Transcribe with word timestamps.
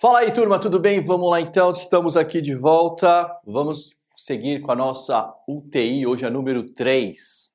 Fala 0.00 0.20
aí, 0.20 0.32
turma, 0.32 0.58
tudo 0.58 0.80
bem? 0.80 0.98
Vamos 1.02 1.28
lá 1.30 1.42
então, 1.42 1.70
estamos 1.72 2.16
aqui 2.16 2.40
de 2.40 2.54
volta. 2.54 3.38
Vamos 3.44 3.94
seguir 4.16 4.62
com 4.62 4.72
a 4.72 4.74
nossa 4.74 5.30
UTI, 5.46 6.06
hoje 6.06 6.24
é 6.24 6.30
número 6.30 6.72
3. 6.72 7.54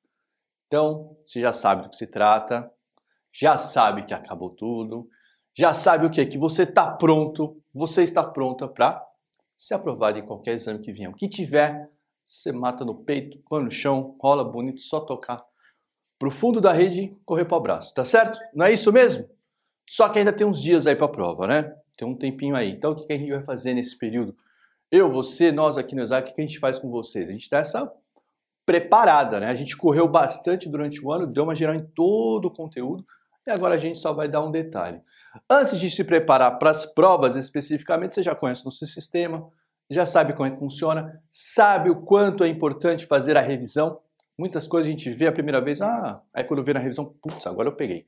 Então, 0.68 1.16
você 1.26 1.40
já 1.40 1.52
sabe 1.52 1.82
do 1.82 1.90
que 1.90 1.96
se 1.96 2.06
trata, 2.06 2.70
já 3.34 3.58
sabe 3.58 4.04
que 4.04 4.14
acabou 4.14 4.50
tudo, 4.50 5.08
já 5.58 5.74
sabe 5.74 6.06
o 6.06 6.10
que? 6.10 6.24
Que 6.24 6.38
você 6.38 6.62
está 6.62 6.88
pronto, 6.88 7.60
você 7.74 8.04
está 8.04 8.22
pronta 8.22 8.68
para 8.68 9.04
ser 9.56 9.74
aprovado 9.74 10.16
em 10.16 10.24
qualquer 10.24 10.54
exame 10.54 10.78
que 10.78 10.92
vier. 10.92 11.10
O 11.10 11.14
que 11.14 11.28
tiver, 11.28 11.90
você 12.24 12.52
mata 12.52 12.84
no 12.84 12.94
peito, 12.94 13.42
põe 13.48 13.64
no 13.64 13.72
chão, 13.72 14.16
rola 14.22 14.44
bonito, 14.44 14.80
só 14.82 15.00
tocar 15.00 15.44
pro 16.16 16.30
fundo 16.30 16.60
da 16.60 16.70
rede, 16.70 17.12
correr 17.24 17.44
para 17.44 17.58
o 17.58 17.60
braço, 17.60 17.92
tá 17.92 18.04
certo? 18.04 18.38
Não 18.54 18.66
é 18.66 18.72
isso 18.72 18.92
mesmo? 18.92 19.28
Só 19.84 20.08
que 20.08 20.20
ainda 20.20 20.32
tem 20.32 20.46
uns 20.46 20.62
dias 20.62 20.86
aí 20.86 20.94
para 20.94 21.06
a 21.06 21.10
prova, 21.10 21.48
né? 21.48 21.74
Tem 21.96 22.06
um 22.06 22.14
tempinho 22.14 22.54
aí. 22.54 22.70
Então, 22.70 22.92
o 22.92 23.06
que 23.06 23.12
a 23.12 23.18
gente 23.18 23.32
vai 23.32 23.40
fazer 23.40 23.74
nesse 23.74 23.96
período? 23.96 24.36
Eu, 24.90 25.10
você, 25.10 25.50
nós 25.50 25.78
aqui 25.78 25.94
no 25.94 26.02
Exac, 26.02 26.30
o 26.30 26.34
que 26.34 26.40
a 26.40 26.46
gente 26.46 26.58
faz 26.58 26.78
com 26.78 26.90
vocês? 26.90 27.28
A 27.28 27.32
gente 27.32 27.50
dá 27.50 27.58
essa 27.58 27.90
preparada, 28.64 29.40
né? 29.40 29.48
A 29.48 29.54
gente 29.54 29.76
correu 29.76 30.08
bastante 30.08 30.68
durante 30.68 31.04
o 31.04 31.10
ano, 31.10 31.26
deu 31.26 31.44
uma 31.44 31.54
geral 31.54 31.74
em 31.74 31.84
todo 31.94 32.46
o 32.46 32.50
conteúdo 32.50 33.04
e 33.46 33.50
agora 33.50 33.76
a 33.76 33.78
gente 33.78 33.98
só 33.98 34.12
vai 34.12 34.28
dar 34.28 34.42
um 34.42 34.50
detalhe. 34.50 35.00
Antes 35.48 35.78
de 35.78 35.88
se 35.88 36.02
preparar 36.02 36.58
para 36.58 36.70
as 36.70 36.84
provas 36.84 37.36
especificamente, 37.36 38.14
você 38.14 38.22
já 38.22 38.34
conhece 38.34 38.62
o 38.62 38.64
nosso 38.64 38.84
sistema, 38.84 39.48
já 39.88 40.04
sabe 40.04 40.32
como 40.32 40.48
é 40.48 40.50
que 40.50 40.58
funciona, 40.58 41.22
sabe 41.30 41.88
o 41.88 42.02
quanto 42.02 42.42
é 42.42 42.48
importante 42.48 43.06
fazer 43.06 43.36
a 43.36 43.40
revisão. 43.40 44.00
Muitas 44.36 44.66
coisas 44.66 44.88
a 44.88 44.90
gente 44.90 45.10
vê 45.12 45.28
a 45.28 45.32
primeira 45.32 45.60
vez, 45.60 45.80
ah, 45.80 46.20
aí 46.34 46.42
quando 46.42 46.62
vê 46.62 46.72
na 46.72 46.80
revisão, 46.80 47.04
putz, 47.22 47.46
agora 47.46 47.68
eu 47.68 47.76
peguei. 47.76 48.06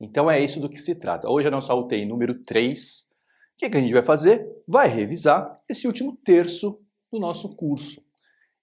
Então 0.00 0.28
é 0.28 0.40
isso 0.40 0.60
do 0.60 0.68
que 0.68 0.78
se 0.78 0.96
trata. 0.96 1.30
Hoje 1.30 1.46
a 1.46 1.50
nossa 1.50 1.72
UTI 1.72 2.04
número 2.04 2.34
3 2.42 3.06
o 3.11 3.11
que, 3.62 3.70
que 3.70 3.76
a 3.76 3.80
gente 3.80 3.92
vai 3.92 4.02
fazer? 4.02 4.44
Vai 4.66 4.88
revisar 4.88 5.52
esse 5.68 5.86
último 5.86 6.16
terço 6.16 6.80
do 7.12 7.20
nosso 7.20 7.54
curso. 7.54 8.04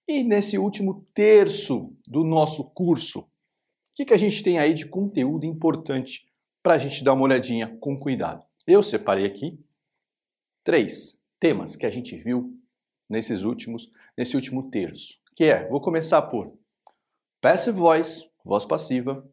E 0.06 0.22
nesse 0.22 0.58
último 0.58 1.06
terço 1.14 1.96
do 2.06 2.22
nosso 2.22 2.70
curso, 2.72 3.20
o 3.20 3.28
que, 3.94 4.04
que 4.04 4.12
a 4.12 4.18
gente 4.18 4.42
tem 4.42 4.58
aí 4.58 4.74
de 4.74 4.86
conteúdo 4.86 5.46
importante 5.46 6.26
para 6.62 6.74
a 6.74 6.78
gente 6.78 7.02
dar 7.02 7.14
uma 7.14 7.22
olhadinha 7.22 7.78
com 7.80 7.98
cuidado? 7.98 8.44
Eu 8.66 8.82
separei 8.82 9.24
aqui 9.24 9.58
três 10.62 11.18
temas 11.38 11.76
que 11.76 11.86
a 11.86 11.90
gente 11.90 12.16
viu 12.16 12.54
nesses 13.08 13.44
últimos, 13.44 13.90
nesse 14.16 14.36
último 14.36 14.70
terço, 14.70 15.18
que 15.34 15.44
é, 15.44 15.66
vou 15.68 15.80
começar 15.80 16.20
por 16.22 16.58
passive 17.40 17.78
voice, 17.78 18.28
voz 18.44 18.66
passiva, 18.66 19.26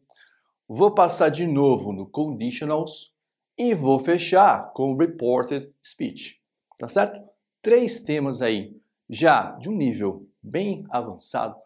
vou 0.66 0.94
passar 0.94 1.28
de 1.28 1.46
novo 1.46 1.92
no 1.92 2.08
conditionals, 2.08 3.12
e 3.58 3.74
vou 3.74 3.98
fechar 3.98 4.72
com 4.72 4.92
o 4.92 4.96
Reported 4.96 5.68
Speech, 5.84 6.40
tá 6.78 6.86
certo? 6.86 7.20
Três 7.60 8.00
temas 8.00 8.40
aí 8.40 8.80
já 9.10 9.50
de 9.52 9.68
um 9.68 9.76
nível 9.76 10.28
bem 10.40 10.84
avançado, 10.90 11.56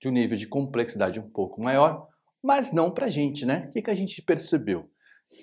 de 0.00 0.08
um 0.08 0.12
nível 0.12 0.36
de 0.36 0.46
complexidade 0.46 1.20
um 1.20 1.28
pouco 1.28 1.60
maior, 1.60 2.08
mas 2.42 2.72
não 2.72 2.90
para 2.90 3.06
a 3.06 3.10
gente, 3.10 3.44
né? 3.44 3.66
O 3.68 3.72
que, 3.72 3.82
que 3.82 3.90
a 3.90 3.94
gente 3.94 4.22
percebeu? 4.22 4.90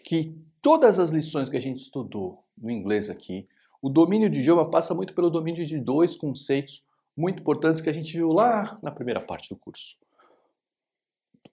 Que 0.04 0.36
todas 0.62 1.00
as 1.00 1.12
lições 1.12 1.48
que 1.48 1.58
a 1.58 1.62
gente 1.62 1.78
estudou 1.78 2.44
no 2.58 2.72
inglês 2.72 3.10
aqui, 3.10 3.46
o 3.82 3.90
domínio 3.90 4.30
de 4.30 4.40
idioma 4.40 4.70
passa 4.70 4.96
muito 4.96 5.14
pelo 5.14 5.30
domínio 5.30 5.64
de 5.64 5.80
dois 5.80 6.16
conceitos 6.16 6.84
muito 7.16 7.42
importantes 7.42 7.82
que 7.82 7.90
a 7.90 7.94
gente 7.94 8.12
viu 8.14 8.30
lá 8.30 8.80
na 8.82 8.92
primeira 8.92 9.22
parte 9.22 9.50
do 9.50 9.58
curso. 9.58 9.98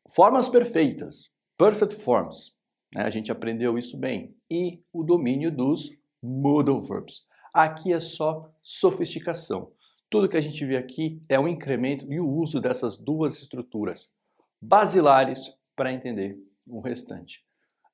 Formas 0.09 0.49
perfeitas, 0.49 1.31
perfect 1.59 1.97
forms, 1.97 2.56
né? 2.97 3.03
A 3.05 3.11
gente 3.11 3.31
aprendeu 3.31 3.77
isso 3.77 3.99
bem. 3.99 4.35
E 4.51 4.83
o 4.91 5.05
domínio 5.05 5.53
dos 5.55 5.91
modal 6.23 6.81
verbs. 6.81 7.27
Aqui 7.53 7.93
é 7.93 7.99
só 7.99 8.51
sofisticação. 8.63 9.71
Tudo 10.09 10.29
que 10.29 10.37
a 10.37 10.41
gente 10.41 10.65
vê 10.65 10.77
aqui 10.77 11.23
é 11.29 11.39
um 11.39 11.47
incremento 11.47 12.11
e 12.11 12.19
o 12.19 12.29
uso 12.29 12.61
dessas 12.61 12.97
duas 12.97 13.41
estruturas 13.41 14.15
basilares 14.61 15.55
para 15.75 15.93
entender 15.93 16.39
o 16.67 16.81
restante. 16.81 17.45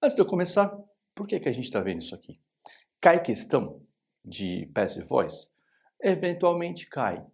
Antes 0.01 0.15
de 0.15 0.23
eu 0.23 0.27
começar, 0.27 0.69
por 1.15 1.27
que, 1.27 1.41
que 1.41 1.49
a 1.49 1.53
gente 1.53 1.65
está 1.65 1.81
vendo 1.81 2.01
isso 2.01 2.15
aqui? 2.15 2.41
Cai 3.01 3.21
questão 3.21 3.83
de 4.25 4.67
passive 4.73 5.05
voice? 5.05 5.49
Eventualmente 6.01 6.89
cai. 6.89 7.25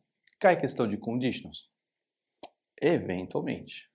Cai 0.40 0.58
questão 0.58 0.86
de 0.86 0.96
conditions? 0.96 1.70
Eventualmente. 2.80 3.90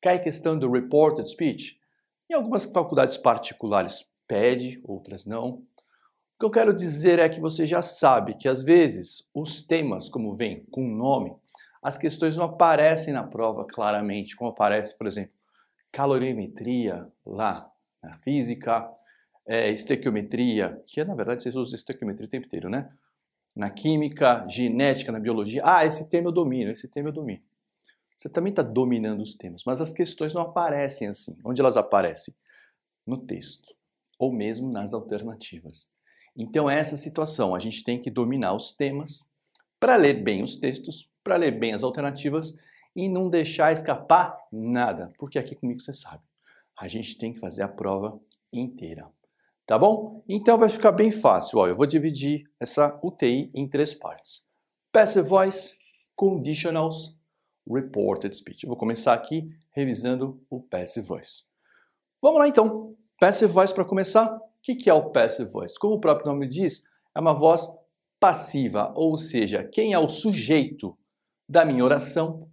Cai 0.00 0.22
questão 0.22 0.58
do 0.58 0.70
reported 0.70 1.28
speech? 1.28 1.80
Em 2.30 2.34
algumas 2.34 2.64
faculdades 2.64 3.16
particulares 3.16 4.06
pede, 4.26 4.80
outras 4.84 5.26
não. 5.26 5.48
O 5.48 6.38
que 6.38 6.44
eu 6.44 6.50
quero 6.50 6.74
dizer 6.74 7.18
é 7.18 7.28
que 7.28 7.40
você 7.40 7.66
já 7.66 7.82
sabe 7.82 8.34
que 8.34 8.48
às 8.48 8.62
vezes 8.62 9.28
os 9.34 9.62
temas, 9.62 10.08
como 10.08 10.32
vem 10.32 10.64
com 10.70 10.86
nome, 10.86 11.34
as 11.82 11.98
questões 11.98 12.36
não 12.36 12.46
aparecem 12.46 13.12
na 13.12 13.22
prova 13.22 13.66
claramente, 13.66 14.34
como 14.34 14.50
aparece, 14.50 14.96
por 14.96 15.06
exemplo, 15.06 15.32
calorimetria 15.92 17.06
lá 17.24 17.70
na 18.02 18.14
física, 18.18 18.90
é, 19.46 19.70
estequiometria, 19.70 20.82
que 20.86 21.00
é 21.00 21.04
na 21.04 21.14
verdade 21.14 21.42
vocês 21.42 21.54
usam 21.54 21.74
estequiometria 21.76 22.26
o 22.26 22.30
tempo 22.30 22.46
inteiro, 22.46 22.70
né? 22.70 22.90
Na 23.54 23.70
química, 23.70 24.44
genética, 24.48 25.12
na 25.12 25.20
biologia. 25.20 25.62
Ah, 25.64 25.84
esse 25.84 26.08
tema 26.08 26.28
eu 26.28 26.32
domino, 26.32 26.72
esse 26.72 26.88
tema 26.88 27.10
eu 27.10 27.12
domino. 27.12 27.42
Você 28.24 28.30
também 28.30 28.52
está 28.52 28.62
dominando 28.62 29.20
os 29.20 29.34
temas, 29.34 29.64
mas 29.66 29.82
as 29.82 29.92
questões 29.92 30.32
não 30.32 30.40
aparecem 30.40 31.08
assim. 31.08 31.36
Onde 31.44 31.60
elas 31.60 31.76
aparecem? 31.76 32.34
No 33.06 33.18
texto, 33.18 33.76
ou 34.18 34.32
mesmo 34.32 34.72
nas 34.72 34.94
alternativas. 34.94 35.90
Então, 36.34 36.70
essa 36.70 36.96
situação, 36.96 37.54
a 37.54 37.58
gente 37.58 37.84
tem 37.84 38.00
que 38.00 38.10
dominar 38.10 38.54
os 38.54 38.72
temas 38.72 39.28
para 39.78 39.96
ler 39.96 40.24
bem 40.24 40.42
os 40.42 40.56
textos, 40.56 41.06
para 41.22 41.36
ler 41.36 41.50
bem 41.50 41.74
as 41.74 41.82
alternativas 41.82 42.56
e 42.96 43.10
não 43.10 43.28
deixar 43.28 43.74
escapar 43.74 44.38
nada, 44.50 45.12
porque 45.18 45.38
aqui 45.38 45.54
comigo 45.54 45.80
você 45.80 45.92
sabe, 45.92 46.22
a 46.80 46.88
gente 46.88 47.18
tem 47.18 47.30
que 47.30 47.38
fazer 47.38 47.62
a 47.62 47.68
prova 47.68 48.18
inteira. 48.50 49.06
Tá 49.66 49.78
bom? 49.78 50.24
Então 50.26 50.56
vai 50.56 50.70
ficar 50.70 50.92
bem 50.92 51.10
fácil. 51.10 51.58
Ó, 51.58 51.66
eu 51.68 51.74
vou 51.74 51.86
dividir 51.86 52.50
essa 52.58 52.98
UTI 53.02 53.50
em 53.54 53.68
três 53.68 53.92
partes: 53.92 54.46
Passive 54.90 55.28
Voice, 55.28 55.76
Conditionals 56.16 57.22
reported 57.68 58.34
speech. 58.36 58.64
Eu 58.64 58.68
vou 58.68 58.76
começar 58.76 59.12
aqui 59.12 59.48
revisando 59.72 60.40
o 60.50 60.60
passive 60.60 61.06
voice. 61.06 61.44
Vamos 62.20 62.38
lá 62.38 62.48
então. 62.48 62.96
Passive 63.18 63.52
voice 63.52 63.74
para 63.74 63.84
começar. 63.84 64.36
O 64.36 64.40
que 64.62 64.88
é 64.88 64.94
o 64.94 65.10
passive 65.10 65.50
voice? 65.50 65.78
Como 65.78 65.94
o 65.94 66.00
próprio 66.00 66.32
nome 66.32 66.48
diz, 66.48 66.82
é 67.14 67.20
uma 67.20 67.34
voz 67.34 67.68
passiva, 68.18 68.92
ou 68.96 69.16
seja, 69.16 69.62
quem 69.62 69.92
é 69.92 69.98
o 69.98 70.08
sujeito 70.08 70.96
da 71.48 71.64
minha 71.64 71.84
oração 71.84 72.48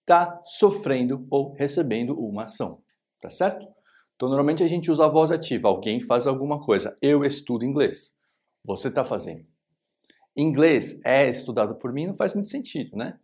está 0.00 0.42
sofrendo 0.44 1.26
ou 1.30 1.52
recebendo 1.54 2.18
uma 2.18 2.42
ação, 2.42 2.82
tá 3.20 3.30
certo? 3.30 3.66
Então, 4.14 4.28
normalmente 4.28 4.62
a 4.62 4.68
gente 4.68 4.90
usa 4.90 5.06
a 5.06 5.08
voz 5.08 5.30
ativa. 5.30 5.68
Alguém 5.68 5.98
faz 5.98 6.26
alguma 6.26 6.60
coisa. 6.60 6.94
Eu 7.00 7.24
estudo 7.24 7.64
inglês. 7.64 8.14
Você 8.66 8.88
está 8.88 9.02
fazendo. 9.02 9.46
Inglês 10.36 11.00
é 11.02 11.26
estudado 11.28 11.74
por 11.76 11.92
mim, 11.92 12.08
não 12.08 12.14
faz 12.14 12.34
muito 12.34 12.48
sentido, 12.48 12.96
né? 12.96 13.18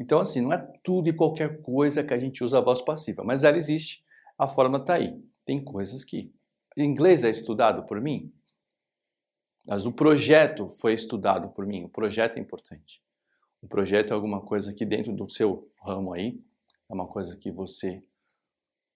Então, 0.00 0.18
assim, 0.18 0.40
não 0.40 0.50
é 0.50 0.56
tudo 0.82 1.10
e 1.10 1.12
qualquer 1.12 1.60
coisa 1.60 2.02
que 2.02 2.14
a 2.14 2.18
gente 2.18 2.42
usa 2.42 2.56
a 2.56 2.62
voz 2.62 2.80
passiva, 2.80 3.22
mas 3.22 3.44
ela 3.44 3.58
existe, 3.58 4.02
a 4.38 4.48
forma 4.48 4.78
está 4.78 4.94
aí. 4.94 5.22
Tem 5.44 5.62
coisas 5.62 6.02
que. 6.04 6.32
inglês 6.74 7.22
é 7.22 7.28
estudado 7.28 7.84
por 7.84 8.00
mim, 8.00 8.32
mas 9.66 9.84
o 9.84 9.92
projeto 9.92 10.66
foi 10.66 10.94
estudado 10.94 11.50
por 11.50 11.66
mim. 11.66 11.84
O 11.84 11.88
projeto 11.90 12.38
é 12.38 12.40
importante. 12.40 13.02
O 13.60 13.68
projeto 13.68 14.12
é 14.12 14.14
alguma 14.14 14.40
coisa 14.40 14.72
que 14.72 14.86
dentro 14.86 15.12
do 15.12 15.28
seu 15.28 15.70
ramo 15.82 16.14
aí, 16.14 16.42
é 16.88 16.94
uma 16.94 17.06
coisa 17.06 17.36
que 17.36 17.50
você 17.50 18.02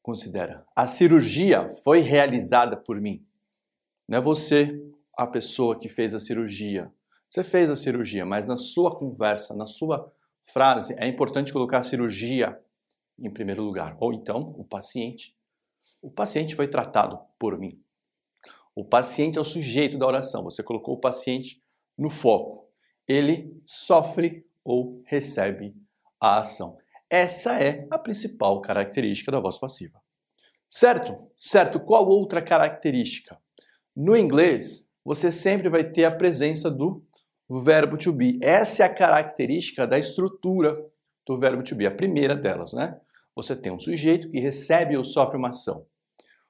considera. 0.01 0.67
A 0.75 0.87
cirurgia 0.87 1.69
foi 1.69 2.01
realizada 2.01 2.79
por 2.79 2.99
mim. 2.99 3.23
Não 4.09 4.17
é 4.17 4.21
você 4.23 4.83
a 5.19 5.27
pessoa 5.27 5.79
que 5.79 5.87
fez 5.87 6.15
a 6.15 6.19
cirurgia. 6.19 6.91
Você 7.29 7.45
fez 7.45 7.69
a 7.69 7.77
cirurgia, 7.77 8.25
mas 8.25 8.47
na 8.47 8.57
sua 8.57 8.97
conversa, 8.97 9.55
na 9.55 9.67
sua 9.67 10.14
frase, 10.45 10.95
é 10.99 11.07
importante 11.07 11.53
colocar 11.53 11.79
a 11.79 11.83
cirurgia 11.83 12.59
em 13.19 13.31
primeiro 13.31 13.63
lugar. 13.63 13.97
Ou 14.01 14.13
então, 14.13 14.55
o 14.59 14.65
paciente. 14.65 15.37
O 16.03 16.11
paciente 16.11 16.55
foi 16.55 16.69
tratado 16.69 17.19
por 17.39 17.59
mim. 17.59 17.81
O 18.75 18.85
paciente 18.85 19.39
é 19.39 19.41
o 19.41 19.45
sujeito 19.45 19.97
da 19.97 20.07
oração. 20.07 20.43
Você 20.45 20.63
colocou 20.63 20.95
o 20.95 21.01
paciente 21.01 21.63
no 21.97 22.11
foco. 22.11 22.69
Ele 23.07 23.57
sofre 23.65 24.45
ou 24.65 25.03
recebe 25.07 25.75
a 26.21 26.39
ação. 26.39 26.77
Essa 27.09 27.61
é 27.63 27.87
a 27.91 27.99
principal 27.99 28.61
característica 28.61 29.31
da 29.31 29.39
voz 29.39 29.59
passiva. 29.59 30.01
Certo? 30.69 31.31
Certo. 31.39 31.79
Qual 31.79 32.07
outra 32.07 32.43
característica? 32.43 33.41
No 33.95 34.17
inglês, 34.17 34.91
você 35.05 35.31
sempre 35.31 35.69
vai 35.69 35.85
ter 35.85 36.05
a 36.05 36.11
presença 36.11 36.71
do 36.71 37.05
o 37.49 37.61
verbo 37.61 37.97
to 37.97 38.13
be. 38.13 38.39
Essa 38.43 38.85
é 38.85 38.87
a 38.87 38.95
característica 38.95 39.87
da 39.87 39.99
estrutura 39.99 40.75
do 41.27 41.37
verbo 41.37 41.63
to 41.63 41.75
be, 41.75 41.87
a 41.87 41.91
primeira 41.91 42.35
delas, 42.35 42.73
né? 42.73 42.99
Você 43.35 43.57
tem 43.57 43.73
um 43.73 43.79
sujeito 43.79 44.29
que 44.29 44.39
recebe 44.39 44.97
ou 44.97 45.03
sofre 45.03 45.37
uma 45.37 45.49
ação. 45.49 45.87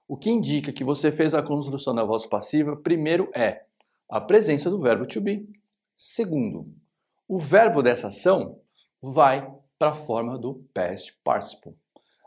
O 0.07 0.17
que 0.17 0.31
indica 0.31 0.73
que 0.73 0.85
você 0.85 1.11
fez 1.11 1.35
a 1.35 1.43
construção 1.43 1.95
da 1.95 2.05
voz 2.05 2.27
passiva, 2.27 2.77
primeiro 2.77 3.31
é 3.35 3.65
a 4.09 4.21
presença 4.21 4.69
do 4.69 4.79
verbo 4.79 5.07
to 5.07 5.21
be. 5.21 5.49
Segundo, 5.97 6.71
o 7.27 7.39
verbo 7.39 7.83
dessa 7.83 8.09
ação 8.09 8.61
vai 9.01 9.51
para 9.79 9.91
a 9.91 9.95
forma 9.95 10.39
do 10.39 10.55
past 10.75 11.19
participle, 11.25 11.75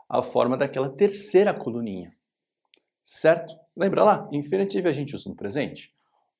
a 0.08 0.22
forma 0.22 0.56
daquela 0.56 0.90
terceira 0.90 1.54
coluninha. 1.54 2.12
Certo? 3.04 3.54
Lembra 3.76 4.02
lá? 4.02 4.28
Infinitive 4.32 4.88
a 4.88 4.92
gente 4.92 5.14
usa 5.14 5.28
no 5.28 5.36
presente, 5.36 5.94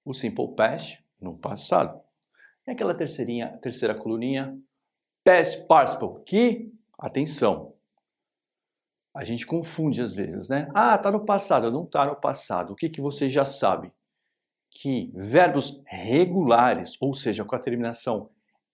o 0.04 0.12
simple 0.12 0.54
past 0.56 1.02
no 1.20 1.36
passado. 1.36 2.00
E 2.68 2.70
aquela 2.70 2.94
terceirinha, 2.94 3.56
terceira 3.62 3.94
coluninha, 3.94 4.54
past 5.24 5.66
participle, 5.66 6.22
que, 6.26 6.70
atenção, 6.98 7.72
a 9.16 9.24
gente 9.24 9.46
confunde 9.46 10.02
às 10.02 10.14
vezes, 10.14 10.50
né? 10.50 10.68
Ah, 10.74 10.98
tá 10.98 11.10
no 11.10 11.24
passado, 11.24 11.72
não 11.72 11.86
tá 11.86 12.04
no 12.04 12.14
passado. 12.14 12.74
O 12.74 12.76
que, 12.76 12.90
que 12.90 13.00
você 13.00 13.26
já 13.26 13.46
sabe? 13.46 13.90
Que 14.70 15.10
verbos 15.14 15.82
regulares, 15.86 16.98
ou 17.00 17.14
seja, 17.14 17.42
com 17.42 17.56
a 17.56 17.58
terminação 17.58 18.28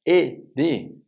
ed, 0.05 1.01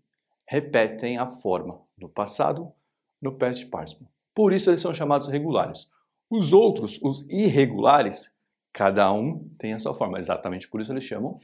repetem 0.49 1.19
a 1.19 1.27
forma 1.27 1.83
no 1.99 2.09
passado, 2.09 2.73
no 3.21 3.37
past 3.37 3.67
participle. 3.67 4.07
Por 4.33 4.53
isso 4.53 4.71
eles 4.71 4.81
são 4.81 4.95
chamados 4.95 5.27
regulares. 5.27 5.91
Os 6.31 6.53
outros, 6.53 7.03
os 7.03 7.29
irregulares, 7.29 8.33
cada 8.73 9.13
um 9.13 9.49
tem 9.59 9.73
a 9.73 9.79
sua 9.81 9.93
forma. 9.93 10.21
Exatamente 10.21 10.69
por 10.69 10.81
isso 10.81 10.93
eles 10.93 11.03
chamam 11.03 11.37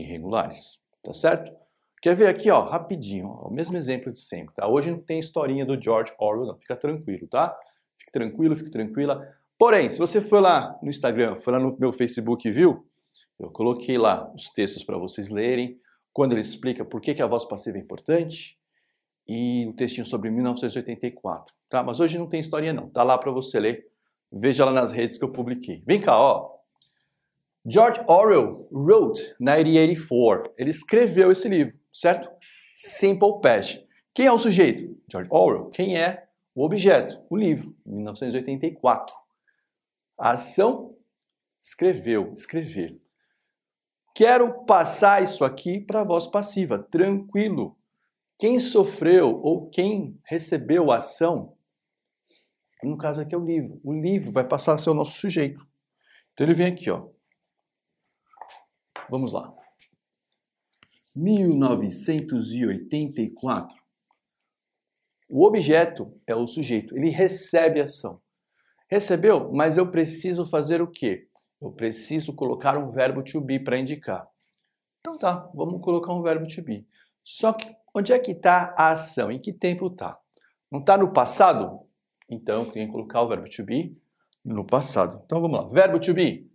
irregulares. 0.00 0.80
Tá 1.02 1.12
certo? 1.12 1.52
Quer 2.00 2.16
ver 2.16 2.26
aqui, 2.26 2.50
ó, 2.50 2.62
rapidinho, 2.62 3.28
ó, 3.28 3.48
o 3.48 3.52
mesmo 3.52 3.76
exemplo 3.76 4.12
de 4.12 4.18
sempre, 4.18 4.54
tá? 4.54 4.66
Hoje 4.68 4.90
não 4.90 4.98
tem 4.98 5.18
historinha 5.18 5.64
do 5.64 5.80
George 5.80 6.12
Orwell, 6.18 6.46
não. 6.46 6.58
Fica 6.58 6.76
tranquilo, 6.76 7.28
tá? 7.28 7.56
Fique 7.96 8.12
tranquilo, 8.12 8.56
fique 8.56 8.70
tranquila. 8.70 9.24
Porém, 9.56 9.88
se 9.88 9.98
você 9.98 10.20
for 10.20 10.40
lá 10.40 10.76
no 10.82 10.90
Instagram, 10.90 11.36
for 11.36 11.52
lá 11.52 11.60
no 11.60 11.76
meu 11.78 11.92
Facebook 11.92 12.48
e 12.48 12.50
viu, 12.50 12.84
eu 13.38 13.50
coloquei 13.50 13.96
lá 13.96 14.28
os 14.34 14.48
textos 14.48 14.82
para 14.82 14.98
vocês 14.98 15.30
lerem, 15.30 15.78
quando 16.12 16.32
ele 16.32 16.40
explica 16.40 16.84
por 16.84 17.00
que, 17.00 17.14
que 17.14 17.22
a 17.22 17.26
voz 17.26 17.44
passiva 17.44 17.78
é 17.78 17.80
importante 17.80 18.58
e 19.26 19.66
um 19.66 19.72
textinho 19.72 20.04
sobre 20.04 20.30
1984, 20.30 21.54
tá? 21.68 21.82
Mas 21.82 22.00
hoje 22.00 22.18
não 22.18 22.28
tem 22.28 22.40
historinha 22.40 22.72
não, 22.72 22.88
tá 22.88 23.02
lá 23.02 23.16
para 23.16 23.30
você 23.30 23.60
ler. 23.60 23.86
Veja 24.32 24.64
lá 24.64 24.72
nas 24.72 24.92
redes 24.92 25.18
que 25.18 25.24
eu 25.24 25.30
publiquei. 25.30 25.82
Vem 25.86 26.00
cá, 26.00 26.18
ó. 26.18 26.51
George 27.64 28.00
Orwell 28.08 28.68
wrote 28.70 29.22
1984. 29.38 30.52
Ele 30.58 30.70
escreveu 30.70 31.30
esse 31.30 31.48
livro 31.48 31.82
certo? 31.92 32.28
Simple 32.74 33.40
past. 33.40 33.86
Quem 34.14 34.26
é 34.26 34.32
o 34.32 34.38
sujeito? 34.38 34.98
George 35.10 35.28
Orwell. 35.30 35.70
Quem 35.70 36.00
é 36.00 36.26
o 36.54 36.64
objeto? 36.64 37.22
O 37.28 37.36
livro, 37.36 37.76
1984. 37.84 39.14
A 40.18 40.32
ação 40.32 40.96
escreveu, 41.62 42.32
escrever. 42.34 43.00
Quero 44.14 44.64
passar 44.64 45.22
isso 45.22 45.44
aqui 45.44 45.80
para 45.80 46.00
a 46.00 46.04
voz 46.04 46.26
passiva, 46.26 46.78
tranquilo. 46.78 47.78
Quem 48.38 48.58
sofreu 48.58 49.40
ou 49.42 49.70
quem 49.70 50.18
recebeu 50.24 50.90
a 50.90 50.96
ação, 50.96 51.56
no 52.82 52.98
caso 52.98 53.22
aqui 53.22 53.34
é 53.34 53.38
o 53.38 53.44
livro. 53.44 53.80
O 53.84 53.92
livro 53.92 54.32
vai 54.32 54.46
passar 54.46 54.74
a 54.74 54.78
ser 54.78 54.90
o 54.90 54.94
nosso 54.94 55.18
sujeito. 55.18 55.64
Então 56.32 56.44
ele 56.44 56.54
vem 56.54 56.66
aqui, 56.66 56.90
ó. 56.90 57.08
Vamos 59.12 59.32
lá. 59.34 59.54
1984. 61.14 63.76
O 65.28 65.44
objeto 65.44 66.18
é 66.26 66.34
o 66.34 66.46
sujeito, 66.46 66.96
ele 66.96 67.10
recebe 67.10 67.78
ação. 67.78 68.22
Recebeu, 68.88 69.52
mas 69.52 69.76
eu 69.76 69.90
preciso 69.90 70.46
fazer 70.46 70.80
o 70.80 70.90
quê? 70.90 71.28
Eu 71.60 71.72
preciso 71.72 72.34
colocar 72.34 72.78
um 72.78 72.90
verbo 72.90 73.22
to 73.22 73.38
be 73.42 73.62
para 73.62 73.76
indicar. 73.76 74.26
Então 75.00 75.18
tá, 75.18 75.46
vamos 75.54 75.82
colocar 75.82 76.14
um 76.14 76.22
verbo 76.22 76.46
to 76.46 76.62
be. 76.62 76.88
Só 77.22 77.52
que 77.52 77.70
onde 77.94 78.14
é 78.14 78.18
que 78.18 78.32
está 78.32 78.74
a 78.78 78.92
ação? 78.92 79.30
Em 79.30 79.38
que 79.38 79.52
tempo 79.52 79.88
está? 79.88 80.18
Não 80.70 80.80
está 80.80 80.96
no 80.96 81.12
passado? 81.12 81.86
Então 82.30 82.64
eu 82.64 82.72
tenho 82.72 82.86
que 82.86 82.92
colocar 82.92 83.20
o 83.20 83.28
verbo 83.28 83.46
to 83.50 83.62
be 83.62 83.94
no 84.42 84.64
passado. 84.64 85.20
Então 85.26 85.38
vamos 85.38 85.58
lá. 85.58 85.68
Verbo 85.68 86.00
to 86.00 86.14
be. 86.14 86.50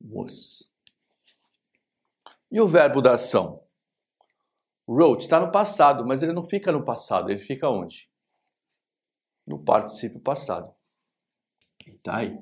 Was. 0.00 0.72
E 2.50 2.60
o 2.60 2.66
verbo 2.66 3.00
da 3.00 3.12
ação? 3.12 3.64
Wrote 4.88 5.24
está 5.24 5.38
no 5.38 5.52
passado, 5.52 6.04
mas 6.06 6.22
ele 6.22 6.32
não 6.32 6.42
fica 6.42 6.72
no 6.72 6.84
passado, 6.84 7.30
ele 7.30 7.38
fica 7.38 7.68
onde? 7.68 8.10
No 9.46 9.62
particípio 9.62 10.20
passado. 10.20 10.74
E 11.86 11.96
tá 11.98 12.16
aí. 12.16 12.36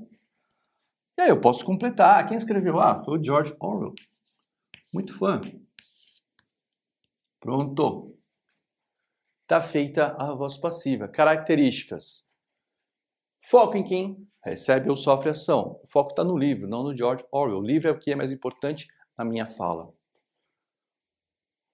E 1.18 1.22
aí 1.22 1.28
eu 1.28 1.40
posso 1.40 1.64
completar. 1.64 2.26
Quem 2.26 2.36
escreveu? 2.36 2.78
Ah, 2.78 2.96
foi 3.04 3.18
o 3.18 3.22
George 3.22 3.54
Orwell. 3.60 3.94
Muito 4.92 5.16
fã. 5.18 5.40
Pronto. 7.40 8.16
Está 9.42 9.60
feita 9.60 10.14
a 10.18 10.32
voz 10.34 10.56
passiva. 10.56 11.08
Características. 11.08 12.26
Foco 13.44 13.76
em 13.76 13.84
quem 13.84 14.28
recebe 14.48 14.90
ou 14.90 14.96
sofre 14.96 15.30
ação. 15.30 15.80
O 15.82 15.86
foco 15.86 16.10
está 16.10 16.24
no 16.24 16.36
livro, 16.36 16.68
não 16.68 16.82
no 16.82 16.94
George 16.94 17.24
Orwell. 17.30 17.58
O 17.58 17.66
livro 17.66 17.88
é 17.88 17.92
o 17.92 17.98
que 17.98 18.12
é 18.12 18.16
mais 18.16 18.32
importante 18.32 18.88
na 19.16 19.24
minha 19.24 19.46
fala 19.46 19.92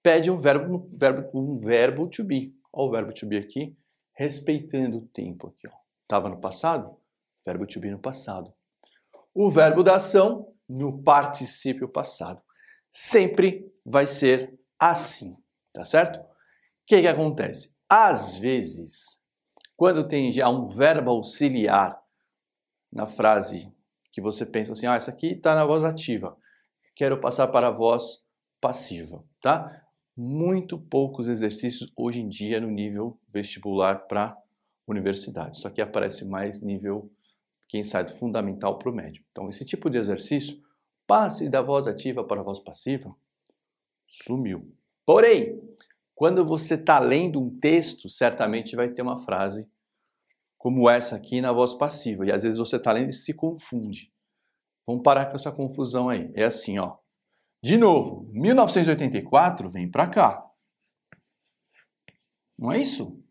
pede 0.05 0.29
um 0.29 0.37
verbo, 0.37 0.75
um 0.75 0.97
verbo, 0.97 1.29
um 1.33 1.59
verbo 1.59 2.07
to 2.07 2.23
be. 2.23 2.55
Olha 2.71 2.87
o 2.87 2.91
verbo 2.91 3.11
to 3.11 3.25
be 3.25 3.37
aqui, 3.37 3.75
respeitando 4.13 4.97
o 4.99 5.07
tempo 5.07 5.47
aqui. 5.47 5.67
Estava 6.03 6.29
no 6.29 6.39
passado? 6.39 6.95
Verbo 7.43 7.65
to 7.65 7.79
be 7.79 7.89
no 7.89 7.97
passado. 7.97 8.53
O 9.33 9.49
verbo 9.49 9.81
da 9.81 9.95
ação 9.95 10.53
no 10.69 11.01
particípio 11.01 11.89
passado. 11.89 12.39
Sempre 12.91 13.73
vai 13.83 14.05
ser 14.05 14.53
assim, 14.77 15.35
tá 15.73 15.83
certo? 15.83 16.19
O 16.19 16.25
que, 16.85 17.01
que 17.01 17.07
acontece? 17.07 17.75
Às 17.89 18.37
vezes, 18.37 19.19
quando 19.75 20.07
tem 20.07 20.29
já 20.29 20.47
um 20.47 20.67
verbo 20.67 21.09
auxiliar 21.09 21.99
na 22.95 23.05
frase 23.05 23.71
que 24.11 24.21
você 24.21 24.45
pensa 24.45 24.71
assim, 24.71 24.87
ah, 24.87 24.95
essa 24.95 25.11
aqui 25.11 25.33
está 25.33 25.53
na 25.53 25.65
voz 25.65 25.83
ativa, 25.83 26.35
quero 26.95 27.19
passar 27.19 27.47
para 27.49 27.67
a 27.67 27.71
voz 27.71 28.23
passiva, 28.59 29.23
tá? 29.41 29.85
muito 30.15 30.79
poucos 30.79 31.27
exercícios 31.27 31.91
hoje 31.95 32.21
em 32.21 32.29
dia 32.29 32.61
no 32.61 32.71
nível 32.71 33.19
vestibular 33.27 34.07
para 34.07 34.37
universidade. 34.87 35.59
Só 35.59 35.69
que 35.69 35.81
aparece 35.81 36.23
mais 36.23 36.61
nível 36.61 37.11
quem 37.67 37.83
sai 37.83 38.05
do 38.05 38.11
fundamental 38.11 38.77
para 38.77 38.89
o 38.89 38.95
médio. 38.95 39.23
Então, 39.31 39.49
esse 39.49 39.65
tipo 39.65 39.89
de 39.89 39.97
exercício, 39.97 40.61
passe 41.05 41.49
da 41.49 41.61
voz 41.61 41.87
ativa 41.87 42.23
para 42.23 42.39
a 42.39 42.43
voz 42.43 42.59
passiva, 42.59 43.13
sumiu. 44.07 44.71
Porém, 45.05 45.59
quando 46.13 46.45
você 46.45 46.75
está 46.75 46.99
lendo 46.99 47.41
um 47.41 47.59
texto, 47.59 48.07
certamente 48.07 48.75
vai 48.75 48.89
ter 48.89 49.01
uma 49.01 49.17
frase 49.17 49.67
como 50.65 50.89
essa 50.89 51.15
aqui 51.15 51.41
na 51.41 51.53
voz 51.53 51.75
passiva. 51.75 52.25
E 52.25 52.31
às 52.31 52.41
vezes 52.41 52.57
você 52.57 52.77
está 52.77 52.91
lendo 52.91 53.09
e 53.09 53.13
se 53.13 53.35
confunde. 53.35 54.11
Vamos 54.87 55.03
parar 55.03 55.27
com 55.27 55.35
essa 55.35 55.51
confusão 55.51 56.09
aí. 56.09 56.31
É 56.33 56.43
assim, 56.43 56.79
ó. 56.79 56.97
De 57.61 57.77
novo, 57.77 58.27
1984 58.33 59.69
vem 59.69 59.91
para 59.91 60.09
cá. 60.09 60.43
Não 62.57 62.71
é 62.71 62.79
isso? 62.79 63.23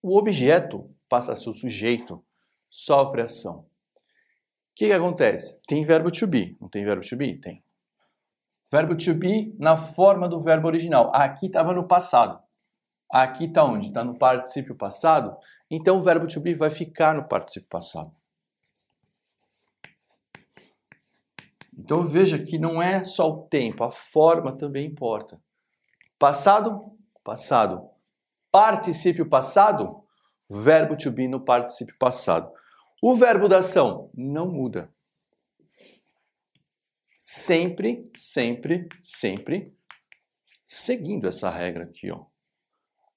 O 0.00 0.16
objeto 0.16 0.90
passa 1.06 1.32
a 1.32 1.36
ser 1.36 1.50
o 1.50 1.52
sujeito, 1.52 2.24
sofre 2.70 3.20
ação. 3.20 3.58
O 3.58 3.66
que, 4.74 4.86
que 4.86 4.92
acontece? 4.94 5.60
Tem 5.68 5.84
verbo 5.84 6.10
to 6.10 6.26
be. 6.26 6.56
Não 6.58 6.70
tem 6.70 6.82
verbo 6.82 7.06
to 7.06 7.14
be? 7.14 7.38
Tem. 7.38 7.62
Verbo 8.72 8.96
to 8.96 9.12
be 9.12 9.54
na 9.58 9.76
forma 9.76 10.26
do 10.26 10.40
verbo 10.40 10.66
original. 10.66 11.14
Aqui 11.14 11.44
estava 11.44 11.74
no 11.74 11.86
passado. 11.86 12.42
Aqui 13.10 13.46
está 13.46 13.64
onde? 13.64 13.88
Está 13.88 14.04
no 14.04 14.16
particípio 14.16 14.74
passado. 14.74 15.36
Então 15.68 15.98
o 15.98 16.02
verbo 16.02 16.26
to 16.26 16.40
be 16.40 16.54
vai 16.54 16.70
ficar 16.70 17.14
no 17.14 17.26
particípio 17.26 17.68
passado. 17.68 18.14
Então 21.76 22.04
veja 22.04 22.38
que 22.38 22.58
não 22.58 22.80
é 22.80 23.02
só 23.02 23.28
o 23.28 23.42
tempo, 23.48 23.82
a 23.82 23.90
forma 23.90 24.56
também 24.56 24.86
importa. 24.86 25.42
Passado, 26.18 26.92
passado. 27.24 27.88
Particípio 28.52 29.28
passado, 29.28 30.04
verbo 30.48 30.96
to 30.96 31.10
be 31.10 31.26
no 31.26 31.40
particípio 31.40 31.96
passado. 31.98 32.52
O 33.02 33.16
verbo 33.16 33.48
da 33.48 33.58
ação 33.58 34.10
não 34.14 34.46
muda. 34.46 34.92
Sempre, 37.18 38.10
sempre, 38.14 38.88
sempre 39.02 39.74
seguindo 40.66 41.26
essa 41.26 41.48
regra 41.48 41.84
aqui, 41.84 42.10
ó. 42.10 42.29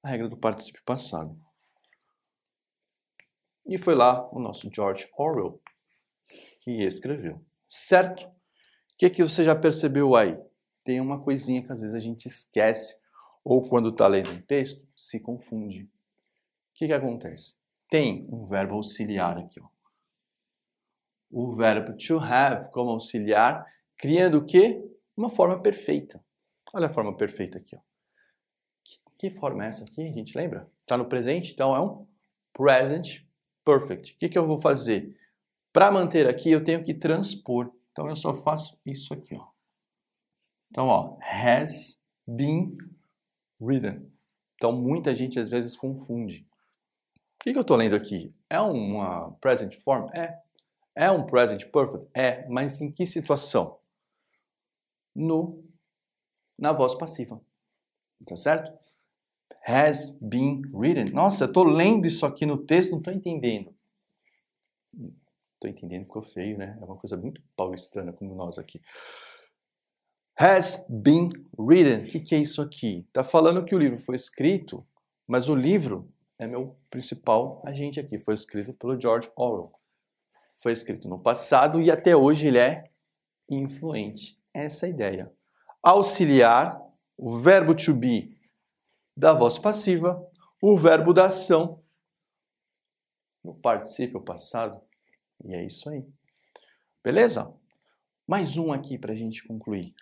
A 0.04 0.10
regra 0.10 0.28
do 0.28 0.38
particípio 0.38 0.84
passado. 0.84 1.40
E 3.66 3.78
foi 3.78 3.96
lá 3.96 4.30
o 4.34 4.40
nosso 4.40 4.70
George 4.72 5.08
Orwell 5.18 5.62
que 6.60 6.84
escreveu. 6.84 7.44
Certo? 7.68 8.26
O 8.26 8.32
que, 8.98 9.10
que 9.10 9.24
você 9.24 9.44
já 9.44 9.56
percebeu 9.56 10.16
aí? 10.16 10.38
Tem 10.84 11.00
uma 11.00 11.22
coisinha 11.22 11.64
que 11.64 11.72
às 11.72 11.82
vezes 11.82 11.96
a 11.96 12.00
gente 12.00 12.26
esquece, 12.26 12.96
ou 13.44 13.62
quando 13.62 13.90
está 13.90 14.08
lendo 14.08 14.32
um 14.32 14.42
texto, 14.42 14.86
se 14.96 15.20
confunde. 15.20 15.84
O 15.84 15.90
que, 16.76 16.88
que 16.88 16.94
acontece? 16.94 17.58
Tem 17.90 18.28
um 18.32 18.46
verbo 18.46 18.76
auxiliar 18.76 19.38
aqui. 19.38 19.60
Ó. 19.62 19.68
o 21.32 21.52
verbo 21.56 21.98
to 21.98 22.20
have 22.20 22.70
como 22.72 22.92
auxiliar, 22.92 23.66
criando 23.98 24.38
o 24.38 24.46
quê? 24.46 24.84
Uma 25.16 25.30
forma 25.30 25.62
perfeita. 25.62 26.24
Olha 26.74 26.88
a 26.88 26.90
forma 26.90 27.16
perfeita 27.16 27.58
aqui. 27.58 27.76
Ó. 27.76 27.93
Que, 29.24 29.30
forma 29.30 29.64
é 29.64 29.70
essa 29.70 29.86
aqui? 29.86 30.02
A 30.02 30.12
gente 30.12 30.38
lembra? 30.38 30.70
Está 30.82 30.98
no 30.98 31.06
presente, 31.06 31.54
então 31.54 31.74
é 31.74 31.80
um 31.80 32.06
present 32.52 33.22
perfect. 33.64 34.16
O 34.16 34.18
que, 34.18 34.28
que 34.28 34.38
eu 34.38 34.46
vou 34.46 34.58
fazer? 34.58 35.18
Para 35.72 35.90
manter 35.90 36.28
aqui, 36.28 36.52
eu 36.52 36.62
tenho 36.62 36.84
que 36.84 36.94
transpor. 36.94 37.72
Então 37.94 38.10
eu 38.10 38.18
só 38.18 38.34
faço 38.34 38.78
isso 38.86 39.14
aqui. 39.14 39.34
Ó. 39.34 39.48
Então, 40.70 40.88
ó, 40.88 41.18
has 41.22 42.04
been 42.28 42.78
written. 43.62 44.12
Então 44.56 44.74
muita 44.74 45.16
gente 45.16 45.40
às 45.40 45.50
vezes 45.50 45.78
confunde. 45.78 46.46
O 47.16 47.44
que, 47.46 47.54
que 47.54 47.58
eu 47.58 47.62
estou 47.62 47.78
lendo 47.78 47.96
aqui? 47.96 48.36
É 48.50 48.60
uma 48.60 49.32
present 49.40 49.74
form? 49.86 50.10
É. 50.14 50.38
É 50.94 51.10
um 51.10 51.26
present 51.26 51.64
perfect? 51.72 52.10
É. 52.14 52.46
Mas 52.50 52.82
em 52.82 52.92
que 52.92 53.06
situação? 53.06 53.80
No, 55.16 55.64
na 56.60 56.74
voz 56.74 56.94
passiva. 56.94 57.40
Tá 58.28 58.36
certo? 58.36 58.70
Has 59.66 60.10
been 60.22 60.62
written. 60.74 61.12
Nossa, 61.12 61.46
estou 61.46 61.64
lendo 61.64 62.06
isso 62.06 62.26
aqui 62.26 62.46
no 62.46 62.58
texto, 62.58 62.92
não 62.92 62.98
estou 63.00 63.14
entendendo. 63.14 63.74
Estou 65.54 65.70
entendendo, 65.70 66.04
ficou 66.04 66.22
feio, 66.22 66.58
né? 66.58 66.78
É 66.82 66.84
uma 66.84 66.98
coisa 66.98 67.16
muito 67.16 67.42
paulistana 67.56 68.12
como 68.12 68.36
nós 68.36 68.60
aqui. 68.60 68.82
Has 70.38 70.86
been 70.90 71.30
written. 71.58 72.04
O 72.04 72.08
que, 72.08 72.20
que 72.20 72.36
é 72.36 72.40
isso 72.40 72.62
aqui? 72.62 73.06
Está 73.08 73.24
falando 73.24 73.64
que 73.64 73.74
o 73.74 73.80
livro 73.80 73.98
foi 73.98 74.16
escrito, 74.16 74.86
mas 75.26 75.48
o 75.48 75.56
livro 75.56 76.12
é 76.38 76.46
meu 76.46 76.76
principal 76.90 77.62
agente 77.66 78.00
aqui. 78.00 78.18
Foi 78.18 78.34
escrito 78.34 78.74
pelo 78.74 79.00
George 79.00 79.32
Orwell. 79.36 79.72
Foi 80.56 80.72
escrito 80.74 81.08
no 81.08 81.20
passado 81.20 81.82
e 81.82 81.90
até 81.90 82.16
hoje 82.16 82.48
ele 82.48 82.58
é 82.58 82.92
influente. 83.50 84.38
Essa 84.54 84.86
é 84.86 84.88
a 84.88 84.90
ideia. 84.90 85.34
Auxiliar, 85.82 86.82
o 87.18 87.40
verbo 87.40 87.74
to 87.74 87.94
be 87.94 88.33
da 89.16 89.34
voz 89.34 89.60
passiva, 89.60 90.26
o 90.62 90.78
verbo 90.78 91.14
da 91.14 91.26
ação 91.26 91.84
no 93.44 93.54
particípio 93.54 94.22
passado. 94.22 94.82
E 95.44 95.54
é 95.54 95.64
isso 95.64 95.90
aí. 95.90 96.06
Beleza? 97.04 97.54
Mais 98.26 98.58
um 98.58 98.72
aqui 98.72 98.98
para 98.98 99.12
a 99.12 99.16
gente 99.16 99.46
concluir. 99.46 99.94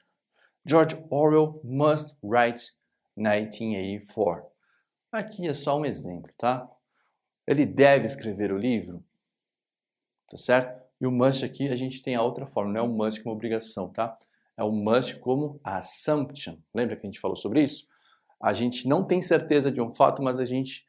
George 0.65 0.95
Orwell 1.09 1.59
must 1.63 2.15
write 2.23 2.73
1984. 3.17 4.49
Aqui 5.11 5.47
é 5.47 5.53
só 5.53 5.77
um 5.77 5.85
exemplo, 5.85 6.31
tá? 6.37 6.69
Ele 7.47 7.65
deve 7.65 8.05
escrever 8.05 8.53
o 8.53 8.57
livro, 8.57 9.03
tá 10.29 10.37
certo? 10.37 10.81
E 11.01 11.07
o 11.07 11.11
must 11.11 11.43
aqui 11.43 11.67
a 11.67 11.75
gente 11.75 12.01
tem 12.01 12.15
a 12.15 12.21
outra 12.21 12.45
forma, 12.45 12.73
não 12.73 12.79
é 12.79 12.83
o 12.83 12.87
must 12.87 13.21
como 13.23 13.35
obrigação, 13.35 13.91
tá? 13.91 14.17
É 14.55 14.63
o 14.63 14.71
must 14.71 15.19
como 15.19 15.59
assumption. 15.63 16.57
Lembra 16.73 16.95
que 16.95 17.05
a 17.05 17.09
gente 17.09 17.19
falou 17.19 17.35
sobre 17.35 17.63
isso? 17.63 17.87
A 18.41 18.53
gente 18.53 18.87
não 18.87 19.05
tem 19.05 19.21
certeza 19.21 19.71
de 19.71 19.81
um 19.81 19.93
fato, 19.93 20.23
mas 20.23 20.39
a 20.39 20.45
gente, 20.45 20.85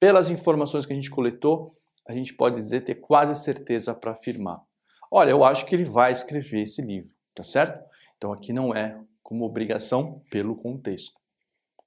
pelas 0.00 0.30
informações 0.30 0.86
que 0.86 0.92
a 0.92 0.96
gente 0.96 1.10
coletou, 1.10 1.76
a 2.08 2.12
gente 2.12 2.34
pode 2.34 2.56
dizer 2.56 2.82
ter 2.82 2.96
quase 2.96 3.40
certeza 3.42 3.94
para 3.94 4.12
afirmar. 4.12 4.62
Olha, 5.10 5.30
eu 5.30 5.44
acho 5.44 5.66
que 5.66 5.74
ele 5.74 5.84
vai 5.84 6.12
escrever 6.12 6.62
esse 6.62 6.80
livro, 6.82 7.14
tá 7.34 7.42
certo? 7.42 7.82
Então 8.16 8.32
aqui 8.32 8.52
não 8.52 8.74
é 8.74 9.00
como 9.22 9.44
obrigação 9.44 10.22
pelo 10.30 10.56
contexto. 10.56 11.20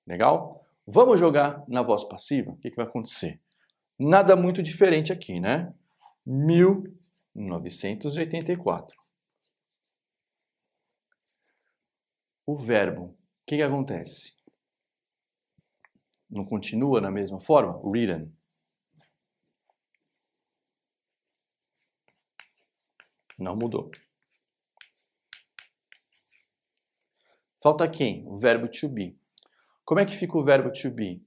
Legal? 0.05 0.63
Vamos 0.85 1.19
jogar 1.19 1.63
na 1.67 1.81
voz 1.81 2.03
passiva? 2.03 2.51
O 2.51 2.57
que, 2.57 2.69
que 2.69 2.77
vai 2.77 2.85
acontecer? 2.85 3.41
Nada 3.99 4.35
muito 4.35 4.61
diferente 4.63 5.11
aqui, 5.11 5.39
né? 5.39 5.73
1984. 6.25 8.95
O 12.45 12.55
verbo, 12.55 13.07
o 13.07 13.17
que, 13.45 13.57
que 13.57 13.63
acontece? 13.63 14.36
Não 16.29 16.45
continua 16.45 16.99
na 16.99 17.09
mesma 17.09 17.39
forma? 17.39 17.79
Written. 17.83 18.35
Não 23.37 23.55
mudou. 23.55 23.91
Falta 27.61 27.89
quem? 27.89 28.25
O 28.27 28.37
verbo 28.37 28.67
to 28.67 28.89
be. 28.89 29.19
Como 29.85 29.99
é 29.99 30.05
que 30.05 30.15
fica 30.15 30.37
o 30.37 30.43
verbo 30.43 30.71
to 30.71 30.91
be? 30.91 31.25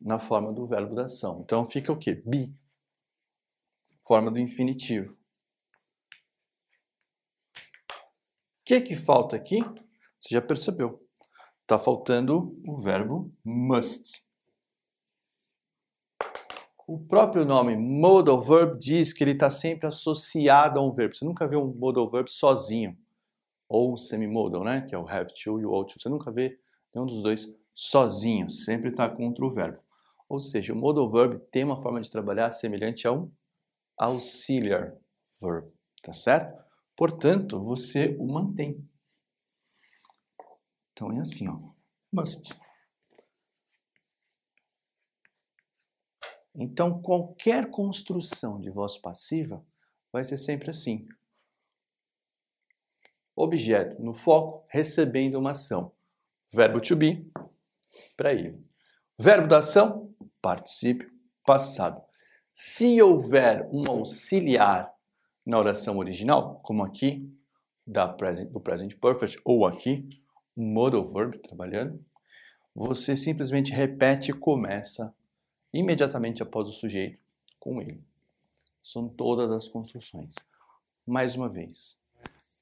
Na 0.00 0.18
forma 0.18 0.52
do 0.52 0.66
verbo 0.66 0.94
da 0.94 1.04
ação. 1.04 1.42
Então 1.42 1.64
fica 1.64 1.92
o 1.92 1.98
quê? 1.98 2.14
Be. 2.26 2.54
Forma 4.06 4.30
do 4.30 4.38
infinitivo. 4.38 5.12
O 7.54 8.64
que 8.64 8.80
que 8.80 8.94
falta 8.94 9.36
aqui? 9.36 9.60
Você 10.20 10.34
já 10.34 10.42
percebeu. 10.42 11.03
Está 11.64 11.78
faltando 11.78 12.54
o 12.66 12.76
verbo 12.76 13.32
must. 13.42 14.22
O 16.86 16.98
próprio 16.98 17.46
nome 17.46 17.74
modal 17.74 18.38
verb 18.38 18.78
diz 18.78 19.14
que 19.14 19.24
ele 19.24 19.30
está 19.30 19.48
sempre 19.48 19.86
associado 19.86 20.78
a 20.78 20.86
um 20.86 20.92
verbo. 20.92 21.14
Você 21.14 21.24
nunca 21.24 21.48
vê 21.48 21.56
um 21.56 21.72
modal 21.72 22.06
verb 22.06 22.28
sozinho 22.28 22.94
ou 23.66 23.96
semimodal, 23.96 24.62
né? 24.62 24.82
Que 24.82 24.94
é 24.94 24.98
o 24.98 25.08
have 25.08 25.32
to 25.32 25.58
e 25.58 25.64
o 25.64 25.70
ought 25.70 25.94
to. 25.94 25.98
Você 25.98 26.10
nunca 26.10 26.30
vê 26.30 26.58
nenhum 26.94 27.06
dos 27.06 27.22
dois 27.22 27.50
sozinho, 27.72 28.50
sempre 28.50 28.90
está 28.90 29.08
contra 29.08 29.42
o 29.42 29.50
verbo. 29.50 29.78
Ou 30.28 30.40
seja, 30.40 30.74
o 30.74 30.76
modal 30.76 31.08
verb 31.10 31.38
tem 31.50 31.64
uma 31.64 31.80
forma 31.80 31.98
de 31.98 32.10
trabalhar 32.10 32.50
semelhante 32.50 33.08
a 33.08 33.12
um 33.12 33.32
auxiliar 33.96 34.94
verb, 35.40 35.66
tá 36.02 36.12
certo? 36.12 36.62
Portanto, 36.94 37.58
você 37.58 38.14
o 38.20 38.26
mantém. 38.30 38.86
Então 40.94 41.12
é 41.12 41.20
assim, 41.20 41.48
ó. 41.48 41.58
Must. 42.12 42.54
Então, 46.54 47.02
qualquer 47.02 47.68
construção 47.68 48.60
de 48.60 48.70
voz 48.70 48.96
passiva 48.96 49.66
vai 50.12 50.22
ser 50.22 50.38
sempre 50.38 50.70
assim 50.70 51.04
objeto 53.36 54.00
no 54.00 54.12
foco 54.12 54.64
recebendo 54.68 55.36
uma 55.36 55.50
ação. 55.50 55.92
Verbo 56.52 56.80
to 56.80 56.94
be 56.94 57.28
para 58.16 58.32
ele. 58.32 58.64
Verbo 59.18 59.48
da 59.48 59.58
ação, 59.58 60.14
particípio 60.40 61.10
passado. 61.44 62.00
Se 62.52 63.02
houver 63.02 63.68
um 63.72 63.82
auxiliar 63.88 64.92
na 65.44 65.58
oração 65.58 65.98
original, 65.98 66.60
como 66.62 66.84
aqui 66.84 67.28
da 67.84 68.06
present, 68.08 68.50
do 68.50 68.60
present 68.60 68.94
perfect 69.00 69.40
ou 69.44 69.66
aqui 69.66 70.08
um 70.56 70.66
modal 70.66 71.04
verb 71.04 71.38
trabalhando, 71.38 72.04
você 72.74 73.14
simplesmente 73.14 73.72
repete 73.72 74.30
e 74.30 74.34
começa 74.34 75.14
imediatamente 75.72 76.42
após 76.42 76.68
o 76.68 76.72
sujeito 76.72 77.18
com 77.58 77.80
ele. 77.80 78.02
São 78.82 79.08
todas 79.08 79.50
as 79.50 79.68
construções. 79.68 80.34
Mais 81.06 81.36
uma 81.36 81.48
vez, 81.48 81.98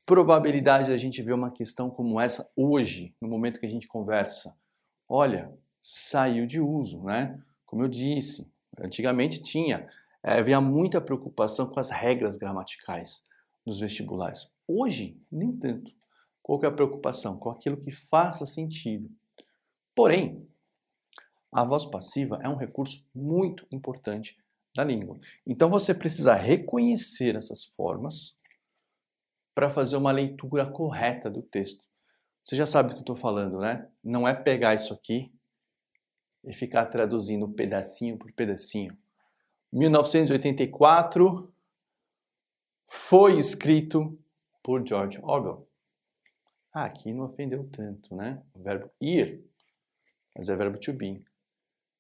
probabilidade 0.05 0.91
da 0.91 0.97
gente 0.97 1.23
ver 1.23 1.33
uma 1.33 1.51
questão 1.51 1.91
como 1.91 2.21
essa 2.21 2.51
hoje, 2.57 3.15
no 3.21 3.29
momento 3.29 3.61
que 3.61 3.67
a 3.67 3.69
gente 3.69 3.87
conversa? 3.87 4.57
Olha, 5.09 5.53
saiu 5.81 6.47
de 6.47 6.61
uso, 6.61 7.03
né? 7.03 7.41
Como 7.67 7.83
eu 7.83 7.89
disse, 7.89 8.51
antigamente 8.79 9.41
tinha, 9.41 9.87
é, 10.23 10.39
havia 10.39 10.61
muita 10.61 11.01
preocupação 11.01 11.67
com 11.67 11.81
as 11.81 11.91
regras 11.91 12.37
gramaticais 12.37 13.25
nos 13.65 13.81
vestibulares. 13.81 14.49
Hoje, 14.67 15.21
nem 15.31 15.53
tanto. 15.53 15.93
Qual 16.43 16.61
é 16.63 16.67
a 16.67 16.73
preocupação? 16.73 17.39
Com 17.39 17.51
aquilo 17.51 17.77
que 17.77 17.91
faça 17.91 18.45
sentido. 18.45 19.11
Porém, 19.95 20.49
a 21.53 21.65
voz 21.65 21.85
passiva 21.85 22.39
é 22.43 22.49
um 22.49 22.57
recurso 22.57 23.07
muito 23.15 23.67
importante 23.71 24.37
da 24.75 24.83
língua. 24.83 25.21
Então 25.47 25.69
você 25.69 25.95
precisa 25.95 26.35
reconhecer 26.35 27.37
essas 27.37 27.65
formas 27.65 28.37
para 29.55 29.69
fazer 29.69 29.97
uma 29.97 30.11
leitura 30.11 30.65
correta 30.65 31.31
do 31.31 31.43
texto. 31.43 31.87
Você 32.43 32.57
já 32.57 32.67
sabe 32.67 32.89
do 32.89 32.95
que 32.95 32.99
eu 32.99 33.03
estou 33.03 33.17
falando, 33.17 33.59
né? 33.59 33.89
Não 34.03 34.27
é 34.27 34.35
pegar 34.35 34.75
isso 34.75 34.95
aqui 34.95 35.31
e 36.45 36.53
ficar 36.53 36.87
traduzindo 36.87 37.49
pedacinho 37.49 38.19
por 38.19 38.33
pedacinho. 38.33 38.97
1984 39.73 41.53
foi 42.89 43.39
escrito 43.39 44.19
por 44.63 44.87
George 44.87 45.21
Orwell. 45.23 45.69
Ah, 46.73 46.85
aqui 46.85 47.13
não 47.13 47.25
ofendeu 47.25 47.69
tanto, 47.71 48.15
né? 48.17 48.43
O 48.55 48.63
verbo 48.63 48.91
ir, 49.01 49.45
mas 50.35 50.49
é 50.49 50.57
verbo 50.57 50.79
to 50.79 50.93
be. 50.93 51.25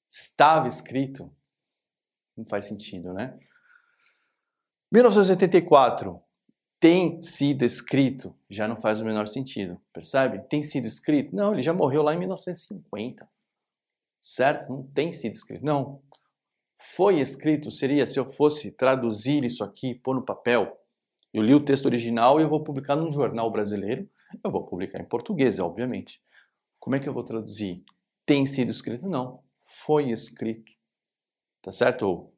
Estava 0.08 0.66
escrito, 0.66 1.30
não 2.36 2.46
faz 2.46 2.66
sentido, 2.66 3.12
né? 3.12 3.38
1984 4.90 6.22
tem 6.82 7.22
sido 7.22 7.64
escrito 7.64 8.36
já 8.50 8.66
não 8.66 8.74
faz 8.76 9.00
o 9.00 9.04
menor 9.04 9.28
sentido, 9.28 9.80
percebe? 9.92 10.40
Tem 10.48 10.64
sido 10.64 10.84
escrito? 10.84 11.34
Não, 11.34 11.52
ele 11.52 11.62
já 11.62 11.72
morreu 11.72 12.02
lá 12.02 12.12
em 12.12 12.18
1950, 12.18 13.28
certo? 14.20 14.68
Não 14.68 14.82
tem 14.82 15.12
sido 15.12 15.32
escrito, 15.32 15.64
não. 15.64 16.02
Foi 16.76 17.20
escrito 17.20 17.70
seria 17.70 18.04
se 18.04 18.18
eu 18.18 18.28
fosse 18.28 18.72
traduzir 18.72 19.44
isso 19.44 19.62
aqui, 19.62 19.94
pôr 19.94 20.16
no 20.16 20.24
papel, 20.24 20.76
Eu 21.32 21.42
li 21.42 21.54
o 21.54 21.64
texto 21.64 21.86
original 21.86 22.40
e 22.40 22.42
eu 22.42 22.48
vou 22.48 22.62
publicar 22.62 22.96
num 22.96 23.12
jornal 23.12 23.50
brasileiro. 23.50 24.06
Eu 24.42 24.50
vou 24.50 24.64
publicar 24.64 25.00
em 25.00 25.04
português, 25.04 25.58
obviamente. 25.58 26.22
Como 26.78 26.96
é 26.96 27.00
que 27.00 27.08
eu 27.08 27.12
vou 27.12 27.24
traduzir? 27.24 27.84
Tem 28.24 28.46
sido 28.46 28.70
escrito? 28.70 29.08
Não. 29.08 29.42
Foi 29.62 30.10
escrito. 30.10 30.72
Tá 31.60 31.70
certo? 31.70 32.32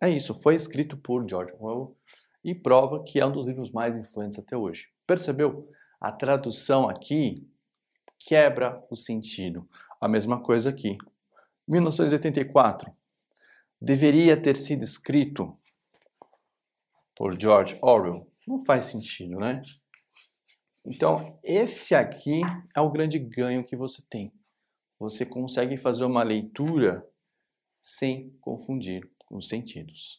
É 0.00 0.08
isso, 0.08 0.34
foi 0.34 0.54
escrito 0.54 0.96
por 0.96 1.28
George 1.28 1.52
Orwell 1.54 1.96
e 2.44 2.54
prova 2.54 3.02
que 3.02 3.18
é 3.18 3.26
um 3.26 3.32
dos 3.32 3.46
livros 3.46 3.70
mais 3.70 3.96
influentes 3.96 4.38
até 4.38 4.56
hoje. 4.56 4.88
Percebeu? 5.06 5.68
A 6.00 6.12
tradução 6.12 6.88
aqui 6.88 7.34
quebra 8.18 8.84
o 8.90 8.94
sentido. 8.94 9.68
A 10.00 10.06
mesma 10.06 10.40
coisa 10.40 10.70
aqui. 10.70 10.96
1984 11.66 12.92
deveria 13.80 14.40
ter 14.40 14.56
sido 14.56 14.82
escrito 14.82 15.56
por 17.14 17.40
George 17.40 17.76
Orwell. 17.82 18.30
Não 18.46 18.64
faz 18.64 18.86
sentido, 18.86 19.38
né? 19.38 19.60
Então, 20.90 21.38
esse 21.44 21.94
aqui 21.94 22.40
é 22.74 22.80
o 22.80 22.90
grande 22.90 23.18
ganho 23.18 23.62
que 23.62 23.76
você 23.76 24.00
tem. 24.08 24.32
Você 24.98 25.26
consegue 25.26 25.76
fazer 25.76 26.06
uma 26.06 26.22
leitura 26.22 27.06
sem 27.78 28.30
confundir 28.40 29.06
os 29.30 29.48
sentidos. 29.48 30.16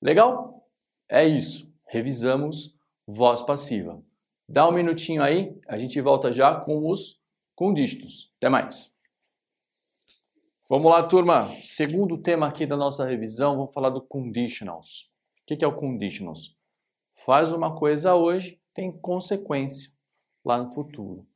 Legal? 0.00 0.66
É 1.10 1.26
isso. 1.26 1.70
Revisamos 1.86 2.74
voz 3.06 3.42
passiva. 3.42 4.02
Dá 4.48 4.66
um 4.66 4.72
minutinho 4.72 5.22
aí, 5.22 5.54
a 5.68 5.76
gente 5.76 6.00
volta 6.00 6.32
já 6.32 6.58
com 6.58 6.88
os 6.88 7.22
conditions. 7.54 8.32
Até 8.38 8.48
mais. 8.48 8.96
Vamos 10.70 10.90
lá, 10.90 11.02
turma. 11.02 11.48
Segundo 11.62 12.16
tema 12.16 12.48
aqui 12.48 12.64
da 12.64 12.78
nossa 12.78 13.04
revisão, 13.04 13.56
vamos 13.56 13.74
falar 13.74 13.90
do 13.90 14.00
conditionals. 14.00 15.10
O 15.42 15.54
que 15.54 15.62
é 15.62 15.68
o 15.68 15.76
conditionals? 15.76 16.56
Faz 17.14 17.52
uma 17.52 17.74
coisa 17.74 18.14
hoje, 18.14 18.58
tem 18.72 18.90
consequência 18.90 19.97
lá 20.48 20.56
no 20.56 20.70
futuro. 20.70 21.26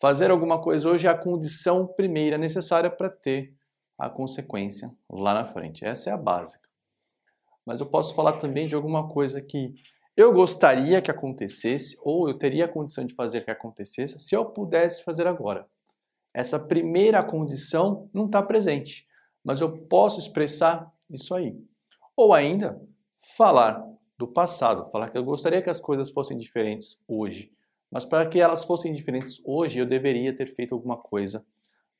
Fazer 0.00 0.30
alguma 0.30 0.60
coisa 0.60 0.88
hoje 0.88 1.08
é 1.08 1.10
a 1.10 1.18
condição 1.18 1.88
primeira 1.88 2.38
necessária 2.38 2.88
para 2.88 3.10
ter 3.10 3.52
a 3.98 4.08
consequência 4.08 4.94
lá 5.10 5.34
na 5.34 5.44
frente. 5.44 5.84
Essa 5.84 6.10
é 6.10 6.12
a 6.12 6.16
básica. 6.16 6.68
Mas 7.66 7.80
eu 7.80 7.86
posso 7.86 8.14
falar 8.14 8.34
também 8.34 8.68
de 8.68 8.76
alguma 8.76 9.08
coisa 9.08 9.42
que 9.42 9.74
eu 10.16 10.32
gostaria 10.32 11.02
que 11.02 11.10
acontecesse 11.10 11.98
ou 12.00 12.28
eu 12.28 12.38
teria 12.38 12.66
a 12.66 12.68
condição 12.68 13.04
de 13.04 13.14
fazer 13.14 13.44
que 13.44 13.50
acontecesse 13.50 14.20
se 14.20 14.36
eu 14.36 14.44
pudesse 14.44 15.02
fazer 15.02 15.26
agora. 15.26 15.66
Essa 16.32 16.58
primeira 16.58 17.22
condição 17.24 18.08
não 18.12 18.26
está 18.26 18.40
presente, 18.40 19.06
mas 19.42 19.60
eu 19.60 19.86
posso 19.86 20.20
expressar 20.20 20.92
isso 21.10 21.34
aí. 21.34 21.56
Ou 22.16 22.32
ainda, 22.32 22.80
falar 23.36 23.84
do 24.16 24.28
passado, 24.28 24.88
falar 24.92 25.08
que 25.08 25.18
eu 25.18 25.24
gostaria 25.24 25.62
que 25.62 25.70
as 25.70 25.80
coisas 25.80 26.10
fossem 26.10 26.36
diferentes 26.36 27.00
hoje, 27.08 27.52
mas 27.94 28.04
para 28.04 28.26
que 28.26 28.40
elas 28.40 28.64
fossem 28.64 28.92
diferentes 28.92 29.40
hoje, 29.44 29.78
eu 29.78 29.86
deveria 29.86 30.34
ter 30.34 30.48
feito 30.48 30.74
alguma 30.74 30.96
coisa 30.96 31.46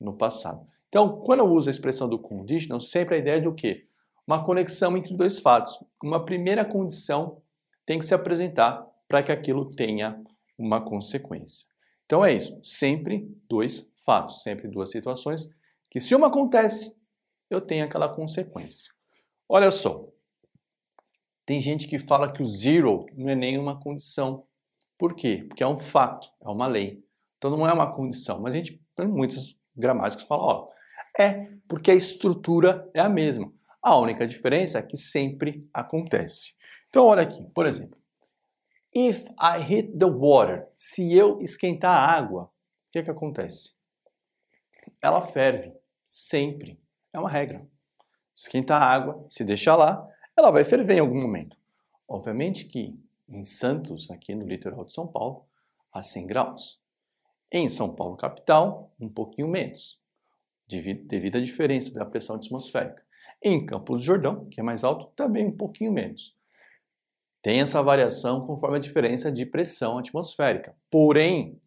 no 0.01 0.17
passado. 0.17 0.67
Então, 0.89 1.21
quando 1.21 1.39
eu 1.39 1.47
uso 1.47 1.69
a 1.69 1.71
expressão 1.71 2.09
do 2.09 2.19
conditional, 2.19 2.81
sempre 2.81 3.15
a 3.15 3.19
ideia 3.19 3.41
de 3.41 3.47
o 3.47 3.55
quê? 3.55 3.87
Uma 4.27 4.43
conexão 4.43 4.97
entre 4.97 5.17
dois 5.17 5.39
fatos. 5.39 5.79
Uma 6.03 6.25
primeira 6.25 6.65
condição 6.65 7.41
tem 7.87 7.97
que 7.97 8.05
se 8.05 8.13
apresentar 8.13 8.85
para 9.07 9.23
que 9.23 9.31
aquilo 9.31 9.69
tenha 9.69 10.21
uma 10.59 10.85
consequência. 10.85 11.65
Então 12.07 12.25
é 12.25 12.33
isso, 12.33 12.59
sempre 12.61 13.33
dois 13.49 13.93
fatos, 14.05 14.43
sempre 14.43 14.67
duas 14.67 14.91
situações 14.91 15.49
que 15.89 16.01
se 16.01 16.13
uma 16.13 16.27
acontece, 16.27 16.93
eu 17.49 17.61
tenho 17.61 17.85
aquela 17.85 18.09
consequência. 18.09 18.93
Olha 19.49 19.71
só, 19.71 20.09
tem 21.47 21.61
gente 21.61 21.87
que 21.87 22.01
fala 22.01 22.33
que 22.33 22.43
o 22.43 22.47
zero 22.47 23.07
não 23.17 23.29
é 23.29 23.37
nenhuma 23.37 23.79
condição. 23.79 24.45
Por 24.99 25.15
quê? 25.15 25.45
Porque 25.49 25.63
é 25.63 25.67
um 25.67 25.79
fato, 25.79 26.29
é 26.43 26.49
uma 26.49 26.67
lei. 26.67 27.05
Então 27.39 27.51
não 27.51 27.69
é 27.69 27.73
uma 27.73 27.93
condição. 27.93 28.41
Mas 28.41 28.55
a 28.55 28.59
gente, 28.59 28.81
muitos 28.99 29.59
gramáticos 29.77 30.25
falam, 30.25 30.47
ó, 30.47 30.69
é 31.19 31.49
porque 31.69 31.91
a 31.91 31.95
estrutura 31.95 32.91
é 32.95 33.01
a 33.01 33.09
mesma. 33.09 33.53
A 33.83 33.99
única 33.99 34.27
diferença 34.27 34.79
é 34.79 34.83
que 34.83 34.97
sempre 34.97 35.69
acontece. 35.73 36.55
Então, 36.89 37.07
olha 37.07 37.23
aqui, 37.23 37.45
por 37.55 37.67
exemplo. 37.67 37.99
If 38.97 39.27
I 39.43 39.61
hit 39.61 39.99
the 39.99 40.07
water, 40.07 40.69
se 40.77 41.13
eu 41.13 41.39
esquentar 41.41 41.91
a 41.91 42.17
água, 42.17 42.45
o 42.45 42.93
que, 42.93 43.01
é 43.01 43.03
que 43.03 43.11
acontece? 43.11 43.75
Ela 45.03 45.21
ferve, 45.21 45.75
sempre. 46.07 46.81
É 47.13 47.19
uma 47.19 47.29
regra. 47.29 47.67
Esquentar 48.33 48.81
a 48.81 48.87
água, 48.87 49.27
se 49.29 49.45
deixar 49.45 49.77
lá, 49.77 50.09
ela 50.37 50.51
vai 50.51 50.65
ferver 50.65 50.97
em 50.97 51.01
algum 51.01 51.21
momento. 51.21 51.57
Obviamente 52.09 52.67
que 52.67 52.97
em 53.29 53.45
Santos, 53.45 54.11
aqui 54.11 54.35
no 54.35 54.47
litoral 54.47 54.85
de 54.85 54.93
São 54.93 55.07
Paulo, 55.07 55.47
a 55.93 56.03
100 56.03 56.27
graus. 56.27 56.81
Em 57.51 57.69
São 57.69 57.95
Paulo, 57.95 58.17
capital, 58.17 58.93
um 58.99 59.09
pouquinho 59.09 59.49
menos, 59.49 60.01
devido 60.67 61.37
à 61.37 61.41
diferença 61.41 61.93
da 61.93 62.05
pressão 62.05 62.37
atmosférica. 62.37 63.05
Em 63.43 63.65
Campos 63.65 64.01
do 64.01 64.07
Jordão, 64.07 64.47
que 64.47 64.61
é 64.61 64.63
mais 64.63 64.83
alto, 64.83 65.07
também 65.15 65.47
um 65.47 65.57
pouquinho 65.57 65.93
menos. 65.93 66.37
Tem 67.43 67.61
essa 67.61 67.83
variação 67.83 68.47
conforme 68.47 68.79
a 68.79 68.81
diferença 68.81 69.31
de 69.31 69.45
pressão 69.45 69.99
atmosférica. 69.99 70.75
Porém, 70.91 71.61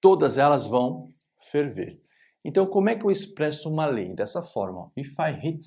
todas 0.00 0.36
elas 0.36 0.66
vão 0.66 1.14
ferver. 1.40 2.02
Então, 2.44 2.66
como 2.66 2.88
é 2.88 2.96
que 2.96 3.06
eu 3.06 3.10
expresso 3.10 3.70
uma 3.70 3.86
lei? 3.86 4.12
Dessa 4.14 4.42
forma. 4.42 4.90
If 4.96 5.12
I 5.20 5.30
hit 5.30 5.64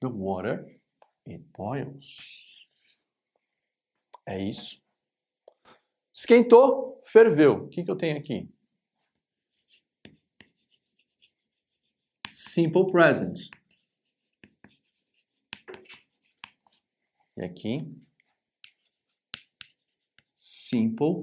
the 0.00 0.08
water, 0.08 0.66
it 1.28 1.44
boils. 1.56 2.55
É 4.28 4.42
isso. 4.42 4.82
Esquentou, 6.12 7.02
ferveu. 7.06 7.64
O 7.64 7.68
que, 7.68 7.84
que 7.84 7.90
eu 7.90 7.96
tenho 7.96 8.18
aqui? 8.18 8.48
Simple 12.28 12.90
present. 12.90 13.38
E 17.36 17.44
aqui, 17.44 17.86
simple 20.34 21.22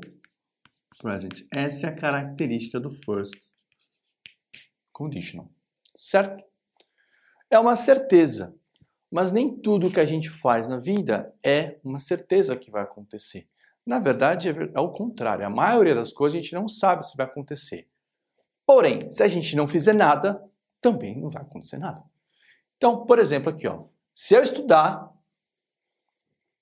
present. 1.00 1.42
Essa 1.52 1.88
é 1.88 1.90
a 1.90 1.96
característica 1.96 2.80
do 2.80 2.92
first 2.92 3.56
conditional, 4.92 5.52
certo? 5.96 6.44
É 7.50 7.58
uma 7.58 7.76
certeza, 7.76 8.56
mas 9.14 9.32
nem 9.32 9.48
tudo 9.48 9.92
que 9.92 10.00
a 10.00 10.08
gente 10.08 10.28
faz 10.28 10.68
na 10.68 10.78
vida 10.78 11.32
é 11.44 11.78
uma 11.84 12.00
certeza 12.00 12.58
que 12.58 12.72
vai 12.72 12.82
acontecer. 12.82 13.48
Na 13.86 14.00
verdade, 14.00 14.50
é, 14.50 14.72
é 14.74 14.80
o 14.80 14.90
contrário. 14.90 15.46
A 15.46 15.52
maioria 15.52 15.94
das 15.94 16.12
coisas 16.12 16.36
a 16.36 16.42
gente 16.42 16.56
não 16.56 16.68
sabe 16.68 17.06
se 17.06 17.16
vai 17.16 17.28
acontecer. 17.28 17.88
Porém, 18.66 19.08
se 19.08 19.22
a 19.22 19.28
gente 19.28 19.56
não 19.56 19.68
fizer 19.68 19.94
nada, 19.94 20.44
também 20.82 21.16
não 21.22 21.30
vai 21.30 21.44
acontecer 21.44 21.78
nada. 21.78 22.04
Então, 22.76 23.06
por 23.06 23.20
exemplo, 23.20 23.52
aqui, 23.52 23.68
ó, 23.68 23.84
se 24.16 24.34
eu 24.34 24.42
estudar, 24.42 25.14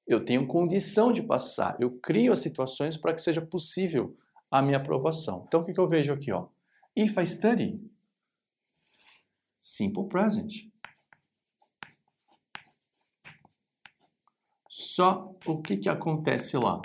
eu 0.06 0.26
tenho 0.26 0.46
condição 0.46 1.14
de 1.14 1.24
passar, 1.24 1.78
eu 1.80 2.00
crio 2.00 2.34
as 2.34 2.40
situações 2.40 2.98
para 2.98 3.14
que 3.14 3.22
seja 3.22 3.42
possível 3.42 4.18
a 4.52 4.62
minha 4.62 4.78
aprovação. 4.78 5.46
Então, 5.48 5.62
o 5.62 5.64
que, 5.64 5.72
que 5.72 5.80
eu 5.80 5.88
vejo 5.88 6.12
aqui? 6.12 6.34
Ó? 6.34 6.50
If 6.98 7.18
I 7.18 7.26
study, 7.26 7.82
simple 9.58 10.10
present. 10.10 10.71
Só 14.94 15.34
o 15.46 15.62
que, 15.62 15.78
que 15.78 15.88
acontece 15.88 16.58
lá 16.58 16.82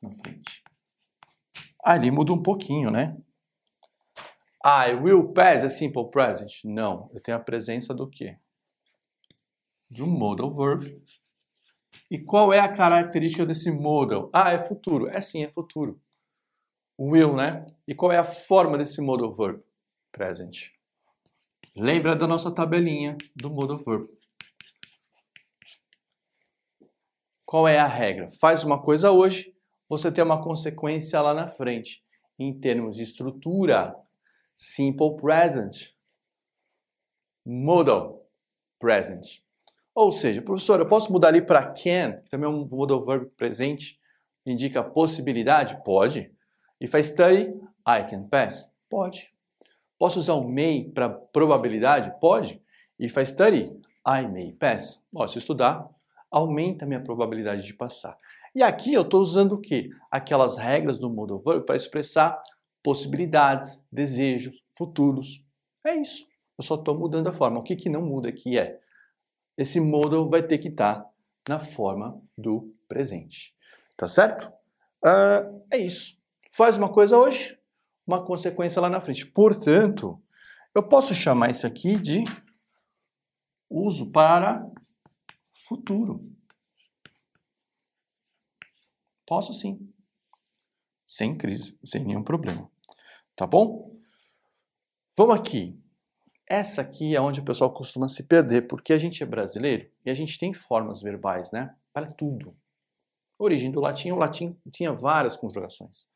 na 0.00 0.08
frente? 0.12 0.62
Ali 1.82 2.08
muda 2.08 2.32
um 2.32 2.40
pouquinho, 2.40 2.92
né? 2.92 3.20
I 4.64 4.94
will 4.94 5.32
pass 5.32 5.64
é 5.64 5.68
simple 5.68 6.08
present? 6.10 6.64
Não, 6.64 7.10
eu 7.12 7.20
tenho 7.20 7.36
a 7.36 7.40
presença 7.40 7.92
do 7.92 8.08
quê? 8.08 8.38
De 9.90 10.04
um 10.04 10.06
modal 10.06 10.48
verb 10.48 11.02
e 12.08 12.20
qual 12.20 12.52
é 12.52 12.60
a 12.60 12.72
característica 12.72 13.44
desse 13.44 13.72
modal? 13.72 14.30
Ah, 14.32 14.52
é 14.52 14.58
futuro. 14.58 15.08
É 15.08 15.20
sim, 15.20 15.42
é 15.42 15.50
futuro. 15.50 16.00
Will, 16.96 17.34
né? 17.34 17.66
E 17.84 17.96
qual 17.96 18.12
é 18.12 18.18
a 18.18 18.22
forma 18.22 18.78
desse 18.78 19.00
modal 19.00 19.34
verb? 19.34 19.60
Present. 20.12 20.68
Lembra 21.76 22.14
da 22.14 22.28
nossa 22.28 22.54
tabelinha 22.54 23.16
do 23.34 23.50
modal 23.50 23.78
verb. 23.78 24.08
Qual 27.50 27.66
é 27.66 27.80
a 27.80 27.86
regra? 27.86 28.28
Faz 28.40 28.62
uma 28.62 28.80
coisa 28.80 29.10
hoje, 29.10 29.52
você 29.88 30.12
tem 30.12 30.22
uma 30.22 30.40
consequência 30.40 31.20
lá 31.20 31.34
na 31.34 31.48
frente. 31.48 32.00
Em 32.38 32.56
termos 32.56 32.94
de 32.94 33.02
estrutura, 33.02 33.92
simple 34.54 35.16
present, 35.16 35.88
modal 37.44 38.24
present. 38.78 39.40
Ou 39.92 40.12
seja, 40.12 40.40
professor, 40.40 40.78
eu 40.78 40.86
posso 40.86 41.12
mudar 41.12 41.26
ali 41.26 41.42
para 41.42 41.66
can, 41.66 42.22
que 42.22 42.30
também 42.30 42.48
é 42.48 42.52
um 42.52 42.68
modal 42.70 43.04
verb 43.04 43.26
presente, 43.36 43.98
indica 44.46 44.84
possibilidade? 44.84 45.82
Pode. 45.82 46.32
If 46.80 46.94
I 46.94 47.02
study, 47.02 47.52
I 47.84 48.08
can 48.08 48.28
pass? 48.28 48.72
Pode. 48.88 49.28
Posso 49.98 50.20
usar 50.20 50.34
o 50.34 50.48
may 50.48 50.88
para 50.88 51.08
probabilidade? 51.08 52.14
Pode. 52.20 52.62
If 52.96 53.16
I 53.16 53.26
study, 53.26 53.76
I 54.06 54.28
may 54.28 54.52
pass. 54.52 55.02
Ó, 55.12 55.26
se 55.26 55.38
estudar, 55.38 55.90
aumenta 56.30 56.84
a 56.84 56.88
minha 56.88 57.02
probabilidade 57.02 57.66
de 57.66 57.74
passar. 57.74 58.16
E 58.54 58.62
aqui 58.62 58.92
eu 58.92 59.02
estou 59.02 59.20
usando 59.20 59.52
o 59.52 59.60
quê? 59.60 59.90
Aquelas 60.10 60.56
regras 60.56 60.98
do 60.98 61.10
modal 61.10 61.38
verb 61.38 61.64
para 61.64 61.76
expressar 61.76 62.40
possibilidades, 62.82 63.84
desejos, 63.90 64.60
futuros. 64.76 65.44
É 65.86 65.94
isso. 65.94 66.26
Eu 66.58 66.64
só 66.64 66.74
estou 66.74 66.98
mudando 66.98 67.28
a 67.28 67.32
forma. 67.32 67.60
O 67.60 67.62
que, 67.62 67.76
que 67.76 67.88
não 67.88 68.02
muda 68.02 68.28
aqui 68.28 68.58
é 68.58 68.78
esse 69.56 69.78
modal 69.78 70.28
vai 70.28 70.42
ter 70.42 70.58
que 70.58 70.68
estar 70.68 70.96
tá 70.96 71.10
na 71.48 71.58
forma 71.58 72.20
do 72.36 72.74
presente. 72.88 73.54
Tá 73.96 74.06
certo? 74.06 74.50
Uh, 75.04 75.62
é 75.70 75.78
isso. 75.78 76.18
Faz 76.52 76.76
uma 76.76 76.88
coisa 76.88 77.16
hoje, 77.16 77.58
uma 78.06 78.24
consequência 78.24 78.80
lá 78.80 78.88
na 78.88 79.00
frente. 79.00 79.26
Portanto, 79.26 80.20
eu 80.74 80.82
posso 80.82 81.14
chamar 81.14 81.50
isso 81.50 81.66
aqui 81.66 81.96
de 81.96 82.24
uso 83.68 84.10
para 84.10 84.66
futuro. 85.70 86.28
Posso 89.24 89.52
sim. 89.52 89.88
Sem 91.06 91.38
crise, 91.38 91.78
sem 91.84 92.04
nenhum 92.04 92.24
problema. 92.24 92.68
Tá 93.36 93.46
bom? 93.46 93.96
Vamos 95.16 95.36
aqui. 95.36 95.80
Essa 96.48 96.82
aqui 96.82 97.14
é 97.14 97.20
onde 97.20 97.38
o 97.38 97.44
pessoal 97.44 97.72
costuma 97.72 98.08
se 98.08 98.24
perder, 98.24 98.66
porque 98.66 98.92
a 98.92 98.98
gente 98.98 99.22
é 99.22 99.26
brasileiro 99.26 99.88
e 100.04 100.10
a 100.10 100.14
gente 100.14 100.36
tem 100.36 100.52
formas 100.52 101.00
verbais, 101.00 101.52
né? 101.52 101.72
Para 101.92 102.06
tudo. 102.06 102.56
origem 103.38 103.70
do 103.70 103.80
latim, 103.80 104.10
o 104.10 104.16
latim 104.16 104.60
tinha 104.72 104.92
várias 104.92 105.36
conjugações. 105.36 106.08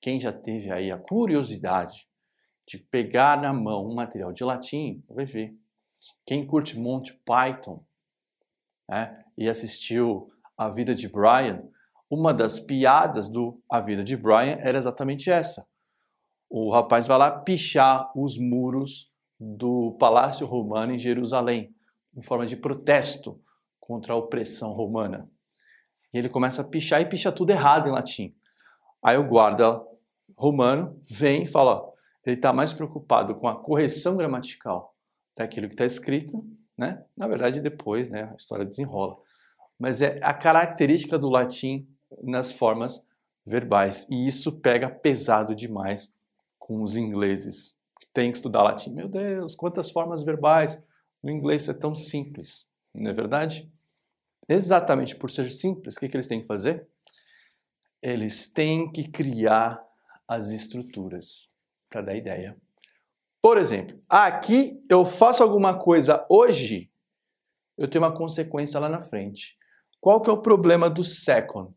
Quem 0.00 0.20
já 0.20 0.32
teve 0.32 0.70
aí 0.70 0.92
a 0.92 0.98
curiosidade 0.98 2.08
de 2.68 2.78
pegar 2.78 3.42
na 3.42 3.52
mão 3.52 3.84
um 3.84 3.94
material 3.94 4.32
de 4.32 4.44
latim, 4.44 5.02
vai 5.08 5.24
ver. 5.24 5.58
Quem 6.24 6.46
curte 6.46 6.78
Monty 6.78 7.12
Python 7.24 7.84
né, 8.90 9.24
e 9.38 9.48
assistiu 9.48 10.30
A 10.58 10.68
Vida 10.68 10.94
de 10.94 11.08
Brian, 11.08 11.62
uma 12.10 12.34
das 12.34 12.58
piadas 12.58 13.28
do 13.28 13.62
A 13.70 13.80
Vida 13.80 14.02
de 14.02 14.16
Brian 14.16 14.58
era 14.60 14.76
exatamente 14.76 15.30
essa. 15.30 15.64
O 16.50 16.72
rapaz 16.72 17.06
vai 17.06 17.16
lá 17.16 17.30
pichar 17.30 18.10
os 18.16 18.36
muros 18.36 19.08
do 19.38 19.96
Palácio 20.00 20.44
Romano 20.44 20.92
em 20.92 20.98
Jerusalém, 20.98 21.72
em 22.16 22.20
forma 22.20 22.44
de 22.44 22.56
protesto 22.56 23.40
contra 23.78 24.12
a 24.12 24.16
opressão 24.16 24.72
romana. 24.72 25.30
E 26.12 26.18
ele 26.18 26.28
começa 26.28 26.62
a 26.62 26.64
pichar 26.64 27.00
e 27.00 27.06
picha 27.06 27.30
tudo 27.30 27.50
errado 27.50 27.88
em 27.88 27.92
latim. 27.92 28.34
Aí 29.00 29.16
o 29.16 29.28
guarda 29.28 29.80
romano 30.36 31.00
vem 31.08 31.44
e 31.44 31.46
fala: 31.46 31.76
ó, 31.76 31.92
ele 32.26 32.34
está 32.34 32.52
mais 32.52 32.72
preocupado 32.72 33.36
com 33.36 33.46
a 33.46 33.62
correção 33.62 34.16
gramatical 34.16 34.96
daquilo 35.36 35.68
que 35.68 35.74
está 35.74 35.84
escrito, 35.84 36.44
né? 36.80 37.04
Na 37.16 37.28
verdade, 37.28 37.60
depois, 37.60 38.10
né, 38.10 38.30
a 38.32 38.34
história 38.34 38.64
desenrola. 38.64 39.16
Mas 39.78 40.02
é 40.02 40.18
a 40.22 40.34
característica 40.34 41.18
do 41.18 41.28
latim 41.28 41.86
nas 42.22 42.50
formas 42.50 43.06
verbais. 43.46 44.06
E 44.10 44.26
isso 44.26 44.60
pega 44.60 44.88
pesado 44.90 45.54
demais 45.54 46.14
com 46.58 46.82
os 46.82 46.96
ingleses 46.96 47.78
tem 48.12 48.30
que 48.30 48.36
estudar 48.36 48.62
latim. 48.62 48.92
Meu 48.92 49.08
Deus, 49.08 49.54
quantas 49.54 49.90
formas 49.90 50.22
verbais! 50.22 50.82
No 51.22 51.30
inglês 51.30 51.68
é 51.68 51.74
tão 51.74 51.94
simples, 51.94 52.68
não 52.94 53.10
é 53.10 53.14
verdade? 53.14 53.70
Exatamente 54.48 55.14
por 55.14 55.30
ser 55.30 55.50
simples, 55.50 55.96
o 55.96 56.00
que, 56.00 56.08
que 56.08 56.16
eles 56.16 56.26
têm 56.26 56.40
que 56.40 56.46
fazer? 56.46 56.88
Eles 58.02 58.48
têm 58.48 58.90
que 58.90 59.08
criar 59.08 59.80
as 60.26 60.50
estruturas 60.50 61.50
para 61.90 62.00
dar 62.00 62.16
ideia. 62.16 62.56
Por 63.42 63.56
exemplo, 63.56 64.00
aqui 64.08 64.82
eu 64.88 65.04
faço 65.04 65.42
alguma 65.42 65.78
coisa 65.78 66.26
hoje, 66.28 66.90
eu 67.78 67.88
tenho 67.88 68.04
uma 68.04 68.14
consequência 68.14 68.78
lá 68.78 68.88
na 68.88 69.00
frente. 69.00 69.56
Qual 70.00 70.20
que 70.20 70.28
é 70.28 70.32
o 70.32 70.42
problema 70.42 70.90
do 70.90 71.02
second? 71.02 71.74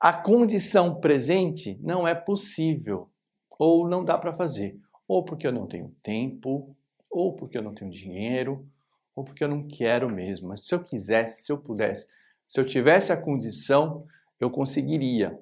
A 0.00 0.12
condição 0.12 1.00
presente 1.00 1.78
não 1.80 2.06
é 2.06 2.14
possível 2.14 3.10
ou 3.58 3.88
não 3.88 4.04
dá 4.04 4.16
para 4.18 4.32
fazer 4.32 4.78
ou 5.12 5.22
porque 5.22 5.46
eu 5.46 5.52
não 5.52 5.66
tenho 5.66 5.94
tempo, 6.02 6.74
ou 7.10 7.34
porque 7.34 7.58
eu 7.58 7.62
não 7.62 7.74
tenho 7.74 7.90
dinheiro, 7.90 8.66
ou 9.14 9.22
porque 9.22 9.44
eu 9.44 9.48
não 9.48 9.66
quero 9.68 10.08
mesmo. 10.08 10.48
Mas 10.48 10.64
se 10.64 10.74
eu 10.74 10.82
quisesse, 10.82 11.42
se 11.42 11.52
eu 11.52 11.58
pudesse, 11.58 12.06
se 12.46 12.58
eu 12.58 12.64
tivesse 12.64 13.12
a 13.12 13.16
condição, 13.20 14.06
eu 14.40 14.50
conseguiria. 14.50 15.38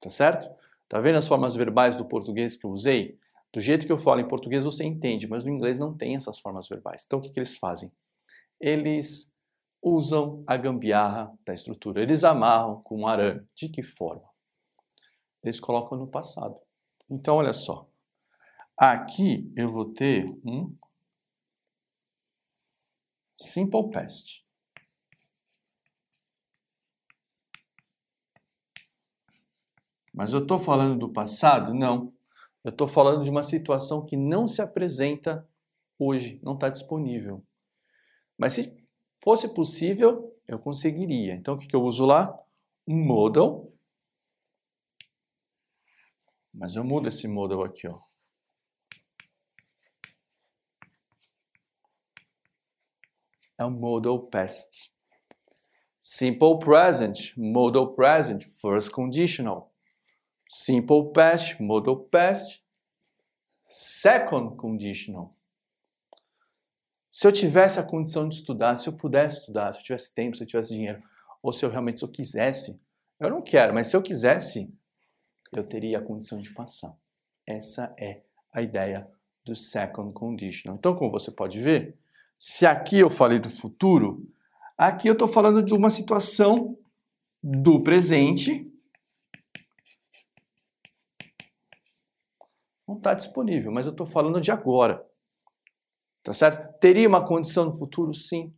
Tá 0.00 0.08
certo? 0.08 0.48
Tá 0.88 1.00
vendo 1.00 1.18
as 1.18 1.28
formas 1.28 1.54
verbais 1.54 1.96
do 1.96 2.04
português 2.06 2.56
que 2.56 2.64
eu 2.64 2.70
usei? 2.70 3.18
Do 3.52 3.60
jeito 3.60 3.86
que 3.86 3.92
eu 3.92 3.98
falo 3.98 4.20
em 4.20 4.28
português 4.28 4.64
você 4.64 4.84
entende, 4.84 5.26
mas 5.26 5.44
no 5.44 5.50
inglês 5.50 5.78
não 5.78 5.96
tem 5.96 6.14
essas 6.14 6.38
formas 6.38 6.68
verbais. 6.68 7.04
Então 7.06 7.18
o 7.18 7.22
que, 7.22 7.30
que 7.30 7.38
eles 7.38 7.56
fazem? 7.56 7.90
Eles 8.60 9.32
usam 9.82 10.44
a 10.46 10.56
gambiarra 10.56 11.32
da 11.46 11.54
estrutura. 11.54 12.02
Eles 12.02 12.24
amarram 12.24 12.82
com 12.82 13.00
um 13.00 13.06
arame. 13.06 13.46
De 13.54 13.68
que 13.68 13.82
forma? 13.82 14.28
Eles 15.42 15.60
colocam 15.60 15.96
no 15.96 16.06
passado. 16.06 16.56
Então 17.08 17.36
olha 17.36 17.52
só. 17.52 17.88
Aqui 18.76 19.52
eu 19.56 19.68
vou 19.68 19.92
ter 19.92 20.28
um 20.44 20.76
simple 23.36 23.90
past. 23.90 24.44
Mas 30.12 30.32
eu 30.32 30.40
estou 30.40 30.58
falando 30.58 30.98
do 30.98 31.12
passado? 31.12 31.72
Não. 31.72 32.12
Eu 32.64 32.70
estou 32.70 32.86
falando 32.86 33.24
de 33.24 33.30
uma 33.30 33.42
situação 33.42 34.04
que 34.04 34.16
não 34.16 34.46
se 34.46 34.60
apresenta 34.60 35.48
hoje, 35.98 36.40
não 36.42 36.54
está 36.54 36.68
disponível. 36.68 37.44
Mas 38.36 38.54
se 38.54 38.76
fosse 39.22 39.52
possível, 39.52 40.36
eu 40.46 40.58
conseguiria. 40.58 41.34
Então 41.34 41.54
o 41.54 41.58
que, 41.58 41.66
que 41.66 41.76
eu 41.76 41.82
uso 41.82 42.04
lá? 42.04 42.36
Um 42.86 43.04
modal. 43.04 43.72
Mas 46.52 46.74
eu 46.74 46.84
mudo 46.84 47.08
esse 47.08 47.28
modal 47.28 47.62
aqui, 47.64 47.86
ó. 47.86 48.08
é 53.58 53.64
o 53.64 53.70
modal 53.70 54.20
past. 54.30 54.92
Simple 56.00 56.58
present, 56.60 57.36
modal 57.36 57.94
present, 57.94 58.44
first 58.44 58.90
conditional. 58.90 59.67
Simple 60.50 61.12
past, 61.12 61.62
modal 61.62 61.94
past, 61.94 62.64
second 63.66 64.56
conditional. 64.56 65.36
Se 67.12 67.26
eu 67.26 67.32
tivesse 67.32 67.78
a 67.78 67.82
condição 67.82 68.26
de 68.26 68.36
estudar, 68.36 68.78
se 68.78 68.88
eu 68.88 68.94
pudesse 68.94 69.40
estudar, 69.40 69.74
se 69.74 69.80
eu 69.80 69.84
tivesse 69.84 70.14
tempo, 70.14 70.36
se 70.36 70.42
eu 70.42 70.46
tivesse 70.46 70.72
dinheiro, 70.72 71.02
ou 71.42 71.52
se 71.52 71.66
eu 71.66 71.70
realmente 71.70 71.98
se 71.98 72.04
eu 72.04 72.08
quisesse, 72.08 72.80
eu 73.20 73.28
não 73.28 73.42
quero, 73.42 73.74
mas 73.74 73.88
se 73.88 73.96
eu 73.96 74.00
quisesse, 74.00 74.72
eu 75.52 75.62
teria 75.64 75.98
a 75.98 76.02
condição 76.02 76.40
de 76.40 76.50
passar. 76.54 76.96
Essa 77.46 77.92
é 77.98 78.22
a 78.50 78.62
ideia 78.62 79.06
do 79.44 79.54
second 79.54 80.14
conditional. 80.14 80.78
Então, 80.78 80.94
como 80.96 81.10
você 81.10 81.30
pode 81.30 81.60
ver, 81.60 81.98
se 82.38 82.64
aqui 82.64 82.98
eu 82.98 83.10
falei 83.10 83.38
do 83.38 83.50
futuro, 83.50 84.26
aqui 84.78 85.08
eu 85.08 85.12
estou 85.12 85.28
falando 85.28 85.62
de 85.62 85.74
uma 85.74 85.90
situação 85.90 86.78
do 87.42 87.82
presente. 87.82 88.67
Não 92.88 92.96
está 92.96 93.12
disponível, 93.12 93.70
mas 93.70 93.86
eu 93.86 93.92
estou 93.92 94.06
falando 94.06 94.40
de 94.40 94.50
agora. 94.50 95.06
Tá 96.22 96.32
certo? 96.32 96.78
Teria 96.80 97.06
uma 97.06 97.24
condição 97.24 97.66
no 97.66 97.70
futuro? 97.70 98.14
Sim. 98.14 98.54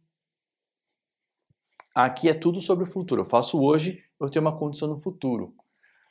Aqui 1.95 2.29
é 2.29 2.35
tudo 2.35 2.61
sobre 2.61 2.85
o 2.85 2.87
futuro. 2.87 3.23
Eu 3.23 3.27
faço 3.27 3.61
hoje, 3.61 4.03
eu 4.21 4.31
tenho 4.31 4.45
uma 4.45 4.57
condição 4.57 4.89
no 4.89 4.97
futuro. 4.97 5.53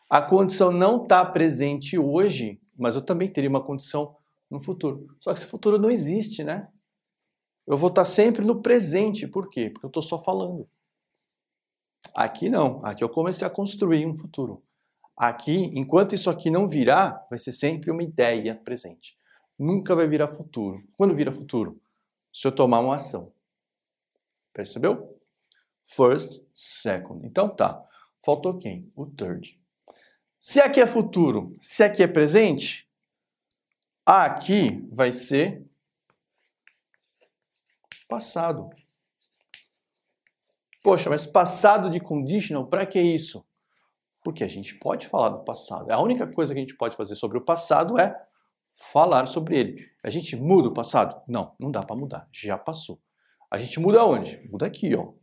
A 0.10 0.22
condição 0.22 0.70
não 0.72 1.02
está 1.02 1.24
presente 1.26 1.98
hoje, 1.98 2.62
mas 2.78 2.96
eu 2.96 3.02
também 3.02 3.32
teria 3.32 3.50
uma 3.50 3.64
condição 3.64 4.18
no 4.52 4.60
futuro. 4.60 5.08
Só 5.20 5.32
que 5.32 5.40
esse 5.40 5.48
futuro 5.48 5.78
não 5.78 5.90
existe, 5.90 6.44
né? 6.44 6.68
eu 7.70 7.78
vou 7.78 7.90
estar 7.90 8.04
sempre 8.04 8.44
no 8.44 8.64
presente. 8.64 9.28
Por 9.28 9.48
quê? 9.48 9.70
Porque 9.70 9.86
eu 9.86 9.90
estou 9.90 10.02
só 10.02 10.18
falando. 10.18 10.68
Aqui 12.16 12.50
não. 12.50 12.84
Aqui 12.84 13.04
eu 13.04 13.10
comecei 13.10 13.46
a 13.48 13.50
construir 13.50 14.08
um 14.08 14.18
futuro. 14.18 14.64
Aqui, 15.20 15.70
enquanto 15.74 16.16
isso 16.16 16.30
aqui 16.30 16.50
não 16.50 16.66
virar, 16.66 17.28
vai 17.30 17.38
ser 17.38 17.52
sempre 17.52 17.92
uma 17.92 18.02
ideia 18.02 18.56
presente. 18.56 19.20
Nunca 19.58 19.94
vai 19.94 20.08
virar 20.08 20.30
futuro. 20.30 20.82
Quando 20.96 21.14
vira 21.14 21.32
futuro? 21.32 21.82
Se 22.32 22.48
eu 22.48 22.52
tomar 22.54 22.80
uma 22.80 22.96
ação. 22.96 23.34
Percebeu? 24.54 25.20
First, 25.86 26.42
second. 26.54 27.28
Então 27.28 27.50
tá. 27.50 27.84
Faltou 28.24 28.58
quem? 28.58 28.90
O 28.96 29.06
third. 29.06 29.60
Se 30.40 30.62
aqui 30.62 30.80
é 30.80 30.88
futuro, 30.88 31.54
se 31.60 31.84
aqui 31.84 32.02
é 32.02 32.08
presente, 32.08 32.90
aqui 34.06 34.88
vai 34.90 35.12
ser 35.12 35.70
Passado. 38.10 38.72
Poxa, 40.82 41.12
mas 41.12 41.28
passado 41.28 41.92
de 41.92 42.00
conditional, 42.00 42.66
para 42.66 42.88
que 42.88 43.00
isso? 43.00 43.46
Porque 44.24 44.44
a 44.44 44.48
gente 44.48 44.76
pode 44.76 45.08
falar 45.08 45.30
do 45.30 45.44
passado. 45.44 45.90
A 45.92 46.02
única 46.02 46.28
coisa 46.28 46.54
que 46.54 46.60
a 46.60 46.62
gente 46.62 46.76
pode 46.76 46.96
fazer 46.96 47.16
sobre 47.16 47.38
o 47.38 47.46
passado 47.46 48.00
é 48.00 48.16
falar 48.76 49.26
sobre 49.26 49.58
ele. 49.58 49.86
A 50.04 50.10
gente 50.10 50.36
muda 50.36 50.70
o 50.70 50.74
passado? 50.74 51.22
Não, 51.28 51.56
não 51.60 51.72
dá 51.72 51.84
para 51.84 51.96
mudar. 51.96 52.28
Já 52.32 52.58
passou. 52.58 53.00
A 53.52 53.58
gente 53.58 53.80
muda 53.80 54.06
onde? 54.06 54.40
Muda 54.50 54.66
aqui, 54.66 54.96
ó. 54.96 55.14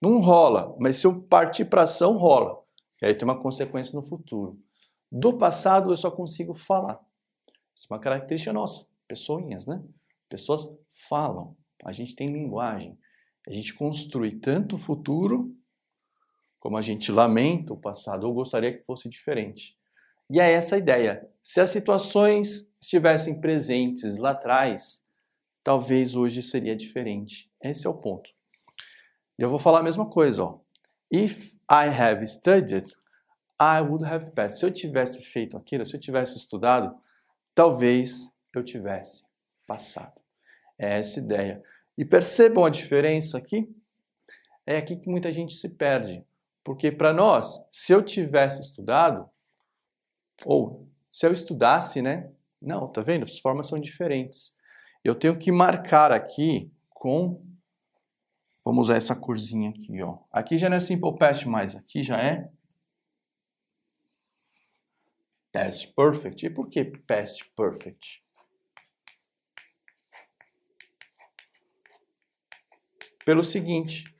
Não 0.00 0.20
rola, 0.20 0.76
mas 0.78 0.96
se 0.96 1.06
eu 1.06 1.22
partir 1.22 1.66
para 1.66 1.82
ação, 1.82 2.16
rola. 2.16 2.62
E 3.00 3.06
aí 3.06 3.14
tem 3.14 3.26
uma 3.26 3.40
consequência 3.40 3.94
no 3.94 4.02
futuro. 4.02 4.58
Do 5.10 5.36
passado 5.36 5.90
eu 5.90 5.96
só 5.96 6.10
consigo 6.10 6.54
falar. 6.54 7.00
Isso 7.74 7.86
é 7.90 7.94
uma 7.94 8.00
característica 8.00 8.52
nossa, 8.52 8.86
pessoinhas, 9.06 9.66
né? 9.66 9.82
Pessoas 10.28 10.68
falam, 11.08 11.56
a 11.84 11.92
gente 11.92 12.14
tem 12.14 12.32
linguagem. 12.32 12.98
A 13.46 13.52
gente 13.52 13.74
construi 13.74 14.38
tanto 14.38 14.76
o 14.76 14.78
futuro 14.78 15.54
como 16.64 16.78
a 16.78 16.82
gente 16.82 17.12
lamenta 17.12 17.74
o 17.74 17.76
passado 17.76 18.26
ou 18.26 18.32
gostaria 18.32 18.74
que 18.74 18.82
fosse 18.86 19.06
diferente. 19.06 19.76
E 20.30 20.40
é 20.40 20.50
essa 20.50 20.76
a 20.76 20.78
ideia. 20.78 21.28
Se 21.42 21.60
as 21.60 21.68
situações 21.68 22.66
estivessem 22.80 23.38
presentes 23.38 24.16
lá 24.16 24.30
atrás, 24.30 25.04
talvez 25.62 26.16
hoje 26.16 26.42
seria 26.42 26.74
diferente. 26.74 27.52
Esse 27.62 27.86
é 27.86 27.90
o 27.90 27.92
ponto. 27.92 28.30
E 29.38 29.42
eu 29.42 29.50
vou 29.50 29.58
falar 29.58 29.80
a 29.80 29.82
mesma 29.82 30.08
coisa, 30.08 30.42
ó. 30.42 30.60
If 31.12 31.52
I 31.70 31.86
have 31.86 32.26
studied, 32.26 32.90
I 33.60 33.82
would 33.82 34.02
have 34.06 34.30
passed. 34.30 34.58
Se 34.58 34.64
eu 34.64 34.70
tivesse 34.70 35.20
feito 35.20 35.58
aquilo, 35.58 35.84
se 35.84 35.94
eu 35.94 36.00
tivesse 36.00 36.38
estudado, 36.38 36.96
talvez 37.54 38.34
eu 38.56 38.64
tivesse 38.64 39.26
passado. 39.66 40.18
É 40.78 40.98
essa 40.98 41.20
ideia. 41.20 41.62
E 41.98 42.06
percebam 42.06 42.64
a 42.64 42.70
diferença 42.70 43.36
aqui? 43.36 43.68
É 44.66 44.78
aqui 44.78 44.96
que 44.96 45.10
muita 45.10 45.30
gente 45.30 45.52
se 45.52 45.68
perde. 45.68 46.24
Porque 46.64 46.90
para 46.90 47.12
nós, 47.12 47.62
se 47.70 47.92
eu 47.92 48.02
tivesse 48.02 48.62
estudado, 48.62 49.28
ou 50.46 50.88
se 51.10 51.26
eu 51.26 51.32
estudasse, 51.32 52.00
né? 52.00 52.32
Não, 52.60 52.90
tá 52.90 53.02
vendo? 53.02 53.24
As 53.24 53.38
formas 53.38 53.68
são 53.68 53.78
diferentes. 53.78 54.54
Eu 55.04 55.14
tenho 55.14 55.38
que 55.38 55.52
marcar 55.52 56.10
aqui 56.10 56.72
com. 56.88 57.44
Vamos 58.64 58.86
usar 58.86 58.96
essa 58.96 59.14
corzinha 59.14 59.68
aqui, 59.68 60.02
ó. 60.02 60.18
Aqui 60.32 60.56
já 60.56 60.70
não 60.70 60.78
é 60.78 60.80
simple 60.80 61.14
past 61.18 61.46
mais, 61.46 61.76
aqui 61.76 62.02
já 62.02 62.18
é 62.18 62.50
past 65.52 65.92
perfect. 65.94 66.46
E 66.46 66.50
por 66.50 66.70
que 66.70 66.82
past 66.84 67.44
perfect? 67.54 68.24
Pelo 73.26 73.42
seguinte, 73.42 74.13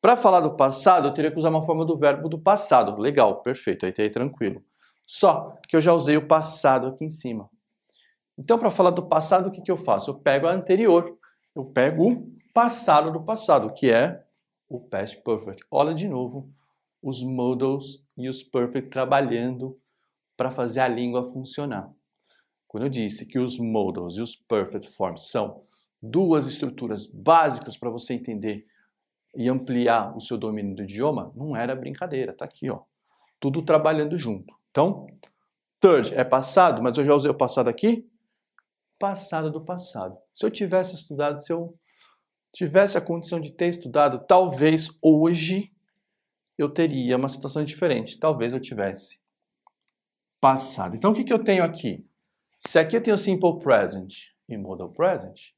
para 0.00 0.16
falar 0.16 0.40
do 0.40 0.56
passado, 0.56 1.08
eu 1.08 1.14
teria 1.14 1.30
que 1.30 1.38
usar 1.38 1.50
uma 1.50 1.62
forma 1.62 1.84
do 1.84 1.96
verbo 1.96 2.28
do 2.28 2.38
passado. 2.38 3.00
Legal, 3.00 3.42
perfeito, 3.42 3.84
aí 3.84 3.92
tá 3.92 4.02
aí 4.02 4.10
tranquilo. 4.10 4.64
Só 5.04 5.58
que 5.68 5.76
eu 5.76 5.80
já 5.80 5.92
usei 5.92 6.16
o 6.16 6.26
passado 6.26 6.86
aqui 6.86 7.04
em 7.04 7.10
cima. 7.10 7.50
Então, 8.38 8.58
para 8.58 8.70
falar 8.70 8.90
do 8.90 9.06
passado, 9.06 9.48
o 9.48 9.50
que, 9.50 9.60
que 9.60 9.70
eu 9.70 9.76
faço? 9.76 10.10
Eu 10.10 10.14
pego 10.14 10.46
a 10.46 10.52
anterior, 10.52 11.18
eu 11.54 11.64
pego 11.66 12.10
o 12.10 12.32
passado 12.54 13.10
do 13.12 13.22
passado, 13.22 13.72
que 13.74 13.90
é 13.90 14.24
o 14.68 14.80
past 14.80 15.20
perfect. 15.22 15.62
Olha 15.70 15.92
de 15.92 16.08
novo 16.08 16.50
os 17.02 17.22
modals 17.22 18.04
e 18.16 18.28
os 18.28 18.42
perfect 18.42 18.90
trabalhando 18.90 19.78
para 20.36 20.50
fazer 20.50 20.80
a 20.80 20.88
língua 20.88 21.22
funcionar. 21.22 21.92
Quando 22.66 22.84
eu 22.84 22.90
disse 22.90 23.26
que 23.26 23.38
os 23.38 23.58
modals 23.58 24.16
e 24.16 24.22
os 24.22 24.36
perfect 24.36 24.88
forms 24.90 25.28
são 25.28 25.62
duas 26.00 26.46
estruturas 26.46 27.06
básicas 27.06 27.76
para 27.76 27.90
você 27.90 28.14
entender 28.14 28.64
e 29.34 29.48
ampliar 29.48 30.16
o 30.16 30.20
seu 30.20 30.36
domínio 30.36 30.74
do 30.74 30.82
idioma, 30.82 31.32
não 31.34 31.56
era 31.56 31.74
brincadeira, 31.74 32.32
tá 32.32 32.44
aqui, 32.44 32.70
ó. 32.70 32.82
Tudo 33.38 33.62
trabalhando 33.62 34.18
junto. 34.18 34.54
Então, 34.70 35.06
third 35.80 36.14
é 36.14 36.24
passado, 36.24 36.82
mas 36.82 36.96
eu 36.98 37.04
já 37.04 37.14
usei 37.14 37.30
o 37.30 37.34
passado 37.34 37.68
aqui. 37.68 38.08
Passado 38.98 39.50
do 39.50 39.64
passado. 39.64 40.18
Se 40.34 40.44
eu 40.44 40.50
tivesse 40.50 40.94
estudado, 40.94 41.40
se 41.40 41.52
eu 41.52 41.74
tivesse 42.52 42.98
a 42.98 43.00
condição 43.00 43.40
de 43.40 43.52
ter 43.52 43.68
estudado, 43.68 44.24
talvez 44.26 44.90
hoje 45.00 45.72
eu 46.58 46.68
teria 46.68 47.16
uma 47.16 47.28
situação 47.28 47.64
diferente. 47.64 48.18
Talvez 48.18 48.52
eu 48.52 48.60
tivesse 48.60 49.18
passado. 50.40 50.94
Então, 50.96 51.12
o 51.12 51.14
que, 51.14 51.24
que 51.24 51.32
eu 51.32 51.42
tenho 51.42 51.64
aqui? 51.64 52.06
Se 52.58 52.78
aqui 52.78 52.96
eu 52.96 53.02
tenho 53.02 53.16
simple 53.16 53.58
present 53.58 54.26
e 54.46 54.58
modal 54.58 54.90
present, 54.90 55.52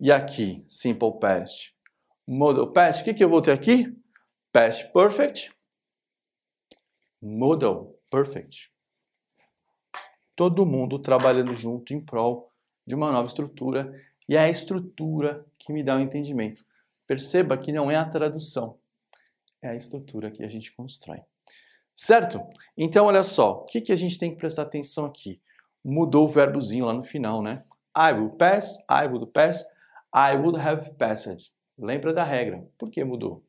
e 0.00 0.12
aqui 0.12 0.64
simple 0.68 1.18
past 1.18 1.74
modal 2.28 2.70
past, 2.70 3.00
o 3.00 3.04
que, 3.06 3.14
que 3.14 3.24
eu 3.24 3.30
vou 3.30 3.40
ter 3.40 3.52
aqui? 3.52 3.96
Past 4.52 4.92
perfect, 4.92 5.50
modal 7.22 7.98
perfect. 8.10 8.70
Todo 10.36 10.66
mundo 10.66 10.98
trabalhando 10.98 11.54
junto 11.54 11.94
em 11.94 12.00
prol 12.04 12.52
de 12.86 12.94
uma 12.94 13.10
nova 13.10 13.26
estrutura 13.26 13.90
e 14.28 14.36
é 14.36 14.40
a 14.40 14.48
estrutura 14.50 15.46
que 15.58 15.72
me 15.72 15.82
dá 15.82 15.96
o 15.96 16.00
entendimento. 16.00 16.64
Perceba 17.06 17.56
que 17.56 17.72
não 17.72 17.90
é 17.90 17.96
a 17.96 18.04
tradução, 18.04 18.78
é 19.62 19.70
a 19.70 19.74
estrutura 19.74 20.30
que 20.30 20.44
a 20.44 20.48
gente 20.48 20.70
constrói. 20.74 21.20
Certo? 21.96 22.40
Então, 22.76 23.06
olha 23.06 23.22
só, 23.22 23.62
o 23.62 23.64
que, 23.64 23.80
que 23.80 23.92
a 23.92 23.96
gente 23.96 24.18
tem 24.18 24.30
que 24.30 24.36
prestar 24.36 24.62
atenção 24.62 25.06
aqui? 25.06 25.40
Mudou 25.82 26.26
o 26.26 26.28
verbozinho 26.28 26.84
lá 26.84 26.92
no 26.92 27.02
final, 27.02 27.42
né? 27.42 27.64
I 27.96 28.12
will 28.12 28.30
pass, 28.30 28.76
I 28.88 29.06
would 29.08 29.26
pass, 29.32 29.64
I 30.14 30.36
would 30.36 30.60
have 30.60 30.92
passed. 30.96 31.50
Lembra 31.78 32.12
da 32.12 32.24
regra. 32.24 32.66
Por 32.76 32.90
que 32.90 33.04
mudou? 33.04 33.44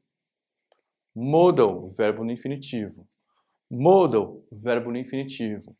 Modal, 1.15 1.87
verbo 1.87 2.23
no 2.23 2.31
infinitivo. 2.31 3.07
Modal, 3.69 4.43
verbo 4.51 4.91
no 4.91 4.97
infinitivo. 4.97 5.75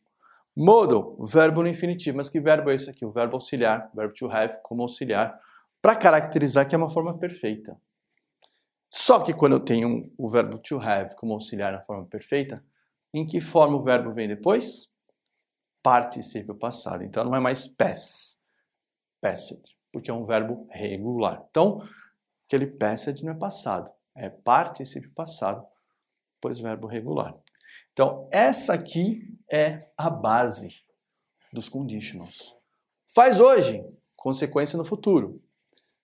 Modal, 0.56 1.16
verbo 1.24 1.62
no 1.62 1.68
infinitivo. 1.68 2.16
Mas 2.16 2.28
que 2.28 2.40
verbo 2.40 2.70
é 2.70 2.74
esse 2.74 2.90
aqui? 2.90 3.04
O 3.04 3.10
verbo 3.10 3.36
auxiliar, 3.36 3.90
verbo 3.94 4.12
to 4.12 4.30
have 4.30 4.58
como 4.62 4.82
auxiliar, 4.82 5.40
para 5.80 5.96
caracterizar 5.96 6.68
que 6.68 6.74
é 6.74 6.78
uma 6.78 6.90
forma 6.90 7.16
perfeita. 7.16 7.80
Só 8.92 9.20
que 9.20 9.32
quando 9.32 9.52
eu 9.52 9.60
tenho 9.60 10.12
o 10.18 10.28
verbo 10.28 10.58
to 10.58 10.78
have 10.78 11.14
como 11.14 11.32
auxiliar 11.32 11.72
na 11.72 11.80
forma 11.80 12.04
perfeita, 12.06 12.62
em 13.14 13.24
que 13.24 13.40
forma 13.40 13.76
o 13.76 13.82
verbo 13.82 14.12
vem 14.12 14.26
depois? 14.26 14.90
Particípio 15.82 16.54
passado. 16.54 17.04
Então 17.04 17.24
não 17.24 17.34
é 17.34 17.40
mais 17.40 17.68
pass, 17.68 18.42
passed, 19.20 19.76
porque 19.92 20.10
é 20.10 20.14
um 20.14 20.24
verbo 20.24 20.66
regular. 20.70 21.46
Então, 21.48 21.80
Aquele 22.50 22.66
passage 22.66 23.24
não 23.24 23.30
é 23.30 23.36
passado, 23.36 23.88
é 24.12 24.28
particípio 24.28 25.08
passado, 25.12 25.64
pois 26.40 26.58
verbo 26.58 26.88
regular. 26.88 27.32
Então, 27.92 28.28
essa 28.32 28.74
aqui 28.74 29.38
é 29.48 29.88
a 29.96 30.10
base 30.10 30.82
dos 31.52 31.68
conditionals. 31.68 32.56
Faz 33.14 33.38
hoje, 33.38 33.84
consequência 34.16 34.76
no 34.76 34.84
futuro. 34.84 35.40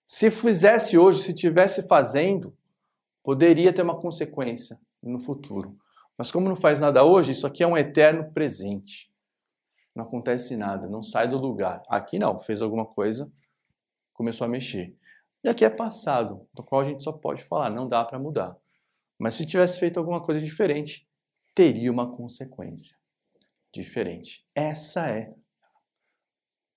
Se 0.05 0.31
fizesse 0.31 0.97
hoje, 0.97 1.21
se 1.21 1.33
tivesse 1.33 1.85
fazendo, 1.85 2.55
poderia 3.21 3.73
ter 3.73 3.81
uma 3.81 3.99
consequência 3.99 4.79
no 5.03 5.19
futuro. 5.19 5.77
Mas 6.17 6.31
como 6.31 6.47
não 6.47 6.55
faz 6.55 6.79
nada 6.79 7.03
hoje, 7.03 7.33
isso 7.33 7.45
aqui 7.45 7.61
é 7.61 7.67
um 7.67 7.77
eterno 7.77 8.31
presente. 8.31 9.11
Não 9.93 10.05
acontece 10.05 10.55
nada, 10.55 10.87
não 10.87 11.03
sai 11.03 11.27
do 11.27 11.35
lugar. 11.35 11.83
Aqui 11.89 12.17
não, 12.17 12.39
fez 12.39 12.61
alguma 12.61 12.85
coisa, 12.85 13.29
começou 14.13 14.45
a 14.45 14.49
mexer. 14.49 14.95
E 15.43 15.49
aqui 15.49 15.63
é 15.63 15.69
passado, 15.69 16.47
do 16.53 16.63
qual 16.63 16.81
a 16.81 16.85
gente 16.85 17.03
só 17.03 17.11
pode 17.11 17.43
falar, 17.43 17.69
não 17.69 17.87
dá 17.87 18.03
para 18.03 18.19
mudar. 18.19 18.57
Mas 19.17 19.35
se 19.35 19.45
tivesse 19.45 19.79
feito 19.79 19.99
alguma 19.99 20.23
coisa 20.23 20.43
diferente, 20.43 21.07
teria 21.55 21.91
uma 21.91 22.15
consequência 22.15 22.97
diferente. 23.73 24.45
Essa 24.53 25.09
é 25.09 25.33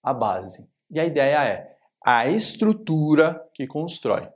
a 0.02 0.14
base. 0.14 0.68
E 0.90 0.98
a 0.98 1.04
ideia 1.04 1.44
é 1.44 1.76
a 2.04 2.28
estrutura 2.28 3.48
que 3.54 3.66
constrói. 3.66 4.28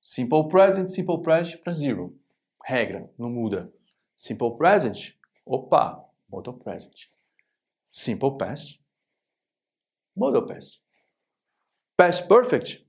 Simple 0.00 0.48
present, 0.48 0.88
simple 0.88 1.20
present 1.22 1.62
para 1.62 1.72
zero. 1.72 2.18
Regra, 2.64 3.10
não 3.18 3.30
muda. 3.30 3.72
Simple 4.16 4.56
present, 4.56 5.14
opa, 5.46 6.04
modal 6.28 6.54
present. 6.54 7.08
Simple 7.90 8.36
past, 8.36 8.82
modal 10.16 10.46
past. 10.46 10.82
Past 11.96 12.28
perfect, 12.28 12.86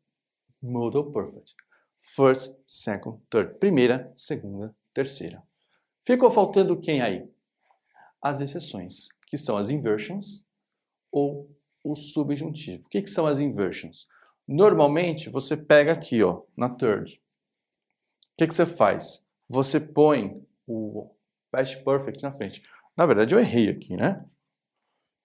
modal 0.62 1.12
perfect. 1.12 1.56
First, 2.04 2.56
second, 2.65 3.19
third. 3.30 3.58
Primeira, 3.60 4.12
segunda, 4.15 4.76
terceira. 4.93 5.41
Ficou 6.06 6.30
faltando 6.30 6.80
quem 6.80 7.02
aí? 7.02 7.28
As 8.21 8.41
exceções, 8.41 9.08
que 9.28 9.38
são 9.38 9.58
as 9.58 9.69
inversions 9.69 10.45
ou 11.12 11.50
o 11.84 11.95
subjuntivo. 11.95 12.86
O 12.86 12.89
que, 12.89 13.02
que 13.02 13.10
são 13.10 13.26
as 13.26 13.39
inversions? 13.39 14.08
Normalmente 14.47 15.30
você 15.30 15.56
pega 15.56 15.93
aqui, 15.93 16.21
ó, 16.24 16.43
na 16.56 16.69
third. 16.69 17.13
O 17.13 18.38
que, 18.38 18.47
que 18.47 18.54
você 18.54 18.65
faz? 18.65 19.26
Você 19.47 19.80
põe 19.80 20.45
o 20.67 21.10
past 21.52 21.84
perfect 21.84 22.24
na 22.24 22.32
frente. 22.32 22.63
Na 22.95 23.06
verdade, 23.06 23.34
eu 23.34 23.39
errei 23.39 23.69
aqui, 23.69 23.95
né? 23.95 24.26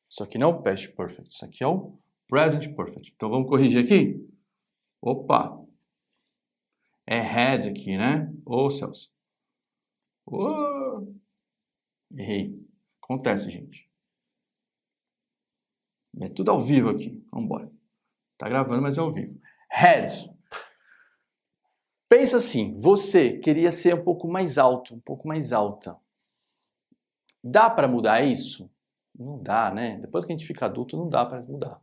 Isso 0.08 0.22
aqui 0.22 0.38
não 0.38 0.50
é 0.50 0.54
o 0.54 0.62
past 0.62 0.88
perfect, 0.92 1.32
isso 1.32 1.44
aqui 1.44 1.64
é 1.64 1.66
o 1.66 1.98
present 2.28 2.74
perfect. 2.74 3.12
Então 3.14 3.28
vamos 3.28 3.48
corrigir 3.48 3.84
aqui? 3.84 4.24
Opa! 5.06 5.64
É 7.06 7.20
head 7.20 7.68
aqui, 7.68 7.96
né? 7.96 8.28
Ô, 8.44 8.68
Celso. 8.68 9.08
Ô! 10.26 11.06
Errei. 12.10 12.60
Acontece, 13.00 13.48
gente. 13.48 13.88
É 16.20 16.28
tudo 16.28 16.50
ao 16.50 16.58
vivo 16.58 16.88
aqui. 16.88 17.24
Vamos 17.30 17.44
embora. 17.44 17.72
Tá 18.36 18.48
gravando, 18.48 18.82
mas 18.82 18.98
é 18.98 19.00
ao 19.00 19.12
vivo. 19.12 19.40
Head. 19.70 20.28
Pensa 22.08 22.38
assim, 22.38 22.76
você 22.76 23.38
queria 23.38 23.70
ser 23.70 23.94
um 23.94 24.02
pouco 24.02 24.26
mais 24.26 24.58
alto, 24.58 24.96
um 24.96 25.00
pouco 25.00 25.28
mais 25.28 25.52
alta. 25.52 25.96
Dá 27.44 27.70
para 27.70 27.86
mudar 27.86 28.22
isso? 28.22 28.68
Não 29.16 29.40
dá, 29.40 29.72
né? 29.72 29.98
Depois 29.98 30.24
que 30.24 30.32
a 30.32 30.36
gente 30.36 30.46
fica 30.46 30.66
adulto, 30.66 30.96
não 30.96 31.06
dá 31.06 31.24
para 31.24 31.40
mudar. 31.46 31.80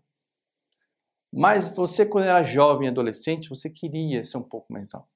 Mas 1.35 1.69
você, 1.69 2.05
quando 2.05 2.27
era 2.27 2.43
jovem, 2.43 2.87
adolescente, 2.87 3.49
você 3.49 3.67
queria 3.67 4.23
ser 4.23 4.37
um 4.37 4.43
pouco 4.43 4.71
mais 4.71 4.93
alto. 4.93 5.09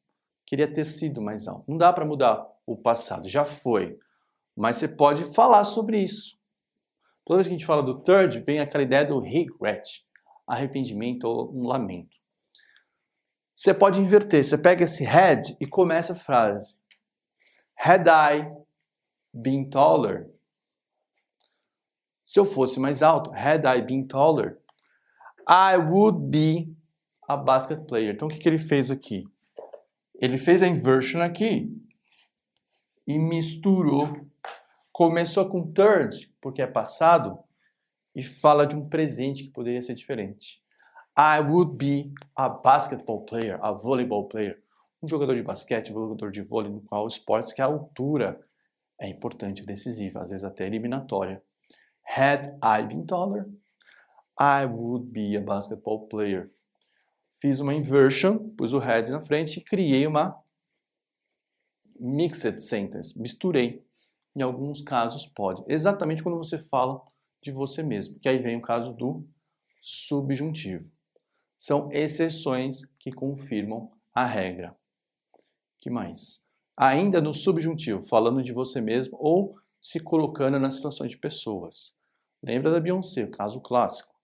Queria 0.48 0.72
ter 0.72 0.84
sido 0.84 1.22
mais 1.22 1.48
alto. 1.48 1.70
Não 1.70 1.78
dá 1.78 1.94
para 1.94 2.06
mudar 2.06 2.44
o 2.66 2.76
passado, 2.76 3.28
já 3.28 3.46
foi. 3.46 4.00
Mas 4.56 4.78
você 4.78 4.88
pode 4.88 5.26
falar 5.36 5.64
sobre 5.64 6.00
isso. 6.00 6.36
Toda 7.24 7.38
vez 7.38 7.48
que 7.48 7.54
a 7.54 7.58
gente 7.58 7.68
fala 7.68 7.84
do 7.84 8.02
third, 8.02 8.40
vem 8.40 8.60
aquela 8.60 8.84
ideia 8.84 9.06
do 9.06 9.20
regret, 9.20 9.84
arrependimento 10.48 11.26
ou 11.26 11.56
um 11.56 11.68
lamento. 11.68 12.18
Você 13.56 13.72
pode 13.72 14.02
inverter, 14.02 14.44
você 14.44 14.58
pega 14.58 14.86
esse 14.86 15.06
had 15.06 15.56
e 15.62 15.68
começa 15.68 16.14
a 16.14 16.16
frase. 16.16 16.80
Had 17.78 18.08
I 18.08 18.52
been 19.32 19.70
taller? 19.70 20.32
Se 22.26 22.40
eu 22.40 22.46
fosse 22.46 22.80
mais 22.80 23.04
alto, 23.04 23.32
had 23.34 23.66
I 23.66 23.82
been 23.84 24.08
taller, 24.08 24.60
I 25.48 25.78
would 25.78 26.30
be 26.30 26.76
a 27.28 27.38
basket 27.38 27.88
player. 27.88 28.14
Então 28.14 28.28
o 28.28 28.32
que, 28.32 28.38
que 28.38 28.50
ele 28.50 28.60
fez 28.60 28.92
aqui? 28.92 29.24
Ele 30.20 30.38
fez 30.38 30.64
a 30.64 30.68
inversion 30.68 31.22
aqui 31.22 31.72
e 33.06 33.18
misturou. 33.18 34.28
Começou 34.92 35.48
com 35.48 35.72
third, 35.72 36.34
porque 36.42 36.62
é 36.62 36.68
passado, 36.68 37.38
e 38.16 38.24
fala 38.24 38.66
de 38.66 38.76
um 38.76 38.90
presente 38.90 39.44
que 39.44 39.52
poderia 39.52 39.82
ser 39.82 39.94
diferente. 39.94 40.60
I 41.16 41.40
would 41.40 41.76
be 41.78 42.12
a 42.36 42.50
basketball 42.50 43.24
player, 43.26 43.60
a 43.64 43.72
volleyball 43.72 44.28
player. 44.28 44.62
Um 45.02 45.08
jogador 45.08 45.36
de 45.36 45.44
basquete, 45.44 45.92
um 45.92 45.96
jogador 45.96 46.32
de 46.32 46.42
vôlei, 46.42 46.72
no 46.72 46.82
qual 46.82 47.06
esportes 47.08 47.54
que 47.54 47.62
a 47.62 47.66
altura 47.66 48.40
é 49.00 49.08
importante, 49.08 49.62
decisiva, 49.62 50.22
às 50.22 50.32
vezes 50.32 50.44
até 50.44 50.66
eliminatória. 50.66 51.44
Had 52.04 52.58
I 52.64 52.84
been 52.88 53.06
taller, 53.06 53.48
I 54.40 54.66
would 54.66 55.12
be 55.12 55.36
a 55.36 55.42
basketball 55.42 56.08
player. 56.08 56.52
Fiz 57.40 57.60
uma 57.60 57.74
inversion, 57.74 58.38
pus 58.56 58.74
o 58.74 58.80
had 58.80 59.10
na 59.10 59.22
frente 59.22 59.60
e 59.60 59.64
criei 59.64 60.06
uma 60.08 60.42
mixed 62.00 62.60
sentence. 62.62 63.20
Misturei. 63.20 63.86
Em 64.36 64.42
alguns 64.42 64.82
casos 64.82 65.26
pode. 65.26 65.64
Exatamente 65.68 66.22
quando 66.22 66.38
você 66.38 66.58
fala 66.58 67.02
de 67.42 67.52
você 67.52 67.82
mesmo. 67.82 68.20
Que 68.20 68.30
aí 68.30 68.38
vem 68.38 68.58
o 68.58 68.62
caso 68.62 68.94
do 68.94 69.28
subjuntivo. 69.82 70.92
São 71.58 71.90
exceções 71.92 72.86
que 73.00 73.12
confirmam 73.12 73.92
a 74.14 74.26
regra. 74.26 74.76
que 75.80 75.90
mais? 75.90 76.44
Ainda 76.76 77.20
no 77.20 77.34
subjuntivo, 77.34 78.04
falando 78.04 78.44
de 78.44 78.54
você 78.54 78.80
mesmo 78.80 79.18
ou 79.20 79.56
se 79.82 80.00
colocando 80.00 80.60
nas 80.60 80.76
situações 80.76 81.10
de 81.12 81.18
pessoas. 81.18 81.96
Lembra 82.44 82.72
da 82.72 82.80
Beyoncé, 82.80 83.24
o 83.24 83.32
caso 83.32 83.60
clássico. 83.62 84.17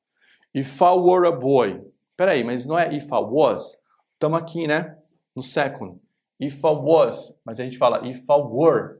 If 0.54 0.82
I 0.82 0.94
were 0.96 1.28
a 1.28 1.32
boy. 1.32 1.82
Peraí, 2.16 2.44
mas 2.44 2.68
não 2.68 2.78
é 2.78 2.94
if 2.94 3.06
I 3.06 3.22
was? 3.22 3.78
Estamos 4.13 4.39
aqui, 4.39 4.68
né? 4.68 4.98
No 5.36 5.42
second. 5.42 6.00
If 6.39 6.63
I 6.63 6.68
was. 6.68 7.34
Mas 7.44 7.60
a 7.60 7.63
gente 7.63 7.78
fala 7.78 8.08
if 8.08 8.22
I 8.30 8.39
were. 8.39 9.00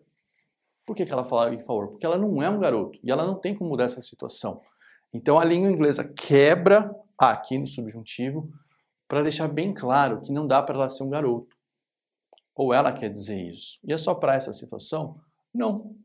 Por 0.86 0.96
que, 0.96 1.06
que 1.06 1.14
ela 1.14 1.24
fala 1.24 1.54
if 1.54 1.64
I 1.64 1.72
were? 1.72 1.90
Porque 1.90 2.06
ela 2.06 2.18
não 2.18 2.42
é 2.42 2.50
um 2.50 2.60
garoto. 2.60 3.00
E 3.04 3.12
ela 3.12 3.26
não 3.26 3.36
tem 3.36 3.56
como 3.56 3.70
mudar 3.70 3.84
essa 3.86 4.02
situação. 4.02 4.62
Então 5.14 5.38
a 5.38 5.46
língua 5.46 5.70
inglesa 5.70 6.04
quebra 6.04 6.94
aqui 7.18 7.58
no 7.58 7.68
subjuntivo 7.68 8.50
para 9.08 9.22
deixar 9.22 9.48
bem 9.48 9.74
claro 9.74 10.22
que 10.22 10.32
não 10.32 10.48
dá 10.48 10.62
para 10.64 10.76
ela 10.76 10.90
ser 10.90 11.04
um 11.04 11.10
garoto. 11.10 11.56
Ou 12.56 12.74
ela 12.74 12.92
quer 12.92 13.10
dizer 13.10 13.40
isso. 13.40 13.80
E 13.84 13.94
é 13.94 13.98
só 13.98 14.16
para 14.16 14.36
essa 14.36 14.52
situação? 14.52 15.20
Não. 15.54 15.96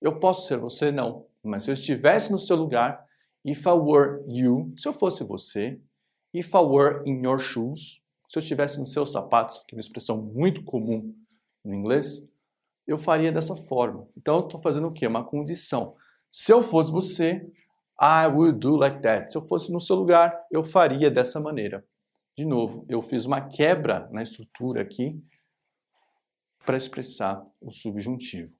Eu 0.00 0.18
posso 0.18 0.46
ser 0.48 0.58
você? 0.58 0.90
Não. 0.90 1.26
Mas 1.42 1.62
se 1.62 1.70
eu 1.70 1.74
estivesse 1.74 2.32
no 2.32 2.38
seu 2.38 2.56
lugar, 2.56 3.07
If 3.48 3.64
I 3.64 3.70
were 3.70 4.22
you, 4.28 4.74
se 4.76 4.86
eu 4.86 4.92
fosse 4.92 5.24
você, 5.24 5.80
if 6.34 6.52
I 6.52 6.58
were 6.58 7.02
in 7.06 7.22
your 7.24 7.38
shoes, 7.38 8.02
se 8.28 8.38
eu 8.38 8.40
estivesse 8.40 8.78
nos 8.78 8.92
seus 8.92 9.10
sapatos, 9.10 9.64
que 9.66 9.74
é 9.74 9.76
uma 9.76 9.80
expressão 9.80 10.20
muito 10.20 10.62
comum 10.62 11.14
no 11.64 11.74
inglês, 11.74 12.28
eu 12.86 12.98
faria 12.98 13.32
dessa 13.32 13.56
forma. 13.56 14.06
Então 14.14 14.40
eu 14.40 14.44
estou 14.44 14.60
fazendo 14.60 14.88
o 14.88 14.92
quê? 14.92 15.06
Uma 15.06 15.24
condição. 15.24 15.96
Se 16.30 16.52
eu 16.52 16.60
fosse 16.60 16.92
você, 16.92 17.50
I 17.98 18.26
would 18.30 18.58
do 18.58 18.76
like 18.76 19.00
that. 19.00 19.32
Se 19.32 19.38
eu 19.38 19.42
fosse 19.48 19.72
no 19.72 19.80
seu 19.80 19.96
lugar, 19.96 20.46
eu 20.50 20.62
faria 20.62 21.10
dessa 21.10 21.40
maneira. 21.40 21.82
De 22.36 22.44
novo, 22.44 22.84
eu 22.86 23.00
fiz 23.00 23.24
uma 23.24 23.40
quebra 23.40 24.10
na 24.12 24.22
estrutura 24.22 24.82
aqui 24.82 25.18
para 26.66 26.76
expressar 26.76 27.42
o 27.62 27.70
subjuntivo. 27.70 28.54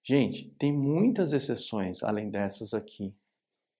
Gente, 0.00 0.48
tem 0.60 0.72
muitas 0.72 1.32
exceções 1.32 2.04
além 2.04 2.30
dessas 2.30 2.72
aqui 2.72 3.12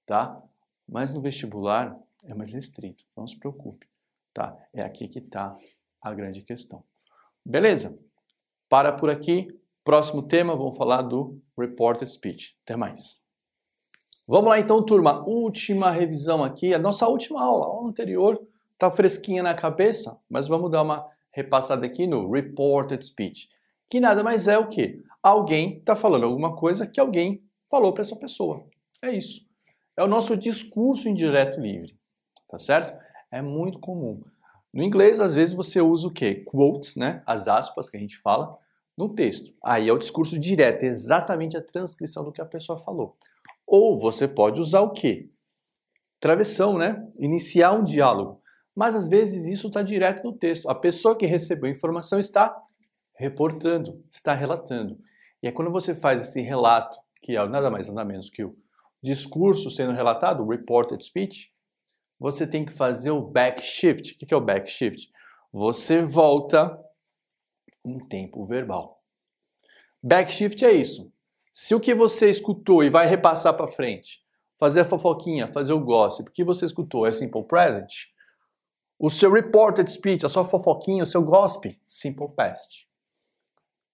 tá? 0.06 0.40
Mas 0.88 1.14
no 1.14 1.20
vestibular 1.20 1.98
é 2.24 2.34
mais 2.34 2.52
restrito, 2.52 3.04
não 3.16 3.26
se 3.26 3.38
preocupe, 3.38 3.86
tá? 4.32 4.56
É 4.72 4.82
aqui 4.82 5.08
que 5.08 5.18
está 5.18 5.54
a 6.00 6.14
grande 6.14 6.42
questão. 6.42 6.84
Beleza? 7.44 7.98
Para 8.68 8.92
por 8.92 9.10
aqui. 9.10 9.48
Próximo 9.84 10.22
tema, 10.22 10.54
vamos 10.54 10.76
falar 10.76 11.02
do 11.02 11.40
Reported 11.58 12.10
Speech. 12.10 12.56
Até 12.62 12.76
mais. 12.76 13.20
Vamos 14.26 14.50
lá 14.50 14.60
então, 14.60 14.84
turma. 14.84 15.24
Última 15.26 15.90
revisão 15.90 16.44
aqui. 16.44 16.72
A 16.72 16.78
nossa 16.78 17.08
última 17.08 17.42
aula, 17.42 17.66
a 17.66 17.68
aula 17.68 17.88
anterior, 17.88 18.40
está 18.72 18.90
fresquinha 18.90 19.42
na 19.42 19.54
cabeça, 19.54 20.16
mas 20.28 20.46
vamos 20.46 20.70
dar 20.70 20.82
uma 20.82 21.08
repassada 21.32 21.84
aqui 21.84 22.06
no 22.06 22.30
Reported 22.30 23.04
Speech. 23.04 23.48
Que 23.88 23.98
nada 23.98 24.22
mais 24.22 24.46
é 24.46 24.56
o 24.56 24.68
que? 24.68 25.02
Alguém 25.20 25.78
está 25.78 25.96
falando 25.96 26.24
alguma 26.24 26.54
coisa 26.54 26.86
que 26.86 27.00
alguém 27.00 27.42
falou 27.68 27.92
para 27.92 28.02
essa 28.02 28.16
pessoa. 28.16 28.64
É 29.02 29.10
isso 29.10 29.51
é 29.96 30.02
o 30.02 30.08
nosso 30.08 30.36
discurso 30.36 31.08
indireto 31.08 31.60
livre, 31.60 31.98
tá 32.48 32.58
certo? 32.58 32.98
É 33.30 33.42
muito 33.42 33.78
comum. 33.78 34.22
No 34.72 34.82
inglês, 34.82 35.20
às 35.20 35.34
vezes 35.34 35.54
você 35.54 35.80
usa 35.80 36.08
o 36.08 36.12
quê? 36.12 36.36
Quotes, 36.46 36.96
né? 36.96 37.22
As 37.26 37.46
aspas 37.46 37.90
que 37.90 37.96
a 37.96 38.00
gente 38.00 38.16
fala 38.16 38.58
no 38.96 39.14
texto. 39.14 39.54
Aí 39.62 39.88
é 39.88 39.92
o 39.92 39.98
discurso 39.98 40.38
direto, 40.38 40.84
é 40.84 40.86
exatamente 40.86 41.56
a 41.56 41.62
transcrição 41.62 42.24
do 42.24 42.32
que 42.32 42.40
a 42.40 42.46
pessoa 42.46 42.78
falou. 42.78 43.16
Ou 43.66 43.98
você 43.98 44.26
pode 44.26 44.60
usar 44.60 44.80
o 44.80 44.90
quê? 44.90 45.28
Travessão, 46.18 46.78
né? 46.78 47.06
Iniciar 47.18 47.72
um 47.72 47.84
diálogo. 47.84 48.40
Mas 48.74 48.94
às 48.94 49.08
vezes 49.08 49.46
isso 49.46 49.68
está 49.68 49.82
direto 49.82 50.24
no 50.24 50.32
texto. 50.32 50.68
A 50.70 50.74
pessoa 50.74 51.16
que 51.16 51.26
recebeu 51.26 51.68
a 51.68 51.72
informação 51.72 52.18
está 52.18 52.56
reportando, 53.14 54.02
está 54.10 54.34
relatando. 54.34 54.98
E 55.42 55.48
é 55.48 55.52
quando 55.52 55.70
você 55.70 55.94
faz 55.94 56.20
esse 56.20 56.40
relato, 56.40 56.98
que 57.20 57.36
é 57.36 57.48
nada 57.48 57.70
mais 57.70 57.88
nada 57.88 58.04
menos 58.04 58.30
que 58.30 58.44
o 58.44 58.56
discurso 59.02 59.70
sendo 59.70 59.92
relatado, 59.92 60.46
reported 60.46 61.02
speech, 61.04 61.52
você 62.18 62.46
tem 62.46 62.64
que 62.64 62.72
fazer 62.72 63.10
o 63.10 63.20
backshift. 63.20 64.14
O 64.14 64.26
que 64.26 64.32
é 64.32 64.36
o 64.36 64.40
backshift? 64.40 65.10
Você 65.52 66.00
volta 66.02 66.78
um 67.84 67.98
tempo 67.98 68.44
verbal. 68.44 69.02
Backshift 70.02 70.64
é 70.64 70.72
isso. 70.72 71.12
Se 71.52 71.74
o 71.74 71.80
que 71.80 71.94
você 71.94 72.30
escutou 72.30 72.82
e 72.82 72.88
vai 72.88 73.06
repassar 73.06 73.54
para 73.54 73.68
frente, 73.68 74.22
fazer 74.58 74.80
a 74.80 74.84
fofoquinha, 74.84 75.52
fazer 75.52 75.72
o 75.72 75.80
gossip, 75.80 76.28
o 76.28 76.32
que 76.32 76.44
você 76.44 76.64
escutou 76.64 77.06
é 77.06 77.10
simple 77.10 77.42
present, 77.42 77.92
o 78.98 79.10
seu 79.10 79.32
reported 79.32 79.90
speech, 79.90 80.24
a 80.24 80.28
sua 80.28 80.44
fofoquinha, 80.44 81.02
o 81.02 81.06
seu 81.06 81.22
gossip, 81.22 81.78
simple 81.88 82.28
past. 82.36 82.88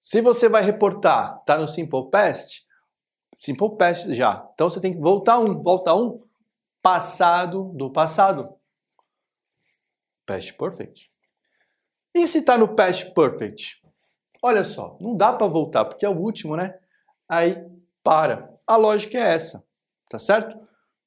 Se 0.00 0.20
você 0.20 0.48
vai 0.48 0.62
reportar, 0.62 1.42
tá 1.44 1.56
no 1.56 1.66
simple 1.66 2.10
past, 2.10 2.67
Simple 3.38 3.76
past 3.76 4.12
já. 4.12 4.50
Então 4.52 4.68
você 4.68 4.80
tem 4.80 4.92
que 4.92 4.98
voltar 4.98 5.38
um, 5.38 5.56
volta 5.60 5.94
um, 5.94 6.20
passado 6.82 7.72
do 7.72 7.88
passado. 7.88 8.52
Past 10.26 10.54
perfect. 10.54 11.08
E 12.12 12.26
se 12.26 12.38
está 12.38 12.58
no 12.58 12.74
past 12.74 13.14
perfect? 13.14 13.80
Olha 14.42 14.64
só, 14.64 14.98
não 15.00 15.16
dá 15.16 15.32
para 15.32 15.46
voltar 15.46 15.84
porque 15.84 16.04
é 16.04 16.08
o 16.08 16.18
último, 16.18 16.56
né? 16.56 16.80
Aí 17.28 17.64
para. 18.02 18.52
A 18.66 18.74
lógica 18.74 19.16
é 19.16 19.34
essa, 19.34 19.64
tá 20.10 20.18
certo? 20.18 20.58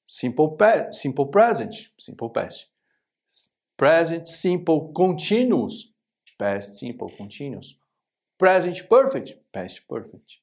Simple 0.07 0.55
past, 0.55 1.01
simple 1.01 1.29
present, 1.29 1.89
simple 1.99 2.31
past. 2.31 2.71
Present 3.75 4.25
simple 4.25 4.93
continuous, 4.93 5.93
past 6.37 6.79
simple 6.79 7.13
continuous. 7.17 7.77
Present 8.37 8.87
perfect, 8.87 9.37
past 9.51 9.85
perfect. 9.85 10.40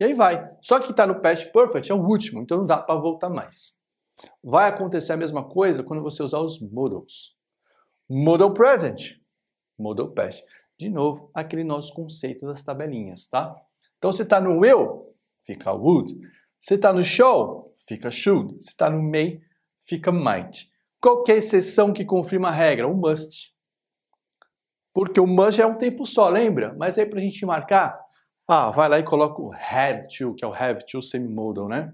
E 0.00 0.04
aí 0.04 0.14
vai. 0.14 0.50
Só 0.62 0.80
que 0.80 0.90
está 0.90 1.06
no 1.06 1.20
past 1.20 1.52
perfect 1.52 1.92
é 1.92 1.94
o 1.94 2.02
último, 2.02 2.40
então 2.40 2.58
não 2.58 2.66
dá 2.66 2.78
para 2.78 2.98
voltar 2.98 3.28
mais. 3.28 3.78
Vai 4.42 4.68
acontecer 4.68 5.12
a 5.12 5.16
mesma 5.16 5.46
coisa 5.46 5.82
quando 5.82 6.02
você 6.02 6.22
usar 6.22 6.38
os 6.38 6.58
modals. 6.58 7.36
Modal 8.08 8.52
present, 8.54 9.18
modal 9.78 10.10
past. 10.10 10.42
De 10.78 10.88
novo, 10.88 11.30
aquele 11.34 11.62
nosso 11.62 11.92
conceito 11.92 12.46
das 12.46 12.62
tabelinhas, 12.62 13.26
tá? 13.26 13.54
Então, 13.98 14.10
se 14.10 14.22
está 14.22 14.40
no 14.40 14.60
will, 14.60 15.14
fica 15.44 15.70
would. 15.72 16.18
Se 16.58 16.74
está 16.74 16.90
no 16.90 17.04
show, 17.04 17.74
fica 17.86 18.10
should. 18.10 18.62
Se 18.62 18.70
está 18.70 18.88
no 18.88 19.02
may, 19.02 19.42
fica 19.84 20.10
might. 20.10 20.70
Qualquer 20.98 21.36
exceção 21.36 21.92
que 21.92 22.04
confirma 22.04 22.48
a 22.48 22.52
regra, 22.52 22.88
o 22.88 22.96
must. 22.96 23.54
Porque 24.94 25.20
o 25.20 25.26
must 25.26 25.60
é 25.60 25.66
um 25.66 25.76
tempo 25.76 26.06
só, 26.06 26.30
lembra? 26.30 26.74
Mas 26.78 26.98
aí 26.98 27.04
para 27.04 27.18
a 27.18 27.22
gente 27.22 27.44
marcar, 27.44 27.99
ah, 28.52 28.70
vai 28.70 28.88
lá 28.88 28.98
e 28.98 29.04
coloca 29.04 29.40
o 29.40 29.52
had 29.52 30.06
to, 30.08 30.34
que 30.34 30.44
é 30.44 30.48
o 30.48 30.52
have 30.52 30.84
to 30.84 31.00
semimodal, 31.00 31.68
né? 31.68 31.92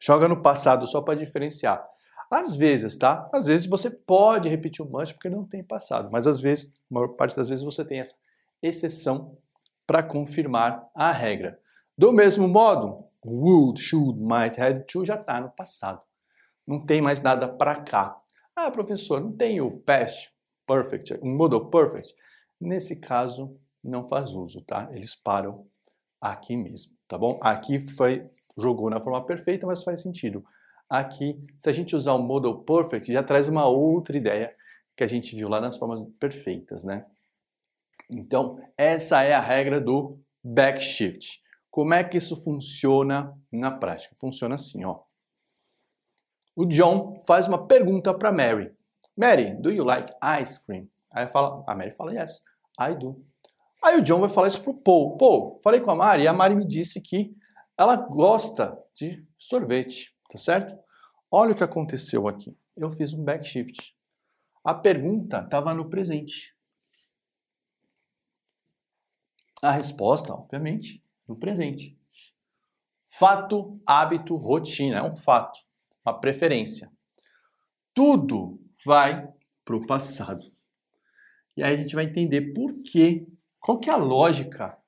Joga 0.00 0.26
no 0.26 0.40
passado 0.40 0.86
só 0.86 1.02
para 1.02 1.18
diferenciar. 1.18 1.86
Às 2.30 2.56
vezes, 2.56 2.96
tá? 2.96 3.28
Às 3.32 3.46
vezes 3.46 3.66
você 3.66 3.90
pode 3.90 4.48
repetir 4.48 4.84
o 4.84 4.88
must 4.88 5.14
porque 5.14 5.30
não 5.30 5.44
tem 5.44 5.62
passado, 5.62 6.10
mas 6.10 6.26
às 6.26 6.40
vezes, 6.40 6.72
a 6.90 6.94
maior 6.94 7.08
parte 7.08 7.36
das 7.36 7.48
vezes 7.48 7.64
você 7.64 7.84
tem 7.84 8.00
essa 8.00 8.14
exceção 8.62 9.36
para 9.86 10.02
confirmar 10.02 10.88
a 10.94 11.10
regra. 11.10 11.58
Do 11.96 12.12
mesmo 12.12 12.46
modo, 12.48 13.04
would, 13.24 13.80
should, 13.80 14.20
might, 14.20 14.60
had 14.60 14.84
to 14.84 15.04
já 15.04 15.14
está 15.14 15.40
no 15.40 15.50
passado. 15.50 16.00
Não 16.66 16.78
tem 16.78 17.00
mais 17.00 17.20
nada 17.20 17.48
para 17.48 17.76
cá. 17.76 18.18
Ah, 18.54 18.70
professor, 18.70 19.20
não 19.20 19.32
tem 19.32 19.60
o 19.60 19.78
past 19.80 20.30
perfect, 20.66 21.14
o 21.22 21.26
modal 21.26 21.70
perfect. 21.70 22.14
Nesse 22.60 22.96
caso, 22.96 23.58
não 23.82 24.04
faz 24.04 24.34
uso, 24.34 24.62
tá? 24.62 24.88
Eles 24.92 25.14
param 25.14 25.66
aqui 26.20 26.56
mesmo, 26.56 26.92
tá 27.06 27.16
bom? 27.16 27.38
Aqui 27.42 27.78
foi, 27.78 28.26
jogou 28.58 28.90
na 28.90 29.00
forma 29.00 29.24
perfeita, 29.24 29.66
mas 29.66 29.82
faz 29.82 30.02
sentido. 30.02 30.44
Aqui, 30.88 31.38
se 31.58 31.68
a 31.68 31.72
gente 31.72 31.94
usar 31.94 32.14
o 32.14 32.22
modal 32.22 32.62
perfect, 32.62 33.12
já 33.12 33.22
traz 33.22 33.48
uma 33.48 33.66
outra 33.66 34.16
ideia 34.16 34.54
que 34.96 35.04
a 35.04 35.06
gente 35.06 35.36
viu 35.36 35.48
lá 35.48 35.60
nas 35.60 35.76
formas 35.76 36.02
perfeitas, 36.18 36.84
né? 36.84 37.06
Então, 38.10 38.58
essa 38.76 39.22
é 39.22 39.34
a 39.34 39.40
regra 39.40 39.80
do 39.80 40.18
backshift. 40.42 41.42
Como 41.70 41.92
é 41.92 42.02
que 42.02 42.16
isso 42.16 42.34
funciona 42.42 43.36
na 43.52 43.70
prática? 43.70 44.16
Funciona 44.18 44.54
assim, 44.54 44.84
ó. 44.84 45.00
O 46.56 46.64
John 46.64 47.20
faz 47.26 47.46
uma 47.46 47.66
pergunta 47.66 48.12
para 48.12 48.32
Mary. 48.32 48.72
Mary, 49.16 49.54
do 49.60 49.70
you 49.70 49.84
like 49.84 50.12
ice 50.40 50.64
cream? 50.64 50.88
Aí 51.10 51.28
fala, 51.28 51.62
a 51.66 51.74
Mary 51.74 51.92
fala, 51.92 52.12
yes, 52.14 52.42
I 52.80 52.94
do. 52.94 53.24
Aí 53.82 53.98
o 53.98 54.02
John 54.02 54.20
vai 54.20 54.28
falar 54.28 54.48
isso 54.48 54.62
pro 54.62 54.74
Paul. 54.74 55.16
Paul, 55.16 55.58
falei 55.62 55.80
com 55.80 55.90
a 55.90 55.94
Mari 55.94 56.24
e 56.24 56.28
a 56.28 56.32
Mari 56.32 56.54
me 56.54 56.66
disse 56.66 57.00
que 57.00 57.34
ela 57.76 57.96
gosta 57.96 58.76
de 58.94 59.24
sorvete, 59.38 60.14
tá 60.28 60.36
certo? 60.36 60.76
Olha 61.30 61.52
o 61.52 61.56
que 61.56 61.62
aconteceu 61.62 62.26
aqui. 62.26 62.56
Eu 62.76 62.90
fiz 62.90 63.12
um 63.12 63.22
backshift. 63.22 63.94
A 64.64 64.74
pergunta 64.74 65.42
estava 65.42 65.72
no 65.72 65.88
presente. 65.88 66.54
A 69.62 69.70
resposta, 69.70 70.32
obviamente, 70.32 71.02
no 71.26 71.36
presente. 71.36 71.98
Fato, 73.06 73.80
hábito, 73.86 74.36
rotina. 74.36 74.98
É 74.98 75.02
um 75.02 75.16
fato, 75.16 75.60
uma 76.04 76.18
preferência. 76.18 76.90
Tudo 77.94 78.60
vai 78.84 79.28
para 79.64 79.76
o 79.76 79.86
passado. 79.86 80.52
E 81.56 81.62
aí 81.62 81.74
a 81.74 81.76
gente 81.76 81.94
vai 81.94 82.04
entender 82.04 82.52
por 82.52 82.72
quê, 82.82 83.26
qual 83.60 83.78
que 83.78 83.90
é 83.90 83.92
a 83.92 83.96
lógica 83.96 84.78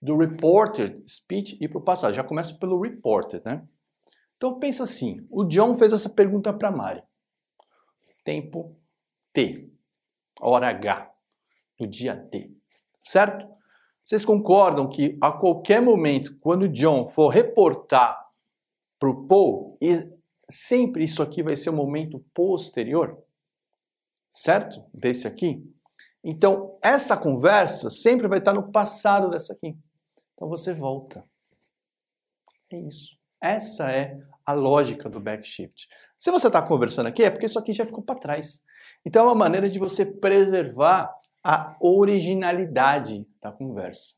do 0.00 0.16
reported 0.16 1.04
speech 1.08 1.58
ir 1.60 1.68
para 1.68 1.78
o 1.78 1.82
passado. 1.82 2.14
Já 2.14 2.24
começa 2.24 2.54
pelo 2.54 2.80
reported, 2.80 3.42
né? 3.44 3.66
Então 4.36 4.58
pensa 4.58 4.84
assim, 4.84 5.26
o 5.30 5.44
John 5.44 5.74
fez 5.74 5.92
essa 5.92 6.08
pergunta 6.08 6.52
para 6.52 6.70
Mari. 6.70 7.02
Tempo 8.24 8.76
T, 9.32 9.70
hora 10.40 10.68
H, 10.68 11.12
do 11.78 11.86
dia 11.86 12.16
T, 12.16 12.50
certo? 13.02 13.46
Vocês 14.02 14.24
concordam 14.24 14.88
que 14.88 15.18
a 15.20 15.30
qualquer 15.30 15.80
momento, 15.82 16.38
quando 16.38 16.62
o 16.62 16.68
John 16.68 17.06
for 17.06 17.28
reportar 17.28 18.18
para 18.98 19.10
o 19.10 19.26
Paul, 19.26 19.78
sempre 20.48 21.04
isso 21.04 21.22
aqui 21.22 21.42
vai 21.42 21.54
ser 21.54 21.70
o 21.70 21.74
um 21.74 21.76
momento 21.76 22.24
posterior? 22.32 23.22
Certo? 24.30 24.82
Desse 24.92 25.28
aqui? 25.28 25.62
Então, 26.22 26.76
essa 26.82 27.16
conversa 27.16 27.88
sempre 27.88 28.28
vai 28.28 28.38
estar 28.38 28.52
no 28.52 28.70
passado 28.70 29.30
dessa 29.30 29.54
aqui. 29.54 29.76
Então 30.34 30.48
você 30.48 30.72
volta. 30.72 31.24
É 32.72 32.78
isso. 32.78 33.16
Essa 33.42 33.90
é 33.90 34.18
a 34.44 34.52
lógica 34.52 35.08
do 35.08 35.20
backshift. 35.20 35.88
Se 36.16 36.30
você 36.30 36.46
está 36.46 36.60
conversando 36.62 37.06
aqui, 37.06 37.22
é 37.22 37.30
porque 37.30 37.46
isso 37.46 37.58
aqui 37.58 37.72
já 37.72 37.86
ficou 37.86 38.02
para 38.02 38.18
trás. 38.18 38.62
Então 39.04 39.22
é 39.24 39.26
uma 39.28 39.34
maneira 39.34 39.68
de 39.68 39.78
você 39.78 40.04
preservar 40.04 41.14
a 41.42 41.76
originalidade 41.80 43.26
da 43.42 43.50
conversa. 43.50 44.16